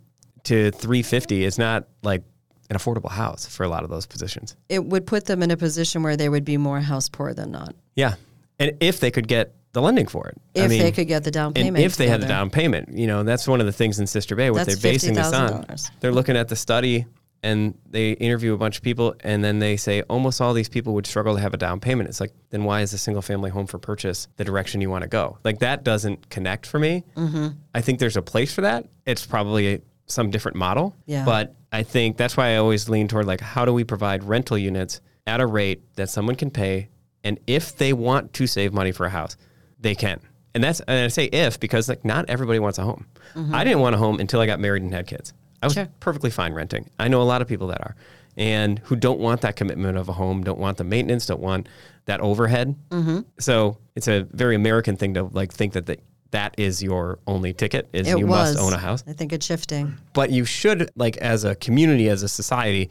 to 0.44 0.72
350 0.72 1.44
is 1.44 1.58
not 1.58 1.88
like 2.04 2.24
an 2.70 2.78
affordable 2.78 3.12
house 3.12 3.46
for 3.46 3.64
a 3.64 3.68
lot 3.68 3.84
of 3.84 3.90
those 3.90 4.06
positions. 4.06 4.56
it 4.70 4.84
would 4.86 5.06
put 5.06 5.26
them 5.26 5.44
in 5.44 5.52
a 5.52 5.58
position 5.58 6.04
where 6.04 6.16
they 6.16 6.30
would 6.30 6.46
be 6.46 6.58
more 6.58 6.80
house 6.80 7.10
poor 7.10 7.34
than 7.34 7.52
not. 7.52 7.76
Yeah. 7.96 8.16
And 8.60 8.78
if 8.80 9.00
they 9.00 9.12
could 9.12 9.28
get 9.28 9.54
the 9.74 9.82
lending 9.82 10.08
for 10.08 10.28
it. 10.28 10.38
I 10.56 10.66
If 10.66 10.70
mean, 10.70 10.82
they 10.82 10.92
could 10.92 11.08
get 11.08 11.24
the 11.24 11.32
down 11.32 11.54
payment. 11.54 11.84
if 11.84 11.96
they 11.96 12.08
had 12.08 12.22
the 12.22 12.28
down 12.28 12.50
payment, 12.50 12.90
you 12.98 13.08
know, 13.08 13.24
that's 13.24 13.48
one 13.48 13.60
of 13.60 13.66
the 13.66 13.72
things 13.72 14.00
in 14.00 14.08
Sister 14.08 14.36
Bay, 14.36 14.52
what 14.52 14.66
That's 14.66 14.80
they're 14.80 14.92
basing 14.92 15.14
this 15.14 15.34
on. 15.34 15.66
They're 16.00 16.12
looking 16.12 16.36
at 16.36 16.50
the 16.50 16.56
study 16.56 17.06
and 17.44 17.74
they 17.90 18.12
interview 18.12 18.54
a 18.54 18.58
bunch 18.58 18.78
of 18.78 18.84
people 18.84 19.16
and 19.22 19.44
then 19.44 19.60
they 19.60 19.78
say 19.78 20.02
almost 20.04 20.42
all 20.42 20.54
these 20.54 20.70
people 20.70 20.94
would 20.94 21.08
struggle 21.08 21.36
to 21.36 21.42
have 21.42 21.54
a 21.54 21.58
down 21.58 21.80
payment. 21.80 22.10
It's 22.10 22.20
like, 22.20 22.34
then 22.50 22.64
why 22.64 22.82
is 22.82 22.94
a 22.94 22.98
single 22.98 23.22
family 23.22 23.50
home 23.50 23.66
for 23.66 23.80
purchase 23.80 24.28
the 24.36 24.44
direction 24.44 24.82
you 24.82 24.90
want 24.90 25.04
to 25.04 25.08
go? 25.08 25.38
Like 25.44 25.60
that 25.60 25.84
doesn't 25.84 26.30
connect 26.30 26.66
for 26.66 26.78
me. 26.78 27.04
Mm-hmm. 27.16 27.48
I 27.74 27.82
think 27.82 28.00
there's 28.00 28.18
a 28.18 28.22
place 28.22 28.54
for 28.54 28.62
that. 28.62 28.88
It's 29.06 29.26
probably 29.26 29.82
some 30.06 30.30
different 30.30 30.58
model. 30.58 30.96
Yeah. 31.06 31.26
But 31.26 31.56
I 31.72 31.84
think 31.84 32.18
that's 32.18 32.36
why 32.36 32.50
I 32.50 32.58
always 32.58 32.90
lean 32.90 33.08
toward 33.08 33.26
like, 33.26 33.42
how 33.42 33.66
do 33.66 33.74
we 33.74 33.86
provide 33.86 34.24
rental 34.24 34.58
units 34.58 35.02
at 35.26 35.40
a 35.40 35.46
rate 35.48 35.82
that 35.96 36.10
someone 36.10 36.36
can 36.36 36.52
pay? 36.52 36.90
And 37.24 37.40
if 37.48 37.78
they 37.78 37.94
want 37.94 38.34
to 38.34 38.48
save 38.48 38.74
money 38.74 38.92
for 38.92 39.06
a 39.06 39.10
house, 39.10 39.38
they 39.82 39.96
can. 39.96 40.20
and 40.56 40.64
that's 40.64 40.80
and 40.82 41.06
I 41.06 41.08
say 41.08 41.26
if 41.26 41.60
because 41.60 41.88
like 41.90 42.04
not 42.06 42.30
everybody 42.30 42.60
wants 42.60 42.78
a 42.78 42.84
home. 42.84 43.06
I 43.54 43.64
didn't 43.64 43.80
want 43.80 43.96
a 43.96 43.98
home 43.98 44.20
until 44.20 44.40
I 44.42 44.46
got 44.46 44.60
married 44.60 44.84
and 44.84 44.94
had 44.94 45.08
kids. 45.08 45.34
I 45.62 45.68
was 45.68 45.74
Sure. 45.74 45.88
perfectly 46.00 46.30
fine 46.32 46.54
renting. 46.54 46.90
I 47.00 47.08
know 47.08 47.22
a 47.22 47.24
lot 47.34 47.42
of 47.42 47.48
people 47.48 47.68
that 47.68 47.80
are, 47.82 47.96
and 48.36 48.80
who 48.80 48.96
don't 48.96 49.20
want 49.20 49.42
that 49.42 49.56
commitment 49.56 49.98
of 49.98 50.10
a 50.10 50.14
home, 50.14 50.44
don't 50.44 50.60
want 50.60 50.78
the 50.78 50.84
maintenance, 50.84 51.26
don't 51.28 51.40
want 51.42 51.70
that 52.06 52.20
overhead. 52.20 52.76
Mm-hmm. 52.90 53.20
So 53.40 53.78
it's 53.96 54.08
a 54.08 54.22
very 54.32 54.56
American 54.56 54.98
thing 54.98 55.14
to 55.14 55.24
like 55.24 55.54
think 55.54 55.74
that 55.74 55.86
the, 55.86 55.98
that 56.32 56.56
is 56.58 56.82
your 56.82 57.20
only 57.28 57.54
ticket 57.54 57.88
is 57.94 58.08
It 58.08 58.18
you 58.20 58.26
was. 58.28 58.56
must 58.56 58.60
own 58.66 58.74
a 58.74 58.78
house 58.78 59.04
I 59.08 59.14
think 59.14 59.32
it's 59.34 59.46
shifting. 59.46 59.98
but 60.14 60.32
you 60.32 60.46
should 60.46 60.90
like 60.96 61.18
as 61.18 61.44
a 61.44 61.56
community 61.56 62.08
as 62.10 62.24
a 62.24 62.30
society 62.30 62.90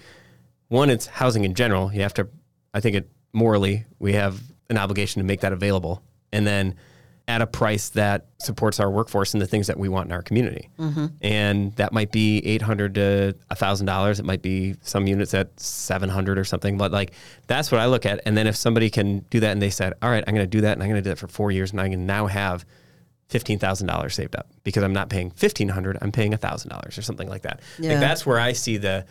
one 0.68 0.90
it's 0.90 1.06
housing 1.06 1.44
in 1.44 1.54
general 1.54 1.90
you 1.92 2.02
have 2.02 2.12
to 2.14 2.28
i 2.74 2.80
think 2.80 2.94
it 2.96 3.08
morally 3.32 3.86
we 3.98 4.12
have 4.12 4.40
an 4.68 4.76
obligation 4.76 5.20
to 5.20 5.26
make 5.26 5.40
that 5.40 5.52
available 5.54 6.02
and 6.32 6.46
then 6.46 6.74
at 7.28 7.42
a 7.42 7.46
price 7.46 7.90
that 7.90 8.26
supports 8.38 8.80
our 8.80 8.90
workforce 8.90 9.34
and 9.34 9.40
the 9.40 9.46
things 9.46 9.68
that 9.68 9.78
we 9.78 9.88
want 9.88 10.06
in 10.06 10.12
our 10.12 10.22
community 10.22 10.68
mm-hmm. 10.78 11.06
and 11.20 11.72
that 11.76 11.92
might 11.92 12.10
be 12.10 12.38
800 12.44 12.94
to 12.96 13.36
$1000 13.52 14.18
it 14.18 14.24
might 14.24 14.42
be 14.42 14.74
some 14.82 15.06
units 15.06 15.32
at 15.32 15.58
700 15.60 16.38
or 16.38 16.44
something 16.44 16.76
but 16.76 16.90
like 16.90 17.12
that's 17.46 17.70
what 17.70 17.80
i 17.80 17.86
look 17.86 18.04
at 18.04 18.20
and 18.26 18.36
then 18.36 18.48
if 18.48 18.56
somebody 18.56 18.90
can 18.90 19.20
do 19.30 19.38
that 19.40 19.52
and 19.52 19.62
they 19.62 19.70
said 19.70 19.92
all 20.02 20.10
right 20.10 20.24
i'm 20.26 20.34
going 20.34 20.44
to 20.44 20.50
do 20.50 20.62
that 20.62 20.72
and 20.72 20.82
i'm 20.82 20.88
going 20.88 21.00
to 21.00 21.08
do 21.08 21.10
that 21.10 21.18
for 21.18 21.28
four 21.28 21.52
years 21.52 21.70
and 21.70 21.80
i 21.80 21.88
can 21.88 22.04
now 22.04 22.26
have 22.26 22.64
$15,000 23.30 24.12
saved 24.12 24.34
up 24.34 24.48
because 24.64 24.82
I'm 24.82 24.92
not 24.92 25.08
paying 25.08 25.28
1500 25.28 25.98
I'm 26.02 26.10
paying 26.10 26.32
$1,000 26.32 26.98
or 26.98 27.02
something 27.02 27.28
like 27.28 27.42
that. 27.42 27.60
Yeah. 27.78 27.92
Like 27.92 28.00
that's 28.00 28.26
where 28.26 28.40
I 28.40 28.52
see 28.52 28.76
the 28.76 29.06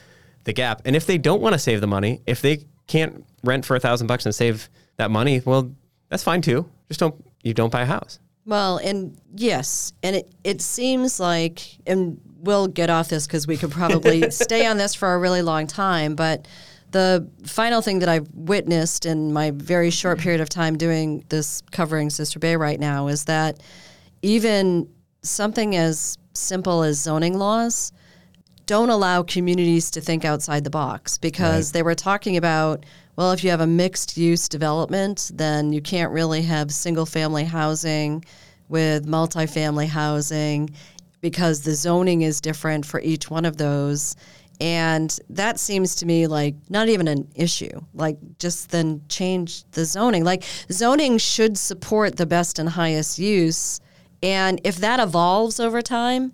the 0.45 0.53
gap. 0.53 0.81
And 0.85 0.95
if 0.95 1.05
they 1.05 1.17
don't 1.17 1.41
want 1.41 1.53
to 1.53 1.59
save 1.59 1.81
the 1.81 1.87
money, 1.87 2.21
if 2.25 2.41
they 2.41 2.65
can't 2.87 3.25
rent 3.43 3.65
for 3.65 3.75
a 3.75 3.79
1000 3.79 4.07
bucks 4.07 4.25
and 4.25 4.33
save 4.33 4.69
that 4.97 5.11
money, 5.11 5.41
well, 5.43 5.71
that's 6.09 6.23
fine 6.23 6.41
too. 6.41 6.69
Just 6.89 6.99
don't 6.99 7.15
you 7.43 7.53
don't 7.53 7.71
buy 7.71 7.83
a 7.83 7.85
house. 7.85 8.19
Well, 8.45 8.77
and 8.77 9.15
yes, 9.35 9.93
and 10.01 10.15
it, 10.15 10.33
it 10.43 10.61
seems 10.61 11.19
like, 11.19 11.77
and 11.85 12.19
we'll 12.41 12.67
get 12.67 12.89
off 12.89 13.09
this 13.09 13.27
because 13.27 13.45
we 13.45 13.57
could 13.57 13.71
probably 13.71 14.31
stay 14.31 14.65
on 14.65 14.77
this 14.77 14.95
for 14.95 15.13
a 15.13 15.19
really 15.19 15.43
long 15.43 15.67
time, 15.67 16.15
but 16.15 16.47
the 16.91 17.29
final 17.45 17.81
thing 17.81 17.99
that 17.99 18.09
I've 18.09 18.27
witnessed 18.33 19.05
in 19.05 19.31
my 19.31 19.51
very 19.51 19.91
short 19.91 20.19
period 20.19 20.41
of 20.41 20.49
time 20.49 20.77
doing 20.77 21.23
this 21.29 21.61
covering 21.71 22.09
Sister 22.09 22.39
Bay 22.39 22.55
right 22.55 22.79
now 22.79 23.07
is 23.07 23.25
that 23.25 23.61
even 24.23 24.89
something 25.21 25.75
as 25.75 26.17
simple 26.33 26.81
as 26.81 26.99
zoning 26.99 27.37
laws 27.37 27.91
don't 28.65 28.89
allow 28.89 29.23
communities 29.23 29.91
to 29.91 30.01
think 30.01 30.25
outside 30.25 30.63
the 30.63 30.69
box 30.69 31.17
because 31.17 31.71
they 31.71 31.83
were 31.83 31.95
talking 31.95 32.37
about 32.37 32.85
well 33.19 33.33
if 33.33 33.43
you 33.43 33.49
have 33.49 33.59
a 33.59 33.67
mixed 33.67 34.15
use 34.15 34.47
development 34.47 35.29
then 35.33 35.73
you 35.73 35.81
can't 35.81 36.13
really 36.13 36.41
have 36.41 36.71
single 36.71 37.05
family 37.05 37.43
housing 37.43 38.23
with 38.69 39.05
multifamily 39.05 39.87
housing 39.87 40.69
because 41.19 41.61
the 41.61 41.75
zoning 41.75 42.21
is 42.21 42.39
different 42.39 42.85
for 42.85 43.01
each 43.01 43.29
one 43.29 43.43
of 43.43 43.57
those. 43.57 44.15
And 44.61 45.17
that 45.29 45.59
seems 45.59 45.95
to 45.95 46.05
me 46.05 46.27
like 46.27 46.55
not 46.69 46.87
even 46.87 47.09
an 47.09 47.27
issue 47.35 47.81
like 47.93 48.17
just 48.39 48.71
then 48.71 49.01
change 49.09 49.63
the 49.71 49.83
zoning. 49.83 50.23
Like 50.23 50.43
zoning 50.71 51.17
should 51.17 51.57
support 51.57 52.15
the 52.15 52.25
best 52.25 52.57
and 52.57 52.69
highest 52.69 53.19
use. 53.19 53.81
And 54.23 54.61
if 54.63 54.77
that 54.77 55.01
evolves 55.01 55.59
over 55.59 55.81
time 55.81 56.31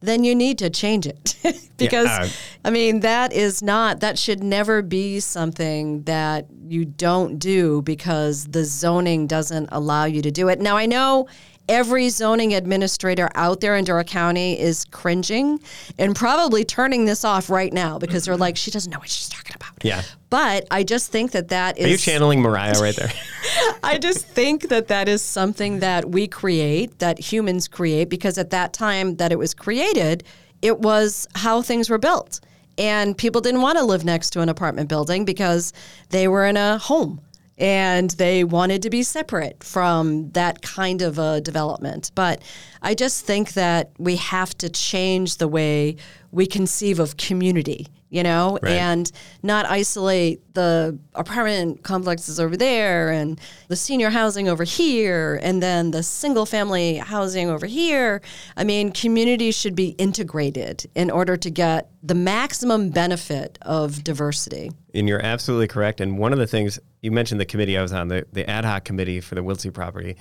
then 0.00 0.24
you 0.24 0.34
need 0.34 0.58
to 0.58 0.70
change 0.70 1.06
it. 1.06 1.34
Because 1.78 2.08
uh, 2.08 2.28
I 2.64 2.70
mean 2.70 3.00
that 3.00 3.32
is 3.32 3.62
not 3.62 4.00
that 4.00 4.18
should 4.18 4.42
never 4.42 4.82
be 4.82 5.20
something 5.20 6.02
that 6.02 6.46
you 6.70 6.84
don't 6.84 7.38
do 7.38 7.82
because 7.82 8.46
the 8.46 8.64
zoning 8.64 9.26
doesn't 9.26 9.68
allow 9.72 10.04
you 10.04 10.22
to 10.22 10.30
do 10.30 10.48
it. 10.48 10.60
Now 10.60 10.76
I 10.76 10.86
know 10.86 11.28
every 11.68 12.08
zoning 12.08 12.54
administrator 12.54 13.28
out 13.34 13.60
there 13.60 13.76
in 13.76 13.84
Door 13.84 14.04
County 14.04 14.58
is 14.58 14.84
cringing 14.86 15.60
and 15.98 16.16
probably 16.16 16.64
turning 16.64 17.04
this 17.04 17.24
off 17.24 17.50
right 17.50 17.72
now 17.72 17.98
because 17.98 18.24
they're 18.24 18.36
like 18.36 18.56
she 18.56 18.70
doesn't 18.70 18.90
know 18.90 18.98
what 18.98 19.08
she's 19.08 19.28
talking 19.28 19.54
about. 19.54 19.72
Yeah. 19.82 20.02
But 20.30 20.66
I 20.70 20.82
just 20.82 21.10
think 21.10 21.32
that 21.32 21.48
that 21.48 21.78
is 21.78 21.86
Are 21.86 21.88
you 21.88 21.96
channeling 21.96 22.42
Mariah 22.42 22.80
right 22.80 22.96
there? 22.96 23.12
I 23.82 23.98
just 23.98 24.26
think 24.26 24.68
that 24.68 24.88
that 24.88 25.08
is 25.08 25.22
something 25.22 25.80
that 25.80 26.10
we 26.10 26.26
create, 26.26 26.98
that 26.98 27.18
humans 27.18 27.68
create, 27.68 28.08
because 28.08 28.38
at 28.38 28.50
that 28.50 28.72
time 28.72 29.16
that 29.16 29.32
it 29.32 29.38
was 29.38 29.54
created, 29.54 30.24
it 30.60 30.80
was 30.80 31.26
how 31.34 31.62
things 31.62 31.88
were 31.88 31.98
built. 31.98 32.40
And 32.78 33.18
people 33.18 33.40
didn't 33.40 33.60
want 33.60 33.76
to 33.76 33.84
live 33.84 34.04
next 34.04 34.30
to 34.30 34.40
an 34.40 34.48
apartment 34.48 34.88
building 34.88 35.24
because 35.24 35.72
they 36.10 36.28
were 36.28 36.46
in 36.46 36.56
a 36.56 36.78
home 36.78 37.20
and 37.58 38.10
they 38.10 38.44
wanted 38.44 38.82
to 38.82 38.90
be 38.90 39.02
separate 39.02 39.64
from 39.64 40.30
that 40.30 40.62
kind 40.62 41.02
of 41.02 41.18
a 41.18 41.40
development. 41.40 42.12
But 42.14 42.40
I 42.82 42.94
just 42.94 43.24
think 43.24 43.54
that 43.54 43.90
we 43.98 44.16
have 44.16 44.56
to 44.58 44.68
change 44.68 45.38
the 45.38 45.48
way 45.48 45.96
we 46.30 46.46
conceive 46.46 47.00
of 47.00 47.16
community, 47.16 47.88
you 48.10 48.22
know, 48.22 48.58
Right. 48.62 48.72
and 48.72 49.10
not 49.42 49.66
isolate 49.66 50.40
the 50.54 50.98
apartment 51.14 51.82
complexes 51.82 52.40
over 52.40 52.56
there 52.56 53.10
and 53.10 53.40
the 53.68 53.76
senior 53.76 54.10
housing 54.10 54.48
over 54.48 54.64
here 54.64 55.38
and 55.42 55.62
then 55.62 55.90
the 55.90 56.02
single 56.02 56.46
family 56.46 56.96
housing 56.96 57.50
over 57.50 57.66
here. 57.66 58.20
I 58.56 58.64
mean, 58.64 58.92
communities 58.92 59.54
should 59.56 59.74
be 59.74 59.88
integrated 59.98 60.86
in 60.94 61.10
order 61.10 61.36
to 61.36 61.50
get 61.50 61.90
the 62.02 62.14
maximum 62.14 62.90
benefit 62.90 63.58
of 63.62 64.02
diversity. 64.04 64.70
And 64.94 65.08
you're 65.08 65.24
absolutely 65.24 65.68
correct. 65.68 66.00
And 66.00 66.18
one 66.18 66.32
of 66.32 66.38
the 66.38 66.46
things 66.46 66.78
you 67.02 67.12
mentioned 67.12 67.40
the 67.40 67.46
committee 67.46 67.76
I 67.76 67.82
was 67.82 67.92
on, 67.92 68.08
the, 68.08 68.26
the 68.32 68.48
ad 68.48 68.64
hoc 68.64 68.84
committee 68.84 69.20
for 69.20 69.34
the 69.34 69.42
Wiltsey 69.42 69.72
property, 69.72 70.16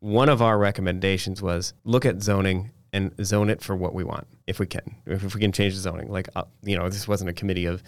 one 0.00 0.28
of 0.28 0.40
our 0.42 0.58
recommendations 0.58 1.42
was 1.42 1.74
look 1.84 2.04
at 2.06 2.22
zoning 2.22 2.70
and 2.92 3.12
zone 3.24 3.48
it 3.48 3.62
for 3.62 3.74
what 3.74 3.94
we 3.94 4.04
want, 4.04 4.26
if 4.46 4.58
we 4.58 4.66
can, 4.66 4.96
if, 5.06 5.24
if 5.24 5.34
we 5.34 5.40
can 5.40 5.52
change 5.52 5.74
the 5.74 5.80
zoning. 5.80 6.10
Like, 6.10 6.28
uh, 6.36 6.44
you 6.62 6.76
know, 6.76 6.88
this 6.88 7.08
wasn't 7.08 7.30
a 7.30 7.32
committee 7.32 7.66
of 7.66 7.82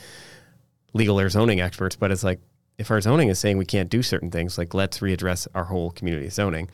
legal 0.94 1.20
or 1.20 1.28
zoning 1.28 1.60
experts, 1.60 1.96
but 1.96 2.10
it's 2.10 2.24
like 2.24 2.40
if 2.78 2.90
our 2.90 3.00
zoning 3.00 3.28
is 3.28 3.38
saying 3.38 3.58
we 3.58 3.66
can't 3.66 3.90
do 3.90 4.02
certain 4.02 4.30
things, 4.30 4.56
like 4.58 4.74
let's 4.74 5.00
readdress 5.00 5.46
our 5.54 5.64
whole 5.64 5.90
community 5.90 6.28
zoning. 6.30 6.70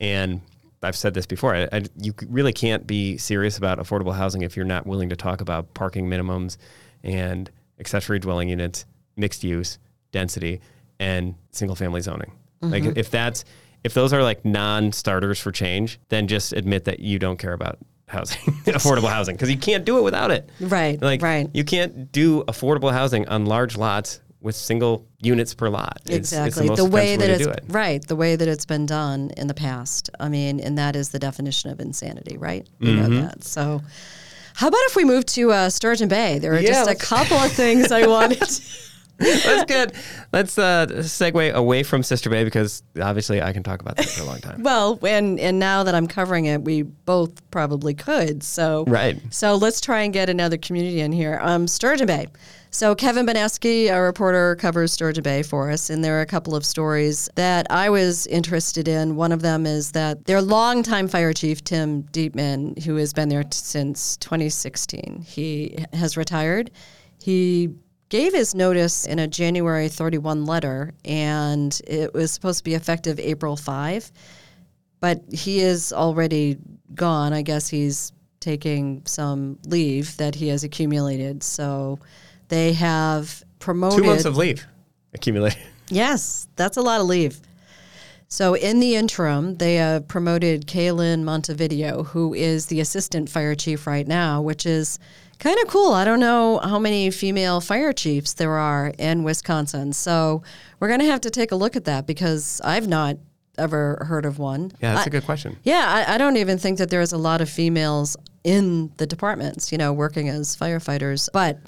And 0.00 0.40
I've 0.82 0.96
said 0.96 1.14
this 1.14 1.26
before. 1.26 1.54
I, 1.54 1.68
I, 1.72 1.82
you 1.98 2.14
really 2.28 2.52
can't 2.52 2.86
be 2.86 3.18
serious 3.18 3.58
about 3.58 3.78
affordable 3.78 4.14
housing 4.14 4.42
if 4.42 4.56
you're 4.56 4.64
not 4.64 4.86
willing 4.86 5.10
to 5.10 5.16
talk 5.16 5.40
about 5.40 5.72
parking 5.74 6.08
minimums 6.08 6.56
and 7.04 7.50
accessory 7.78 8.18
dwelling 8.18 8.48
units, 8.48 8.86
mixed 9.16 9.44
use, 9.44 9.78
density, 10.10 10.60
and 10.98 11.34
single 11.50 11.76
family 11.76 12.00
zoning. 12.00 12.32
Like 12.62 12.84
if 12.96 13.10
that's 13.10 13.44
if 13.84 13.94
those 13.94 14.12
are 14.12 14.22
like 14.22 14.44
non-starters 14.44 15.38
for 15.40 15.52
change, 15.52 15.98
then 16.08 16.26
just 16.28 16.52
admit 16.52 16.84
that 16.84 17.00
you 17.00 17.18
don't 17.18 17.38
care 17.38 17.52
about 17.52 17.78
housing, 18.08 18.38
affordable 18.66 19.08
housing, 19.10 19.36
because 19.36 19.50
you 19.50 19.56
can't 19.58 19.84
do 19.84 19.98
it 19.98 20.02
without 20.02 20.30
it. 20.30 20.50
Right, 20.60 21.00
Like 21.00 21.22
right. 21.22 21.48
you 21.54 21.64
can't 21.64 22.10
do 22.12 22.42
affordable 22.44 22.92
housing 22.92 23.28
on 23.28 23.46
large 23.46 23.76
lots 23.76 24.20
with 24.42 24.56
single 24.56 25.06
units 25.20 25.52
per 25.54 25.68
lot. 25.68 26.00
It's- 26.06 26.32
it's 26.32 26.32
exactly 26.32 26.68
most 26.68 26.76
the 26.78 26.84
way 26.86 27.14
expensive 27.14 27.38
that 27.46 27.50
it's 27.54 27.58
it. 27.68 27.72
right 27.72 28.06
the 28.08 28.16
way 28.16 28.36
that 28.36 28.48
it's 28.48 28.64
been 28.64 28.86
done 28.86 29.30
in 29.36 29.48
the 29.48 29.54
past 29.54 30.08
i 30.18 30.30
mean 30.30 30.60
and 30.60 30.78
that 30.78 30.96
is 30.96 31.10
the 31.10 31.18
definition 31.18 31.68
of 31.70 31.78
insanity 31.78 32.38
right 32.38 32.66
we 32.80 32.88
Mm-hmm. 32.88 33.14
know 33.16 33.20
that 33.26 33.44
so 33.44 33.82
how 34.54 34.68
about 34.68 34.80
if 34.84 34.96
we 34.96 35.04
move 35.04 35.26
to 35.26 35.52
uh, 35.52 35.68
sturgeon 35.68 36.08
bay 36.08 36.38
there 36.38 36.54
are 36.54 36.58
Yeah, 36.58 36.68
just 36.72 36.90
a 36.90 36.94
couple 36.94 37.36
of 37.36 37.52
things 37.52 37.92
i 37.92 38.06
wanted 38.06 38.40
to 38.48 38.62
That's 39.20 39.64
good. 39.64 39.92
Let's 40.32 40.58
uh, 40.58 40.86
segue 40.88 41.52
away 41.52 41.82
from 41.82 42.02
Sister 42.02 42.30
Bay 42.30 42.44
because 42.44 42.82
obviously 43.00 43.42
I 43.42 43.52
can 43.52 43.62
talk 43.62 43.80
about 43.80 43.96
that 43.96 44.06
for 44.06 44.22
a 44.22 44.26
long 44.26 44.38
time. 44.38 44.62
Well, 44.70 44.98
and 45.02 45.40
and 45.40 45.58
now 45.58 45.82
that 45.84 45.94
I'm 45.94 46.06
covering 46.06 46.44
it, 46.44 46.62
we 46.62 46.82
both 46.82 47.48
probably 47.50 47.94
could. 47.94 48.42
So 48.42 48.84
Right. 48.86 49.20
So 49.30 49.56
let's 49.56 49.80
try 49.80 50.02
and 50.02 50.12
get 50.12 50.28
another 50.30 50.56
community 50.56 51.00
in 51.00 51.12
here. 51.12 51.38
Um, 51.42 51.66
Sturgeon 51.66 52.06
Bay. 52.06 52.28
So 52.72 52.94
Kevin 52.94 53.26
Boneske, 53.26 53.90
a 53.92 54.00
reporter, 54.00 54.54
covers 54.54 54.92
Sturgeon 54.92 55.24
Bay 55.24 55.42
for 55.42 55.70
us, 55.72 55.90
and 55.90 56.04
there 56.04 56.16
are 56.18 56.20
a 56.20 56.26
couple 56.26 56.54
of 56.54 56.64
stories 56.64 57.28
that 57.34 57.66
I 57.68 57.90
was 57.90 58.28
interested 58.28 58.86
in. 58.86 59.16
One 59.16 59.32
of 59.32 59.42
them 59.42 59.66
is 59.66 59.90
that 59.92 60.24
their 60.26 60.40
longtime 60.40 61.08
fire 61.08 61.32
chief 61.32 61.64
Tim 61.64 62.04
Dietman, 62.04 62.80
who 62.84 62.94
has 62.96 63.12
been 63.12 63.28
there 63.28 63.42
t- 63.42 63.48
since 63.52 64.16
2016, 64.18 65.24
he 65.26 65.84
has 65.92 66.16
retired. 66.16 66.70
He 67.20 67.70
gave 68.10 68.34
his 68.34 68.54
notice 68.54 69.06
in 69.06 69.18
a 69.18 69.26
January 69.26 69.88
31 69.88 70.44
letter, 70.44 70.92
and 71.04 71.80
it 71.86 72.12
was 72.12 72.30
supposed 72.30 72.58
to 72.58 72.64
be 72.64 72.74
effective 72.74 73.18
April 73.18 73.56
5 73.56 74.12
but 75.00 75.22
he 75.32 75.60
is 75.60 75.92
already 75.92 76.58
gone. 76.94 77.32
I 77.32 77.42
guess 77.42 77.68
he's 77.68 78.12
taking 78.38 79.02
some 79.06 79.58
leave 79.66 80.16
that 80.18 80.34
he 80.34 80.48
has 80.48 80.62
accumulated. 80.62 81.42
So 81.42 81.98
they 82.48 82.74
have 82.74 83.42
promoted. 83.58 83.98
Two 83.98 84.04
months 84.04 84.24
of 84.24 84.36
leave 84.36 84.66
accumulated. 85.14 85.58
yes, 85.88 86.46
that's 86.56 86.76
a 86.76 86.82
lot 86.82 87.00
of 87.00 87.06
leave. 87.06 87.40
So 88.28 88.54
in 88.54 88.78
the 88.78 88.94
interim, 88.94 89.56
they 89.56 89.76
have 89.76 90.06
promoted 90.06 90.66
Kaylin 90.68 91.24
Montevideo, 91.24 92.04
who 92.04 92.32
is 92.32 92.66
the 92.66 92.78
assistant 92.78 93.28
fire 93.28 93.56
chief 93.56 93.88
right 93.88 94.06
now, 94.06 94.40
which 94.40 94.66
is 94.66 95.00
kind 95.40 95.58
of 95.60 95.66
cool. 95.68 95.92
I 95.92 96.04
don't 96.04 96.20
know 96.20 96.58
how 96.62 96.78
many 96.78 97.10
female 97.10 97.60
fire 97.60 97.92
chiefs 97.92 98.34
there 98.34 98.52
are 98.52 98.92
in 98.98 99.24
Wisconsin. 99.24 99.92
So 99.92 100.42
we're 100.78 100.88
going 100.88 101.00
to 101.00 101.06
have 101.06 101.20
to 101.22 101.30
take 101.30 101.50
a 101.50 101.56
look 101.56 101.74
at 101.76 101.84
that 101.86 102.06
because 102.06 102.60
I've 102.62 102.86
not 102.86 103.16
ever 103.58 104.04
heard 104.06 104.24
of 104.24 104.38
one. 104.38 104.70
Yeah, 104.80 104.94
that's 104.94 105.06
I- 105.06 105.10
a 105.10 105.10
good 105.10 105.24
question. 105.24 105.56
Yeah, 105.64 106.04
I, 106.06 106.14
I 106.14 106.18
don't 106.18 106.36
even 106.36 106.58
think 106.58 106.78
that 106.78 106.90
there's 106.90 107.12
a 107.12 107.18
lot 107.18 107.40
of 107.40 107.48
females 107.50 108.16
in 108.44 108.90
the 108.96 109.06
departments, 109.06 109.70
you 109.72 109.76
know, 109.78 109.92
working 109.92 110.28
as 110.28 110.56
firefighters. 110.56 111.28
But 111.32 111.58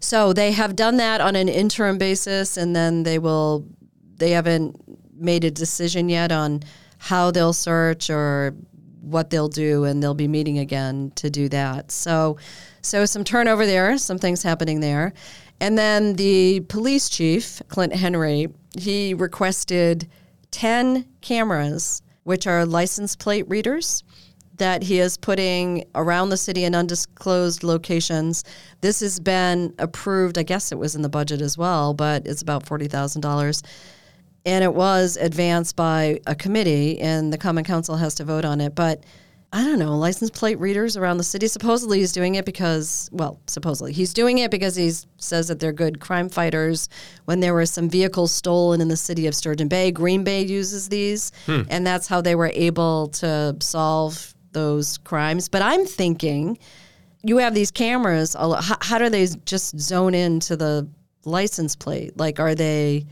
so 0.00 0.32
they 0.32 0.52
have 0.52 0.76
done 0.76 0.96
that 0.98 1.20
on 1.20 1.36
an 1.36 1.48
interim 1.48 1.98
basis, 1.98 2.56
and 2.56 2.74
then 2.74 3.02
they 3.02 3.18
will, 3.18 3.66
they 4.16 4.30
haven't 4.30 4.76
made 5.18 5.44
a 5.44 5.50
decision 5.50 6.08
yet 6.08 6.32
on 6.32 6.62
how 6.98 7.30
they'll 7.30 7.52
search 7.52 8.08
or 8.10 8.54
what 9.02 9.28
they'll 9.28 9.48
do, 9.48 9.84
and 9.84 10.02
they'll 10.02 10.14
be 10.14 10.28
meeting 10.28 10.58
again 10.58 11.12
to 11.16 11.28
do 11.28 11.48
that. 11.50 11.90
So, 11.90 12.38
so 12.84 13.06
some 13.06 13.24
turnover 13.24 13.66
there, 13.66 13.96
some 13.98 14.18
things 14.18 14.42
happening 14.42 14.80
there. 14.80 15.12
And 15.60 15.78
then 15.78 16.14
the 16.14 16.60
police 16.60 17.08
chief, 17.08 17.62
Clint 17.68 17.94
Henry, 17.94 18.48
he 18.76 19.14
requested 19.14 20.08
10 20.50 21.06
cameras, 21.20 22.02
which 22.24 22.46
are 22.46 22.66
license 22.66 23.16
plate 23.16 23.48
readers 23.48 24.04
that 24.56 24.84
he 24.84 25.00
is 25.00 25.16
putting 25.16 25.84
around 25.94 26.28
the 26.28 26.36
city 26.36 26.64
in 26.64 26.74
undisclosed 26.74 27.64
locations. 27.64 28.44
This 28.82 29.00
has 29.00 29.18
been 29.18 29.74
approved, 29.78 30.38
I 30.38 30.44
guess 30.44 30.70
it 30.70 30.78
was 30.78 30.94
in 30.94 31.02
the 31.02 31.08
budget 31.08 31.40
as 31.40 31.58
well, 31.58 31.92
but 31.92 32.26
it's 32.26 32.42
about 32.42 32.64
$40,000. 32.64 33.62
And 34.46 34.62
it 34.62 34.74
was 34.74 35.16
advanced 35.16 35.74
by 35.74 36.20
a 36.26 36.34
committee, 36.34 37.00
and 37.00 37.32
the 37.32 37.38
Common 37.38 37.64
Council 37.64 37.96
has 37.96 38.14
to 38.16 38.24
vote 38.24 38.44
on 38.44 38.60
it. 38.60 38.74
But 38.74 39.02
I 39.54 39.62
don't 39.62 39.78
know, 39.78 39.96
license 39.96 40.30
plate 40.30 40.58
readers 40.58 40.96
around 40.96 41.18
the 41.18 41.22
city. 41.22 41.46
Supposedly 41.46 42.00
he's 42.00 42.10
doing 42.10 42.34
it 42.34 42.44
because, 42.44 43.08
well, 43.12 43.38
supposedly 43.46 43.92
he's 43.92 44.12
doing 44.12 44.38
it 44.38 44.50
because 44.50 44.74
he 44.74 44.90
says 45.18 45.46
that 45.46 45.60
they're 45.60 45.72
good 45.72 46.00
crime 46.00 46.28
fighters. 46.28 46.88
When 47.26 47.38
there 47.38 47.54
were 47.54 47.64
some 47.64 47.88
vehicles 47.88 48.32
stolen 48.32 48.80
in 48.80 48.88
the 48.88 48.96
city 48.96 49.28
of 49.28 49.34
Sturgeon 49.34 49.68
Bay, 49.68 49.92
Green 49.92 50.24
Bay 50.24 50.42
uses 50.42 50.88
these, 50.88 51.30
hmm. 51.46 51.62
and 51.70 51.86
that's 51.86 52.08
how 52.08 52.20
they 52.20 52.34
were 52.34 52.50
able 52.52 53.06
to 53.10 53.56
solve 53.60 54.34
those 54.50 54.98
crimes. 54.98 55.48
But 55.48 55.62
I'm 55.62 55.86
thinking, 55.86 56.58
you 57.22 57.36
have 57.36 57.54
these 57.54 57.70
cameras. 57.70 58.34
How, 58.34 58.58
how 58.80 58.98
do 58.98 59.08
they 59.08 59.28
just 59.44 59.78
zone 59.78 60.14
into 60.14 60.56
the 60.56 60.88
license 61.24 61.76
plate? 61.76 62.18
Like, 62.18 62.40
are 62.40 62.56
they? 62.56 63.06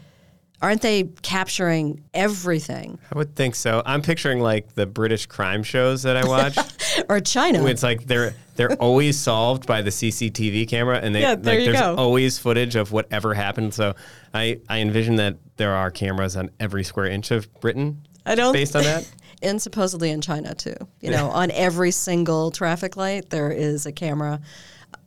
Aren't 0.63 0.81
they 0.83 1.05
capturing 1.23 2.03
everything? 2.15 2.99
I 3.13 3.19
would 3.19 3.35
think 3.35 3.55
so. 3.57 3.83
I'm 3.85 4.01
picturing 4.01 4.39
like 4.41 4.75
the 4.75 4.87
British 4.87 5.27
crime 5.27 5.63
shows 5.65 6.05
that 6.05 6.17
I 6.17 6.25
watch. 6.27 6.57
Or 7.09 7.21
China? 7.21 7.65
it's 7.67 7.83
like 7.83 8.07
they're 8.07 8.35
they're 8.55 8.75
always 8.75 9.19
solved 9.19 9.67
by 9.67 9.81
the 9.81 9.89
CCTV 9.91 10.69
camera, 10.69 10.99
and 10.99 11.15
they 11.15 11.23
Yeah, 11.23 11.35
there 11.37 11.55
like 11.55 11.65
you 11.67 11.73
there's 11.73 11.81
go. 11.81 11.95
always 11.97 12.39
footage 12.39 12.77
of 12.77 12.93
whatever 12.93 13.33
happened. 13.35 13.73
So 13.73 13.95
I 14.35 14.61
I 14.69 14.81
envision 14.81 15.17
that 15.17 15.37
there 15.57 15.73
are 15.75 15.91
cameras 15.91 16.37
on 16.37 16.51
every 16.61 16.85
square 16.85 17.07
inch 17.07 17.31
of 17.31 17.53
Britain. 17.61 18.07
I 18.27 18.35
don't- 18.35 18.53
based 18.53 18.77
on 18.77 18.85
that. 18.85 19.11
and 19.43 19.61
supposedly 19.61 20.11
in 20.11 20.21
China 20.21 20.55
too. 20.55 20.77
You 21.01 21.11
know, 21.11 21.29
on 21.31 21.51
every 21.51 21.91
single 21.93 22.51
traffic 22.51 22.97
light 22.97 23.31
there 23.31 23.51
is 23.51 23.87
a 23.87 23.93
camera. 23.93 24.41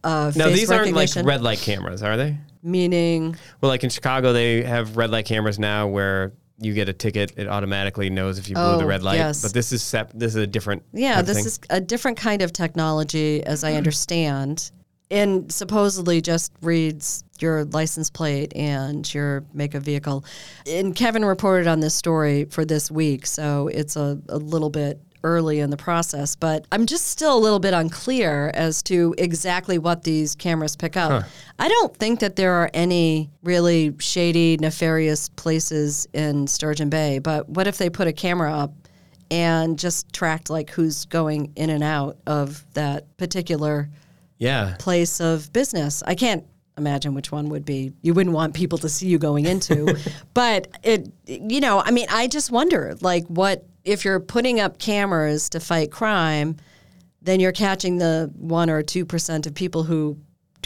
Uh, 0.03 0.31
No, 0.35 0.45
face 0.45 0.59
these 0.59 0.71
aren't 0.71 0.93
like 0.93 1.09
red 1.23 1.41
light 1.41 1.59
cameras, 1.59 2.03
are 2.03 2.17
they? 2.17 2.37
meaning 2.63 3.35
Well, 3.61 3.69
like 3.69 3.83
in 3.83 3.89
Chicago, 3.91 4.33
they 4.33 4.63
have 4.63 4.97
red 4.97 5.11
light 5.11 5.25
cameras 5.25 5.59
now 5.59 5.87
where 5.87 6.33
you 6.57 6.73
get 6.73 6.89
a 6.89 6.93
ticket, 6.93 7.33
it 7.37 7.47
automatically 7.47 8.09
knows 8.09 8.39
if 8.39 8.47
you 8.49 8.55
blew 8.55 8.63
Oh, 8.63 8.77
the 8.77 8.85
red 8.85 9.03
light. 9.03 9.17
yes. 9.17 9.41
But 9.41 9.53
this 9.53 9.71
is 9.71 9.83
sep- 9.83 10.11
this 10.13 10.31
is 10.35 10.41
a 10.41 10.47
different. 10.47 10.83
yeah, 10.93 11.21
this 11.21 11.45
is 11.45 11.59
a 11.69 11.79
different 11.81 12.17
kind 12.17 12.41
of 12.41 12.53
technology, 12.53 13.43
as 13.43 13.63
I 13.63 13.73
understand, 13.73 14.71
and 15.11 15.51
supposedly 15.51 16.21
just 16.21 16.53
reads 16.61 17.23
your 17.39 17.65
license 17.65 18.09
plate 18.09 18.53
and 18.55 19.11
your 19.13 19.43
make 19.53 19.73
of 19.75 19.83
vehicle. 19.83 20.23
And 20.65 20.95
Kevin 20.95 21.25
reported 21.25 21.67
on 21.67 21.81
this 21.81 21.93
story 21.93 22.45
for 22.45 22.63
this 22.65 22.89
week, 22.89 23.25
so 23.27 23.67
it's 23.67 23.95
a, 23.97 24.17
a 24.29 24.37
little 24.37 24.69
bit 24.69 24.99
early 25.25 25.59
in 25.59 25.71
the 25.71 25.77
process, 25.77 26.35
but 26.35 26.65
I'm 26.71 26.85
just 26.85 27.07
still 27.07 27.35
a 27.35 27.41
little 27.41 27.59
bit 27.59 27.73
unclear 27.73 28.51
as 28.53 28.81
to 28.83 29.13
exactly 29.17 29.77
what 29.77 30.03
these 30.03 30.35
cameras 30.35 30.75
pick 30.75 30.95
up. 30.95 31.25
I 31.59 31.67
don't 31.67 31.95
think 31.95 32.19
that 32.19 32.35
there 32.35 32.53
are 32.53 32.69
any 32.73 33.31
really 33.43 33.93
shady, 33.99 34.55
nefarious 34.57 35.29
places 35.29 36.07
in 36.13 36.47
Sturgeon 36.47 36.89
Bay, 36.89 37.19
but 37.19 37.49
what 37.49 37.67
if 37.67 37.77
they 37.77 37.89
put 37.89 38.07
a 38.07 38.13
camera 38.13 38.53
up 38.53 38.71
and 39.31 39.79
just 39.79 40.13
tracked 40.13 40.49
like 40.49 40.69
who's 40.69 41.05
going 41.05 41.51
in 41.55 41.69
and 41.69 41.83
out 41.83 42.17
of 42.27 42.63
that 42.73 43.17
particular 43.17 43.89
yeah. 44.37 44.75
place 44.79 45.19
of 45.19 45.51
business. 45.51 46.03
I 46.05 46.15
can't 46.15 46.45
imagine 46.77 47.13
which 47.13 47.31
one 47.31 47.49
would 47.49 47.65
be 47.65 47.93
you 48.01 48.13
wouldn't 48.13 48.35
want 48.35 48.53
people 48.53 48.77
to 48.79 48.89
see 48.89 49.07
you 49.07 49.17
going 49.17 49.45
into. 49.45 49.97
but 50.33 50.67
it 50.83 51.11
you 51.25 51.59
know, 51.59 51.79
I 51.79 51.91
mean, 51.91 52.07
I 52.09 52.27
just 52.27 52.51
wonder 52.51 52.95
like 53.01 53.25
what 53.27 53.65
if 53.85 54.03
you're 54.03 54.19
putting 54.19 54.59
up 54.59 54.79
cameras 54.79 55.49
to 55.49 55.59
fight 55.59 55.91
crime, 55.91 56.57
then 57.21 57.39
you're 57.39 57.51
catching 57.51 57.97
the 57.97 58.31
1 58.35 58.69
or 58.69 58.83
2% 58.83 59.47
of 59.47 59.53
people 59.53 59.83
who 59.83 60.17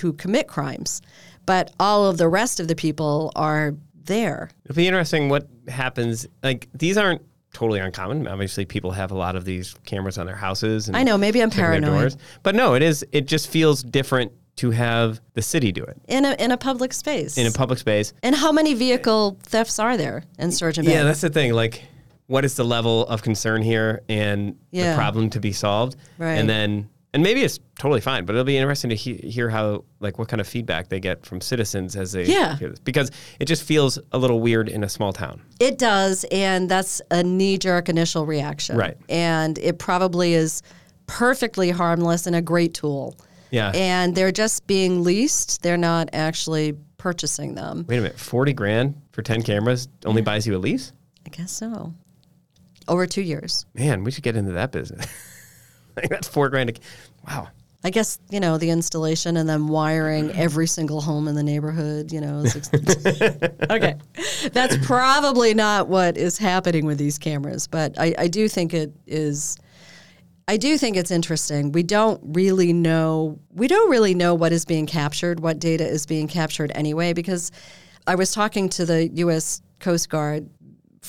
who 0.02 0.14
commit 0.14 0.48
crimes. 0.48 1.02
But 1.46 1.74
all 1.80 2.06
of 2.08 2.18
the 2.18 2.28
rest 2.30 2.60
of 2.62 2.70
the 2.70 2.76
people 2.76 3.32
are 3.36 3.74
there. 4.06 4.50
It'll 4.64 4.76
be 4.76 4.88
interesting 4.88 5.28
what 5.28 5.48
happens. 5.68 6.26
Like 6.42 6.70
these 6.74 6.98
aren't 6.98 7.22
totally 7.54 7.80
uncommon. 7.82 8.26
Obviously, 8.28 8.64
people 8.66 8.92
have 8.92 9.12
a 9.12 9.16
lot 9.18 9.36
of 9.36 9.44
these 9.44 9.76
cameras 9.86 10.18
on 10.18 10.26
their 10.26 10.36
houses. 10.38 10.88
And 10.88 10.96
I 10.96 11.04
know, 11.04 11.18
maybe 11.18 11.42
I'm 11.42 11.50
paranoid. 11.50 12.16
But 12.44 12.56
no, 12.56 12.76
it 12.76 12.82
is. 12.82 13.06
It 13.12 13.28
just 13.28 13.50
feels 13.50 13.84
different 13.84 14.32
to 14.58 14.72
have 14.72 15.20
the 15.34 15.42
city 15.42 15.72
do 15.72 15.84
it 15.84 15.98
In 16.10 16.26
a 16.26 16.34
in 16.34 16.52
a 16.52 16.58
public 16.58 16.94
space. 16.94 17.38
in 17.38 17.48
a 17.48 17.52
public 17.52 17.80
space. 17.80 18.14
and 18.24 18.36
how 18.36 18.52
many 18.52 18.74
vehicle 18.74 19.38
thefts 19.44 19.80
are 19.80 19.96
there 19.98 20.24
in 20.38 20.52
Sturgeon 20.52 20.86
Bay? 20.86 20.92
Yeah, 20.94 21.04
that's 21.04 21.22
the 21.22 21.30
thing. 21.30 21.54
Like, 21.54 21.84
what 22.30 22.46
is 22.46 22.54
the 22.56 22.64
level 22.64 23.06
of 23.08 23.22
concern 23.24 23.62
here 23.64 24.02
and 24.08 24.56
Yeah. 24.72 24.92
the 24.92 24.96
problem 24.96 25.30
to 25.32 25.40
be 25.40 25.52
solved? 25.52 25.96
Right. 26.20 26.34
And 26.36 26.48
then, 26.48 26.88
and 27.12 27.24
maybe 27.24 27.42
it's 27.44 27.60
totally 27.80 28.02
fine, 28.02 28.24
but 28.26 28.34
it'll 28.34 28.46
be 28.46 28.56
interesting 28.56 28.92
to 28.92 28.96
he- 28.96 29.16
hear 29.16 29.50
how, 29.50 29.84
like, 30.00 30.20
what 30.20 30.28
kind 30.28 30.40
of 30.40 30.48
feedback 30.48 30.90
they 30.90 31.00
get 31.00 31.26
from 31.26 31.42
citizens 31.42 31.96
as 31.96 32.12
they 32.12 32.26
Yeah. 32.26 32.56
hear 32.58 32.70
this. 32.70 32.78
Because 32.80 33.10
it 33.40 33.46
just 33.46 33.64
feels 33.64 33.98
a 34.12 34.20
little 34.20 34.40
weird 34.42 34.70
in 34.70 34.84
a 34.84 34.90
small 34.90 35.12
town. 35.12 35.42
It 35.60 35.80
does, 35.80 36.24
and 36.32 36.70
that's 36.70 37.02
a 37.10 37.24
knee 37.24 37.58
jerk 37.58 37.90
initial 37.90 38.28
reaction. 38.28 38.78
Right. 38.78 38.96
And 39.10 39.58
it 39.58 39.80
probably 39.80 40.36
is 40.36 40.62
perfectly 41.08 41.72
harmless 41.72 42.28
and 42.28 42.36
a 42.36 42.42
great 42.44 42.76
tool. 42.76 43.18
Yeah. 43.50 43.72
And 43.74 44.14
they're 44.14 44.32
just 44.32 44.68
being 44.68 45.04
leased, 45.04 45.64
they're 45.64 45.78
not 45.78 46.10
actually 46.14 46.76
purchasing 46.98 47.56
them. 47.56 47.86
Wait 47.90 47.98
a 47.98 48.02
minute, 48.02 48.20
40 48.20 48.54
grand 48.54 49.02
for 49.14 49.24
10 49.24 49.42
cameras 49.42 49.88
only 50.06 50.22
buys 50.22 50.46
you 50.46 50.56
a 50.56 50.60
lease? 50.60 50.94
I 51.26 51.30
guess 51.30 51.52
so. 51.52 51.94
Over 52.90 53.06
two 53.06 53.22
years. 53.22 53.66
Man, 53.74 54.04
we 54.04 54.12
should 54.12 54.24
get 54.24 54.36
into 54.36 54.54
that 54.54 54.72
business. 54.72 55.06
like, 55.96 56.10
that's 56.10 56.28
four 56.28 56.50
grand. 56.50 56.72
A, 56.72 56.74
wow. 57.28 57.48
I 57.82 57.92
guess, 57.92 58.20
you 58.30 58.42
know, 58.42 58.58
the 58.58 58.72
installation 58.72 59.38
and 59.38 59.48
then 59.48 59.68
wiring 59.68 60.32
every 60.32 60.68
single 60.68 61.00
home 61.00 61.30
in 61.30 61.36
the 61.36 61.44
neighborhood, 61.44 62.12
you 62.12 62.20
know. 62.20 62.44
Okay. 63.72 63.96
That's 64.52 64.76
probably 64.86 65.54
not 65.54 65.88
what 65.88 66.18
is 66.18 66.38
happening 66.38 66.86
with 66.86 66.98
these 66.98 67.18
cameras, 67.18 67.68
but 67.68 67.98
I, 68.00 68.16
I 68.18 68.28
do 68.28 68.50
think 68.50 68.74
it 68.74 68.92
is. 69.06 69.58
I 70.48 70.58
do 70.58 70.78
think 70.78 70.98
it's 70.98 71.12
interesting. 71.12 71.72
We 71.72 71.84
don't 71.84 72.20
really 72.24 72.74
know. 72.74 73.40
We 73.54 73.68
don't 73.68 73.90
really 73.90 74.16
know 74.16 74.34
what 74.34 74.52
is 74.52 74.66
being 74.66 74.88
captured, 74.88 75.40
what 75.40 75.60
data 75.60 75.88
is 75.88 76.08
being 76.08 76.28
captured 76.28 76.72
anyway. 76.74 77.14
Because 77.14 77.52
I 78.08 78.16
was 78.16 78.34
talking 78.34 78.68
to 78.70 78.86
the 78.86 79.08
U.S. 79.10 79.62
Coast 79.80 80.10
Guard 80.10 80.50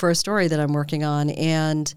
for 0.00 0.10
a 0.10 0.14
story 0.14 0.48
that 0.48 0.58
I'm 0.58 0.72
working 0.72 1.04
on, 1.04 1.30
and 1.30 1.94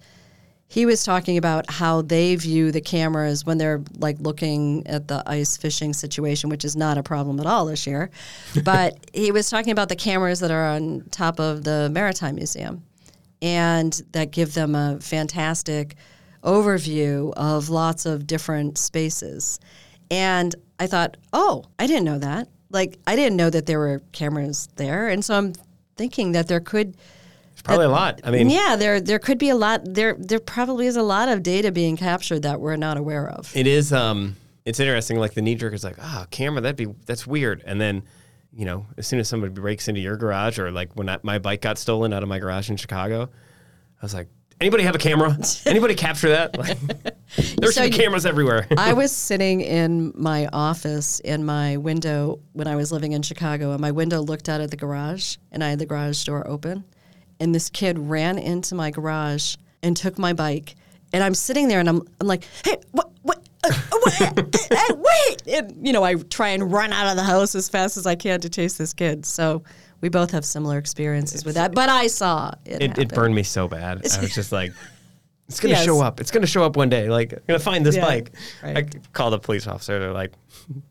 he 0.68 0.86
was 0.86 1.04
talking 1.04 1.38
about 1.38 1.70
how 1.70 2.02
they 2.02 2.36
view 2.36 2.72
the 2.72 2.82
cameras 2.82 3.46
when 3.46 3.58
they're 3.58 3.82
like 4.00 4.18
looking 4.20 4.86
at 4.88 5.08
the 5.08 5.24
ice 5.26 5.56
fishing 5.56 5.94
situation, 5.94 6.50
which 6.50 6.66
is 6.66 6.76
not 6.76 6.98
a 6.98 7.04
problem 7.04 7.40
at 7.40 7.46
all 7.46 7.66
this 7.66 7.86
year. 7.86 8.10
But 8.64 8.98
he 9.14 9.32
was 9.32 9.50
talking 9.50 9.72
about 9.72 9.90
the 9.90 9.96
cameras 9.96 10.40
that 10.40 10.52
are 10.52 10.66
on 10.66 11.04
top 11.12 11.40
of 11.40 11.64
the 11.64 11.90
Maritime 11.92 12.36
Museum 12.36 12.84
and 13.42 14.02
that 14.14 14.32
give 14.32 14.54
them 14.54 14.74
a 14.74 14.98
fantastic 15.00 15.96
overview 16.44 17.34
of 17.38 17.70
lots 17.70 18.06
of 18.06 18.26
different 18.26 18.78
spaces. 18.78 19.60
And 20.10 20.56
I 20.80 20.88
thought, 20.88 21.18
oh, 21.34 21.66
I 21.78 21.88
didn't 21.88 22.06
know 22.06 22.20
that. 22.20 22.48
Like, 22.72 22.98
I 23.06 23.16
didn't 23.16 23.38
know 23.38 23.52
that 23.52 23.68
there 23.68 23.80
were 23.80 24.02
cameras 24.12 24.70
there. 24.76 25.08
And 25.08 25.24
so 25.24 25.36
I'm 25.36 25.54
thinking 25.98 26.32
that 26.32 26.48
there 26.48 26.60
could 26.60 26.98
Probably 27.64 27.86
a 27.86 27.90
lot. 27.90 28.22
I 28.24 28.32
mean, 28.32 28.50
yeah, 28.50 28.76
there 28.76 29.00
there 29.00 29.20
could 29.20 29.38
be 29.38 29.50
a 29.50 29.56
lot 29.56 29.82
there 29.86 30.16
there 30.20 30.40
probably 30.40 30.86
is 30.86 30.98
a 30.98 31.04
lot 31.04 31.30
of 31.30 31.44
data 31.44 31.72
being 31.72 31.96
captured 31.96 32.42
that 32.42 32.60
we're 32.60 32.76
not 32.76 32.98
aware 32.98 33.30
of. 33.30 33.56
It 33.56 33.68
is. 33.68 33.94
Um, 33.94 34.36
it's 34.66 34.80
interesting. 34.80 35.18
Like 35.18 35.34
the 35.34 35.42
knee 35.42 35.56
jerk 35.56 35.74
is 35.74 35.84
like, 35.84 35.98
ah, 36.00 36.28
camera. 36.30 36.62
That'd 36.62 36.76
be 36.76 36.94
that's 37.06 37.26
weird. 37.26 37.64
And 37.66 37.80
then, 37.80 38.04
you 38.52 38.66
know, 38.66 38.86
as 38.98 39.08
soon 39.08 39.20
as 39.20 39.30
somebody 39.30 39.54
breaks 39.54 39.88
into 39.88 40.02
your 40.02 40.18
garage, 40.18 40.60
or 40.60 40.72
like 40.72 40.94
when 40.96 41.08
I, 41.10 41.20
my 41.24 41.40
bike 41.40 41.62
got 41.62 41.78
stolen 41.78 42.14
out 42.14 42.22
of 42.22 42.30
my 42.30 42.40
garage 42.40 42.70
in 42.70 42.76
Chicago, 42.78 43.24
I 43.24 44.06
was 44.06 44.14
like, 44.14 44.28
anybody 44.60 44.84
have 44.84 44.96
a 44.96 45.00
camera? 45.00 45.38
Anybody 45.66 45.96
capture 45.96 46.30
that? 46.30 46.58
Like, 47.36 47.58
there 47.58 47.72
So 47.72 47.90
cameras 47.90 48.26
everywhere. 48.26 48.68
I 48.78 48.94
was 48.94 49.12
sitting 49.12 49.62
in 49.62 50.14
my 50.16 50.48
office 50.54 51.20
in 51.22 51.46
my 51.46 51.78
window 51.78 52.40
when 52.52 52.68
I 52.68 52.76
was 52.76 52.92
living 52.92 53.14
in 53.14 53.24
Chicago, 53.24 53.72
and 53.72 53.82
my 53.82 53.92
window 53.92 54.22
looked 54.22 54.50
out 54.50 54.62
at 54.62 54.70
the 54.70 54.78
garage, 54.78 55.38
and 55.52 55.64
I 55.64 55.70
had 55.70 55.80
the 55.80 55.86
garage 55.86 56.24
door 56.26 56.48
open. 56.48 56.84
And 57.44 57.54
this 57.54 57.70
kid 57.70 58.00
ran 58.00 58.40
into 58.40 58.74
my 58.74 58.90
garage 58.90 59.58
and 59.84 59.98
took 59.98 60.18
my 60.18 60.32
bike. 60.32 60.76
And 61.12 61.22
I'm 61.22 61.36
sitting 61.36 61.68
there 61.68 61.82
and 61.82 61.90
I'm, 61.90 62.02
I'm 62.22 62.26
like, 62.26 62.46
hey, 62.64 62.78
what, 62.92 63.12
what? 63.22 63.46
Uh, 63.66 63.72
wait, 64.06 64.72
uh, 64.72 64.96
wait! 64.96 65.48
And, 65.48 65.86
you 65.86 65.94
know, 65.94 66.04
I 66.04 66.16
try 66.16 66.50
and 66.50 66.72
run 66.72 66.92
out 66.94 67.08
of 67.08 67.18
the 67.18 67.24
house 67.24 67.54
as 67.54 67.68
fast 67.70 67.98
as 67.98 68.08
I 68.08 68.16
can 68.16 68.40
to 68.42 68.50
chase 68.50 68.78
this 68.78 68.94
kid. 68.94 69.26
So 69.26 69.64
we 70.00 70.10
both 70.10 70.32
have 70.32 70.46
similar 70.46 70.78
experiences 70.78 71.46
with 71.46 71.56
that. 71.56 71.74
But 71.74 71.90
I 71.90 72.08
saw 72.08 72.54
it. 72.66 72.82
It, 72.82 72.98
it 72.98 73.10
burned 73.10 73.36
me 73.36 73.44
so 73.44 73.68
bad. 73.68 73.98
I 73.98 74.22
was 74.22 74.34
just 74.36 74.52
like, 74.52 74.72
it's 75.48 75.60
gonna 75.60 75.74
Yes. 75.74 75.86
show 75.86 76.02
up. 76.02 76.20
It's 76.22 76.32
gonna 76.32 76.48
show 76.48 76.64
up 76.64 76.76
one 76.78 76.90
day. 76.90 77.10
Like, 77.10 77.34
I'm 77.34 77.40
gonna 77.48 77.60
find 77.60 77.86
this 77.86 77.96
Yeah, 77.96 78.06
bike. 78.06 78.32
right. 78.64 78.78
I 78.78 78.84
call 79.14 79.30
the 79.32 79.40
police 79.40 79.68
officer. 79.68 80.00
They're 80.00 80.14
like, 80.14 80.34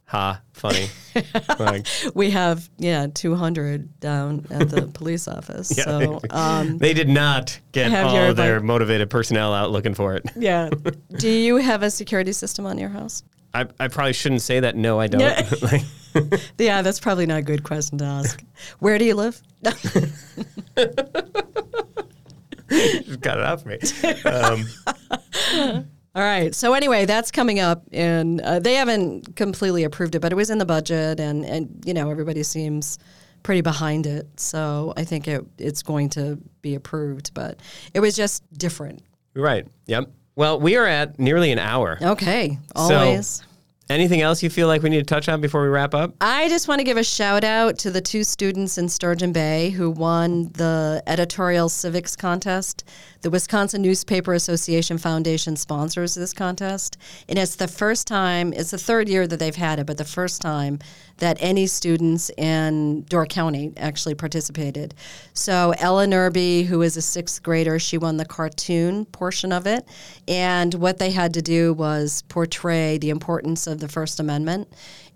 ha, 0.04 0.40
funny. 0.52 0.88
like, 1.58 1.86
We 2.14 2.30
have 2.30 2.68
yeah, 2.78 3.06
two 3.12 3.34
hundred 3.34 3.98
down 4.00 4.46
at 4.50 4.68
the 4.68 4.82
police 4.94 5.26
office. 5.28 5.76
Yeah. 5.76 5.84
So 5.84 6.20
um, 6.30 6.78
they 6.78 6.92
did 6.94 7.08
not 7.08 7.58
get 7.72 7.92
all 7.92 8.14
your 8.14 8.26
of 8.28 8.36
their 8.36 8.60
motivated 8.60 9.08
personnel 9.10 9.52
out 9.54 9.70
looking 9.70 9.94
for 9.94 10.14
it. 10.14 10.24
yeah. 10.36 10.68
Do 11.18 11.28
you 11.30 11.56
have 11.56 11.82
a 11.82 11.90
security 11.90 12.32
system 12.32 12.66
on 12.66 12.78
your 12.78 12.90
house? 12.90 13.22
I, 13.54 13.66
I 13.78 13.88
probably 13.88 14.14
shouldn't 14.14 14.40
say 14.42 14.60
that. 14.60 14.76
No, 14.76 14.98
I 14.98 15.06
don't. 15.08 15.20
Yeah. 15.20 15.46
like, 15.62 15.82
Yeah, 16.58 16.80
that's 16.82 17.00
probably 17.00 17.26
not 17.26 17.38
a 17.38 17.42
good 17.42 17.62
question 17.64 17.98
to 17.98 18.04
ask. 18.04 18.42
Where 18.80 18.98
do 18.98 19.04
you 19.04 19.14
live? 19.14 19.42
just 23.04 23.20
got 23.20 23.38
it 23.38 23.60
for 23.60 23.68
me. 23.68 23.78
Um, 24.24 25.86
All 26.14 26.22
right. 26.22 26.54
So 26.54 26.74
anyway, 26.74 27.06
that's 27.06 27.30
coming 27.30 27.58
up, 27.58 27.84
and 27.90 28.40
uh, 28.42 28.58
they 28.58 28.74
haven't 28.74 29.34
completely 29.34 29.84
approved 29.84 30.14
it, 30.14 30.20
but 30.20 30.30
it 30.30 30.34
was 30.34 30.50
in 30.50 30.58
the 30.58 30.66
budget, 30.66 31.20
and 31.20 31.44
and 31.44 31.82
you 31.86 31.94
know 31.94 32.10
everybody 32.10 32.42
seems 32.42 32.98
pretty 33.42 33.62
behind 33.62 34.06
it. 34.06 34.28
So 34.38 34.92
I 34.96 35.04
think 35.04 35.26
it 35.26 35.44
it's 35.58 35.82
going 35.82 36.10
to 36.10 36.38
be 36.60 36.74
approved, 36.74 37.32
but 37.34 37.60
it 37.94 38.00
was 38.00 38.14
just 38.14 38.42
different. 38.58 39.02
right. 39.34 39.66
Yep. 39.86 40.10
Well, 40.34 40.60
we 40.60 40.76
are 40.76 40.86
at 40.86 41.18
nearly 41.18 41.52
an 41.52 41.58
hour. 41.58 41.98
Okay. 42.00 42.58
Always. 42.74 43.42
Anything 43.90 44.22
else 44.22 44.42
you 44.42 44.48
feel 44.50 44.68
like 44.68 44.82
we 44.82 44.90
need 44.90 45.06
to 45.06 45.14
touch 45.14 45.28
on 45.28 45.40
before 45.40 45.62
we 45.62 45.68
wrap 45.68 45.94
up? 45.94 46.14
I 46.20 46.48
just 46.48 46.68
want 46.68 46.78
to 46.78 46.84
give 46.84 46.96
a 46.96 47.04
shout 47.04 47.44
out 47.44 47.78
to 47.78 47.90
the 47.90 48.00
two 48.00 48.24
students 48.24 48.78
in 48.78 48.88
Sturgeon 48.88 49.32
Bay 49.32 49.70
who 49.70 49.90
won 49.90 50.50
the 50.52 51.02
editorial 51.06 51.68
civics 51.68 52.16
contest. 52.16 52.84
The 53.22 53.30
Wisconsin 53.30 53.82
Newspaper 53.82 54.34
Association 54.34 54.98
Foundation 54.98 55.54
sponsors 55.54 56.16
this 56.16 56.32
contest, 56.32 56.98
and 57.28 57.38
it's 57.38 57.54
the 57.54 57.68
first 57.68 58.08
time, 58.08 58.52
it's 58.52 58.72
the 58.72 58.78
third 58.78 59.08
year 59.08 59.28
that 59.28 59.38
they've 59.38 59.54
had 59.54 59.78
it, 59.78 59.86
but 59.86 59.96
the 59.96 60.04
first 60.04 60.42
time 60.42 60.80
that 61.18 61.36
any 61.38 61.68
students 61.68 62.32
in 62.36 63.02
Door 63.02 63.26
County 63.26 63.72
actually 63.76 64.16
participated. 64.16 64.94
So 65.34 65.72
Ellen 65.78 66.10
Nerby, 66.10 66.66
who 66.66 66.82
is 66.82 66.96
a 66.96 67.02
sixth 67.02 67.44
grader, 67.44 67.78
she 67.78 67.96
won 67.96 68.16
the 68.16 68.24
cartoon 68.24 69.04
portion 69.04 69.52
of 69.52 69.68
it, 69.68 69.86
and 70.26 70.74
what 70.74 70.98
they 70.98 71.12
had 71.12 71.32
to 71.34 71.42
do 71.42 71.72
was 71.74 72.22
portray 72.22 72.98
the 72.98 73.10
importance 73.10 73.68
of 73.68 73.78
the 73.78 73.86
First 73.86 74.18
Amendment. 74.18 74.66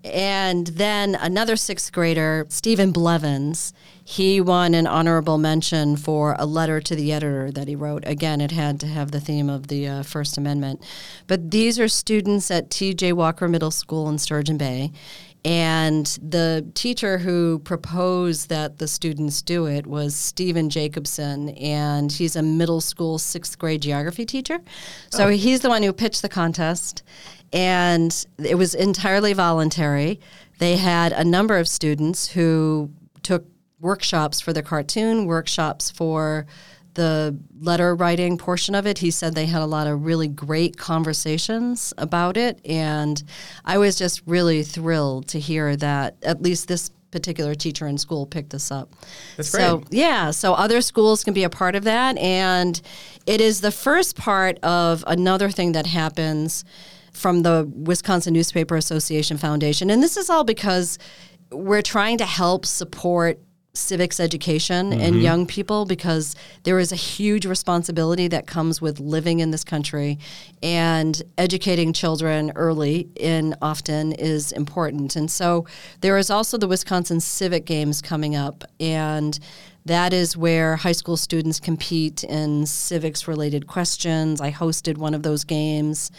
And 0.03 0.67
then 0.67 1.15
another 1.15 1.55
sixth 1.55 1.91
grader, 1.91 2.45
Stephen 2.49 2.91
Blevins, 2.91 3.73
he 4.03 4.39
won 4.39 4.73
an 4.73 4.87
honorable 4.87 5.37
mention 5.37 5.97
for 5.97 6.35
a 6.39 6.45
letter 6.45 6.79
to 6.79 6.95
the 6.95 7.11
editor 7.11 7.51
that 7.51 7.67
he 7.67 7.75
wrote. 7.75 8.03
Again, 8.05 8.39
it 8.39 8.51
had 8.51 8.79
to 8.81 8.87
have 8.87 9.11
the 9.11 9.19
theme 9.19 9.49
of 9.49 9.67
the 9.67 9.87
uh, 9.87 10.03
First 10.03 10.37
Amendment. 10.37 10.81
But 11.27 11.51
these 11.51 11.77
are 11.77 11.89
students 11.89 12.49
at 12.49 12.69
T.J. 12.69 13.13
Walker 13.13 13.49
Middle 13.49 13.71
School 13.71 14.07
in 14.07 14.17
Sturgeon 14.17 14.57
Bay. 14.57 14.93
And 15.45 16.05
the 16.21 16.69
teacher 16.73 17.19
who 17.19 17.59
proposed 17.59 18.49
that 18.49 18.79
the 18.79 18.87
students 18.87 19.41
do 19.41 19.65
it 19.65 19.87
was 19.87 20.13
Stephen 20.13 20.69
Jacobson, 20.69 21.49
and 21.49 22.11
he's 22.11 22.35
a 22.35 22.41
middle 22.41 22.81
school 22.81 23.17
sixth 23.17 23.57
grade 23.57 23.81
geography 23.81 24.25
teacher. 24.25 24.59
So 25.09 25.29
he's 25.29 25.61
the 25.61 25.69
one 25.69 25.83
who 25.83 25.93
pitched 25.93 26.21
the 26.21 26.27
contest, 26.27 27.01
and 27.53 28.25
it 28.37 28.55
was 28.55 28.75
entirely 28.75 29.33
voluntary. 29.33 30.19
They 30.59 30.77
had 30.77 31.11
a 31.11 31.23
number 31.23 31.57
of 31.57 31.67
students 31.67 32.27
who 32.29 32.91
took 33.23 33.45
workshops 33.79 34.41
for 34.41 34.53
the 34.53 34.63
cartoon, 34.63 35.25
workshops 35.25 35.91
for 35.91 36.45
the 36.95 37.37
letter 37.61 37.93
writing 37.93 38.37
portion 38.37 38.73
of 38.73 38.87
it. 38.87 38.97
He 38.97 39.11
said 39.11 39.35
they 39.35 39.45
had 39.45 39.61
a 39.61 39.67
lot 39.67 39.85
of 39.85 40.03
really 40.03 40.27
great 40.27 40.77
conversations 40.77 41.93
about 41.97 42.37
it. 42.37 42.59
And 42.65 43.23
I 43.63 43.77
was 43.77 43.95
just 43.95 44.23
really 44.25 44.63
thrilled 44.63 45.27
to 45.29 45.39
hear 45.39 45.75
that 45.75 46.15
at 46.23 46.41
least 46.41 46.67
this 46.67 46.89
particular 47.11 47.53
teacher 47.55 47.87
in 47.87 47.99
school 47.99 48.25
picked 48.25 48.49
this 48.49 48.71
up. 48.71 48.95
That's 49.37 49.49
so, 49.49 49.77
great. 49.77 49.93
yeah, 49.93 50.31
so 50.31 50.53
other 50.53 50.81
schools 50.81 51.23
can 51.23 51.35
be 51.35 51.43
a 51.43 51.49
part 51.49 51.75
of 51.75 51.83
that. 51.83 52.17
And 52.17 52.81
it 53.27 53.41
is 53.41 53.61
the 53.61 53.71
first 53.71 54.17
part 54.17 54.57
of 54.63 55.03
another 55.07 55.51
thing 55.51 55.73
that 55.73 55.85
happens 55.85 56.65
from 57.17 57.41
the 57.41 57.69
Wisconsin 57.73 58.33
Newspaper 58.33 58.75
Association 58.75 59.37
Foundation. 59.37 59.89
And 59.89 60.01
this 60.03 60.17
is 60.17 60.29
all 60.29 60.43
because 60.43 60.97
we're 61.51 61.81
trying 61.81 62.17
to 62.19 62.25
help 62.25 62.65
support 62.65 63.39
civics 63.77 64.19
education 64.19 64.91
in 64.91 65.13
mm-hmm. 65.13 65.21
young 65.21 65.45
people 65.45 65.85
because 65.85 66.35
there 66.63 66.79
is 66.79 66.91
a 66.91 66.95
huge 66.95 67.45
responsibility 67.45 68.27
that 68.27 68.47
comes 68.47 68.81
with 68.81 68.99
living 68.99 69.39
in 69.39 69.51
this 69.51 69.63
country 69.63 70.17
and 70.61 71.21
educating 71.37 71.93
children 71.93 72.51
early 72.55 73.09
in 73.15 73.55
often 73.61 74.11
is 74.13 74.51
important. 74.51 75.15
And 75.15 75.29
so 75.29 75.65
there 76.01 76.17
is 76.17 76.29
also 76.29 76.57
the 76.57 76.67
Wisconsin 76.67 77.19
Civic 77.19 77.65
Games 77.65 78.01
coming 78.01 78.35
up 78.35 78.63
and 78.79 79.39
that 79.85 80.11
is 80.11 80.35
where 80.35 80.75
high 80.75 80.91
school 80.91 81.15
students 81.15 81.61
compete 81.61 82.25
in 82.25 82.65
civics 82.65 83.25
related 83.25 83.67
questions. 83.67 84.41
I 84.41 84.51
hosted 84.51 84.97
one 84.97 85.13
of 85.13 85.23
those 85.23 85.45
games 85.45 86.11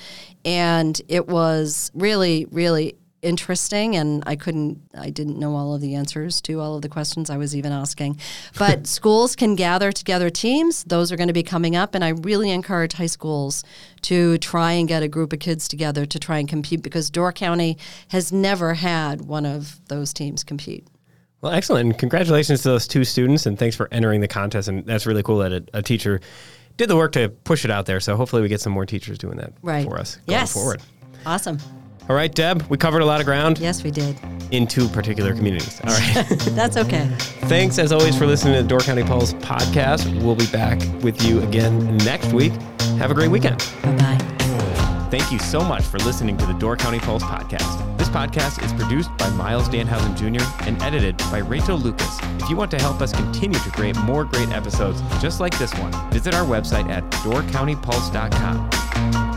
and 0.44 1.00
it 1.08 1.28
was 1.28 1.90
really 1.94 2.46
really 2.50 2.94
interesting 3.22 3.96
and 3.96 4.22
I 4.26 4.36
couldn't 4.36 4.80
I 4.96 5.10
didn't 5.10 5.38
know 5.38 5.56
all 5.56 5.74
of 5.74 5.80
the 5.80 5.94
answers 5.94 6.40
to 6.42 6.60
all 6.60 6.76
of 6.76 6.82
the 6.82 6.88
questions 6.88 7.30
I 7.30 7.36
was 7.36 7.56
even 7.56 7.72
asking. 7.72 8.20
But 8.58 8.86
schools 8.98 9.34
can 9.34 9.54
gather 9.56 9.90
together 9.92 10.30
teams. 10.30 10.84
Those 10.84 11.10
are 11.10 11.16
going 11.16 11.28
to 11.28 11.32
be 11.34 11.42
coming 11.42 11.74
up 11.74 11.94
and 11.94 12.04
I 12.04 12.10
really 12.10 12.50
encourage 12.50 12.92
high 12.94 13.06
schools 13.06 13.64
to 14.02 14.38
try 14.38 14.72
and 14.72 14.86
get 14.86 15.02
a 15.02 15.08
group 15.08 15.32
of 15.32 15.40
kids 15.40 15.66
together 15.68 16.06
to 16.06 16.18
try 16.18 16.38
and 16.38 16.48
compete 16.48 16.82
because 16.82 17.10
Door 17.10 17.32
County 17.32 17.76
has 18.08 18.32
never 18.32 18.74
had 18.74 19.22
one 19.22 19.44
of 19.46 19.80
those 19.88 20.12
teams 20.12 20.44
compete. 20.44 20.86
Well, 21.40 21.52
excellent. 21.52 21.86
And 21.90 21.98
congratulations 21.98 22.62
to 22.62 22.70
those 22.70 22.88
two 22.88 23.04
students, 23.04 23.46
and 23.46 23.56
thanks 23.56 23.76
for 23.76 23.88
entering 23.92 24.20
the 24.20 24.26
contest. 24.26 24.66
And 24.66 24.84
that's 24.84 25.06
really 25.06 25.22
cool 25.22 25.38
that 25.38 25.52
a, 25.52 25.64
a 25.72 25.82
teacher 25.82 26.20
did 26.76 26.88
the 26.88 26.96
work 26.96 27.12
to 27.12 27.28
push 27.28 27.64
it 27.64 27.70
out 27.70 27.86
there. 27.86 28.00
So 28.00 28.16
hopefully 28.16 28.42
we 28.42 28.48
get 28.48 28.60
some 28.60 28.72
more 28.72 28.86
teachers 28.86 29.18
doing 29.18 29.36
that 29.36 29.52
Right. 29.62 29.86
for 29.86 29.98
us 29.98 30.16
going 30.26 30.40
yes. 30.40 30.52
forward. 30.52 30.80
Awesome. 31.24 31.58
All 32.08 32.16
right, 32.16 32.34
Deb, 32.34 32.62
we 32.70 32.78
covered 32.78 33.02
a 33.02 33.04
lot 33.04 33.20
of 33.20 33.26
ground 33.26 33.58
Yes, 33.58 33.82
we 33.84 33.90
did. 33.90 34.16
in 34.50 34.66
two 34.66 34.88
particular 34.88 35.34
communities. 35.34 35.78
All 35.84 35.90
right. 35.92 36.26
That's 36.52 36.78
okay. 36.78 37.06
Thanks, 37.48 37.78
as 37.78 37.92
always, 37.92 38.16
for 38.16 38.24
listening 38.26 38.54
to 38.54 38.62
the 38.62 38.68
Door 38.68 38.80
County 38.80 39.02
Pulse 39.02 39.34
podcast. 39.34 40.06
We'll 40.22 40.34
be 40.34 40.46
back 40.46 40.80
with 41.02 41.22
you 41.22 41.42
again 41.42 41.98
next 41.98 42.32
week. 42.32 42.52
Have 42.98 43.10
a 43.10 43.14
great 43.14 43.30
weekend. 43.30 43.58
Bye 43.82 43.94
bye. 43.96 44.18
Thank 45.10 45.30
you 45.32 45.38
so 45.38 45.62
much 45.62 45.82
for 45.84 45.98
listening 45.98 46.36
to 46.38 46.46
the 46.46 46.52
Door 46.54 46.76
County 46.78 46.98
Pulse 46.98 47.22
podcast. 47.22 47.98
This 47.98 48.08
podcast 48.08 48.62
is 48.64 48.72
produced 48.74 49.10
by 49.18 49.28
Myles 49.30 49.68
Dannhausen 49.68 50.16
Jr. 50.16 50.44
and 50.66 50.80
edited 50.82 51.16
by 51.30 51.38
Rachel 51.38 51.76
Lucas. 51.78 52.18
If 52.40 52.48
you 52.50 52.56
want 52.56 52.70
to 52.72 52.78
help 52.78 53.00
us 53.02 53.12
continue 53.12 53.58
to 53.58 53.70
create 53.70 53.96
more 54.00 54.24
great 54.24 54.48
episodes 54.50 55.00
just 55.20 55.40
like 55.40 55.56
this 55.58 55.72
one, 55.74 55.92
visit 56.10 56.34
our 56.34 56.44
website 56.46 56.88
at 56.90 57.04
doorcountypulse.com. 57.22 59.27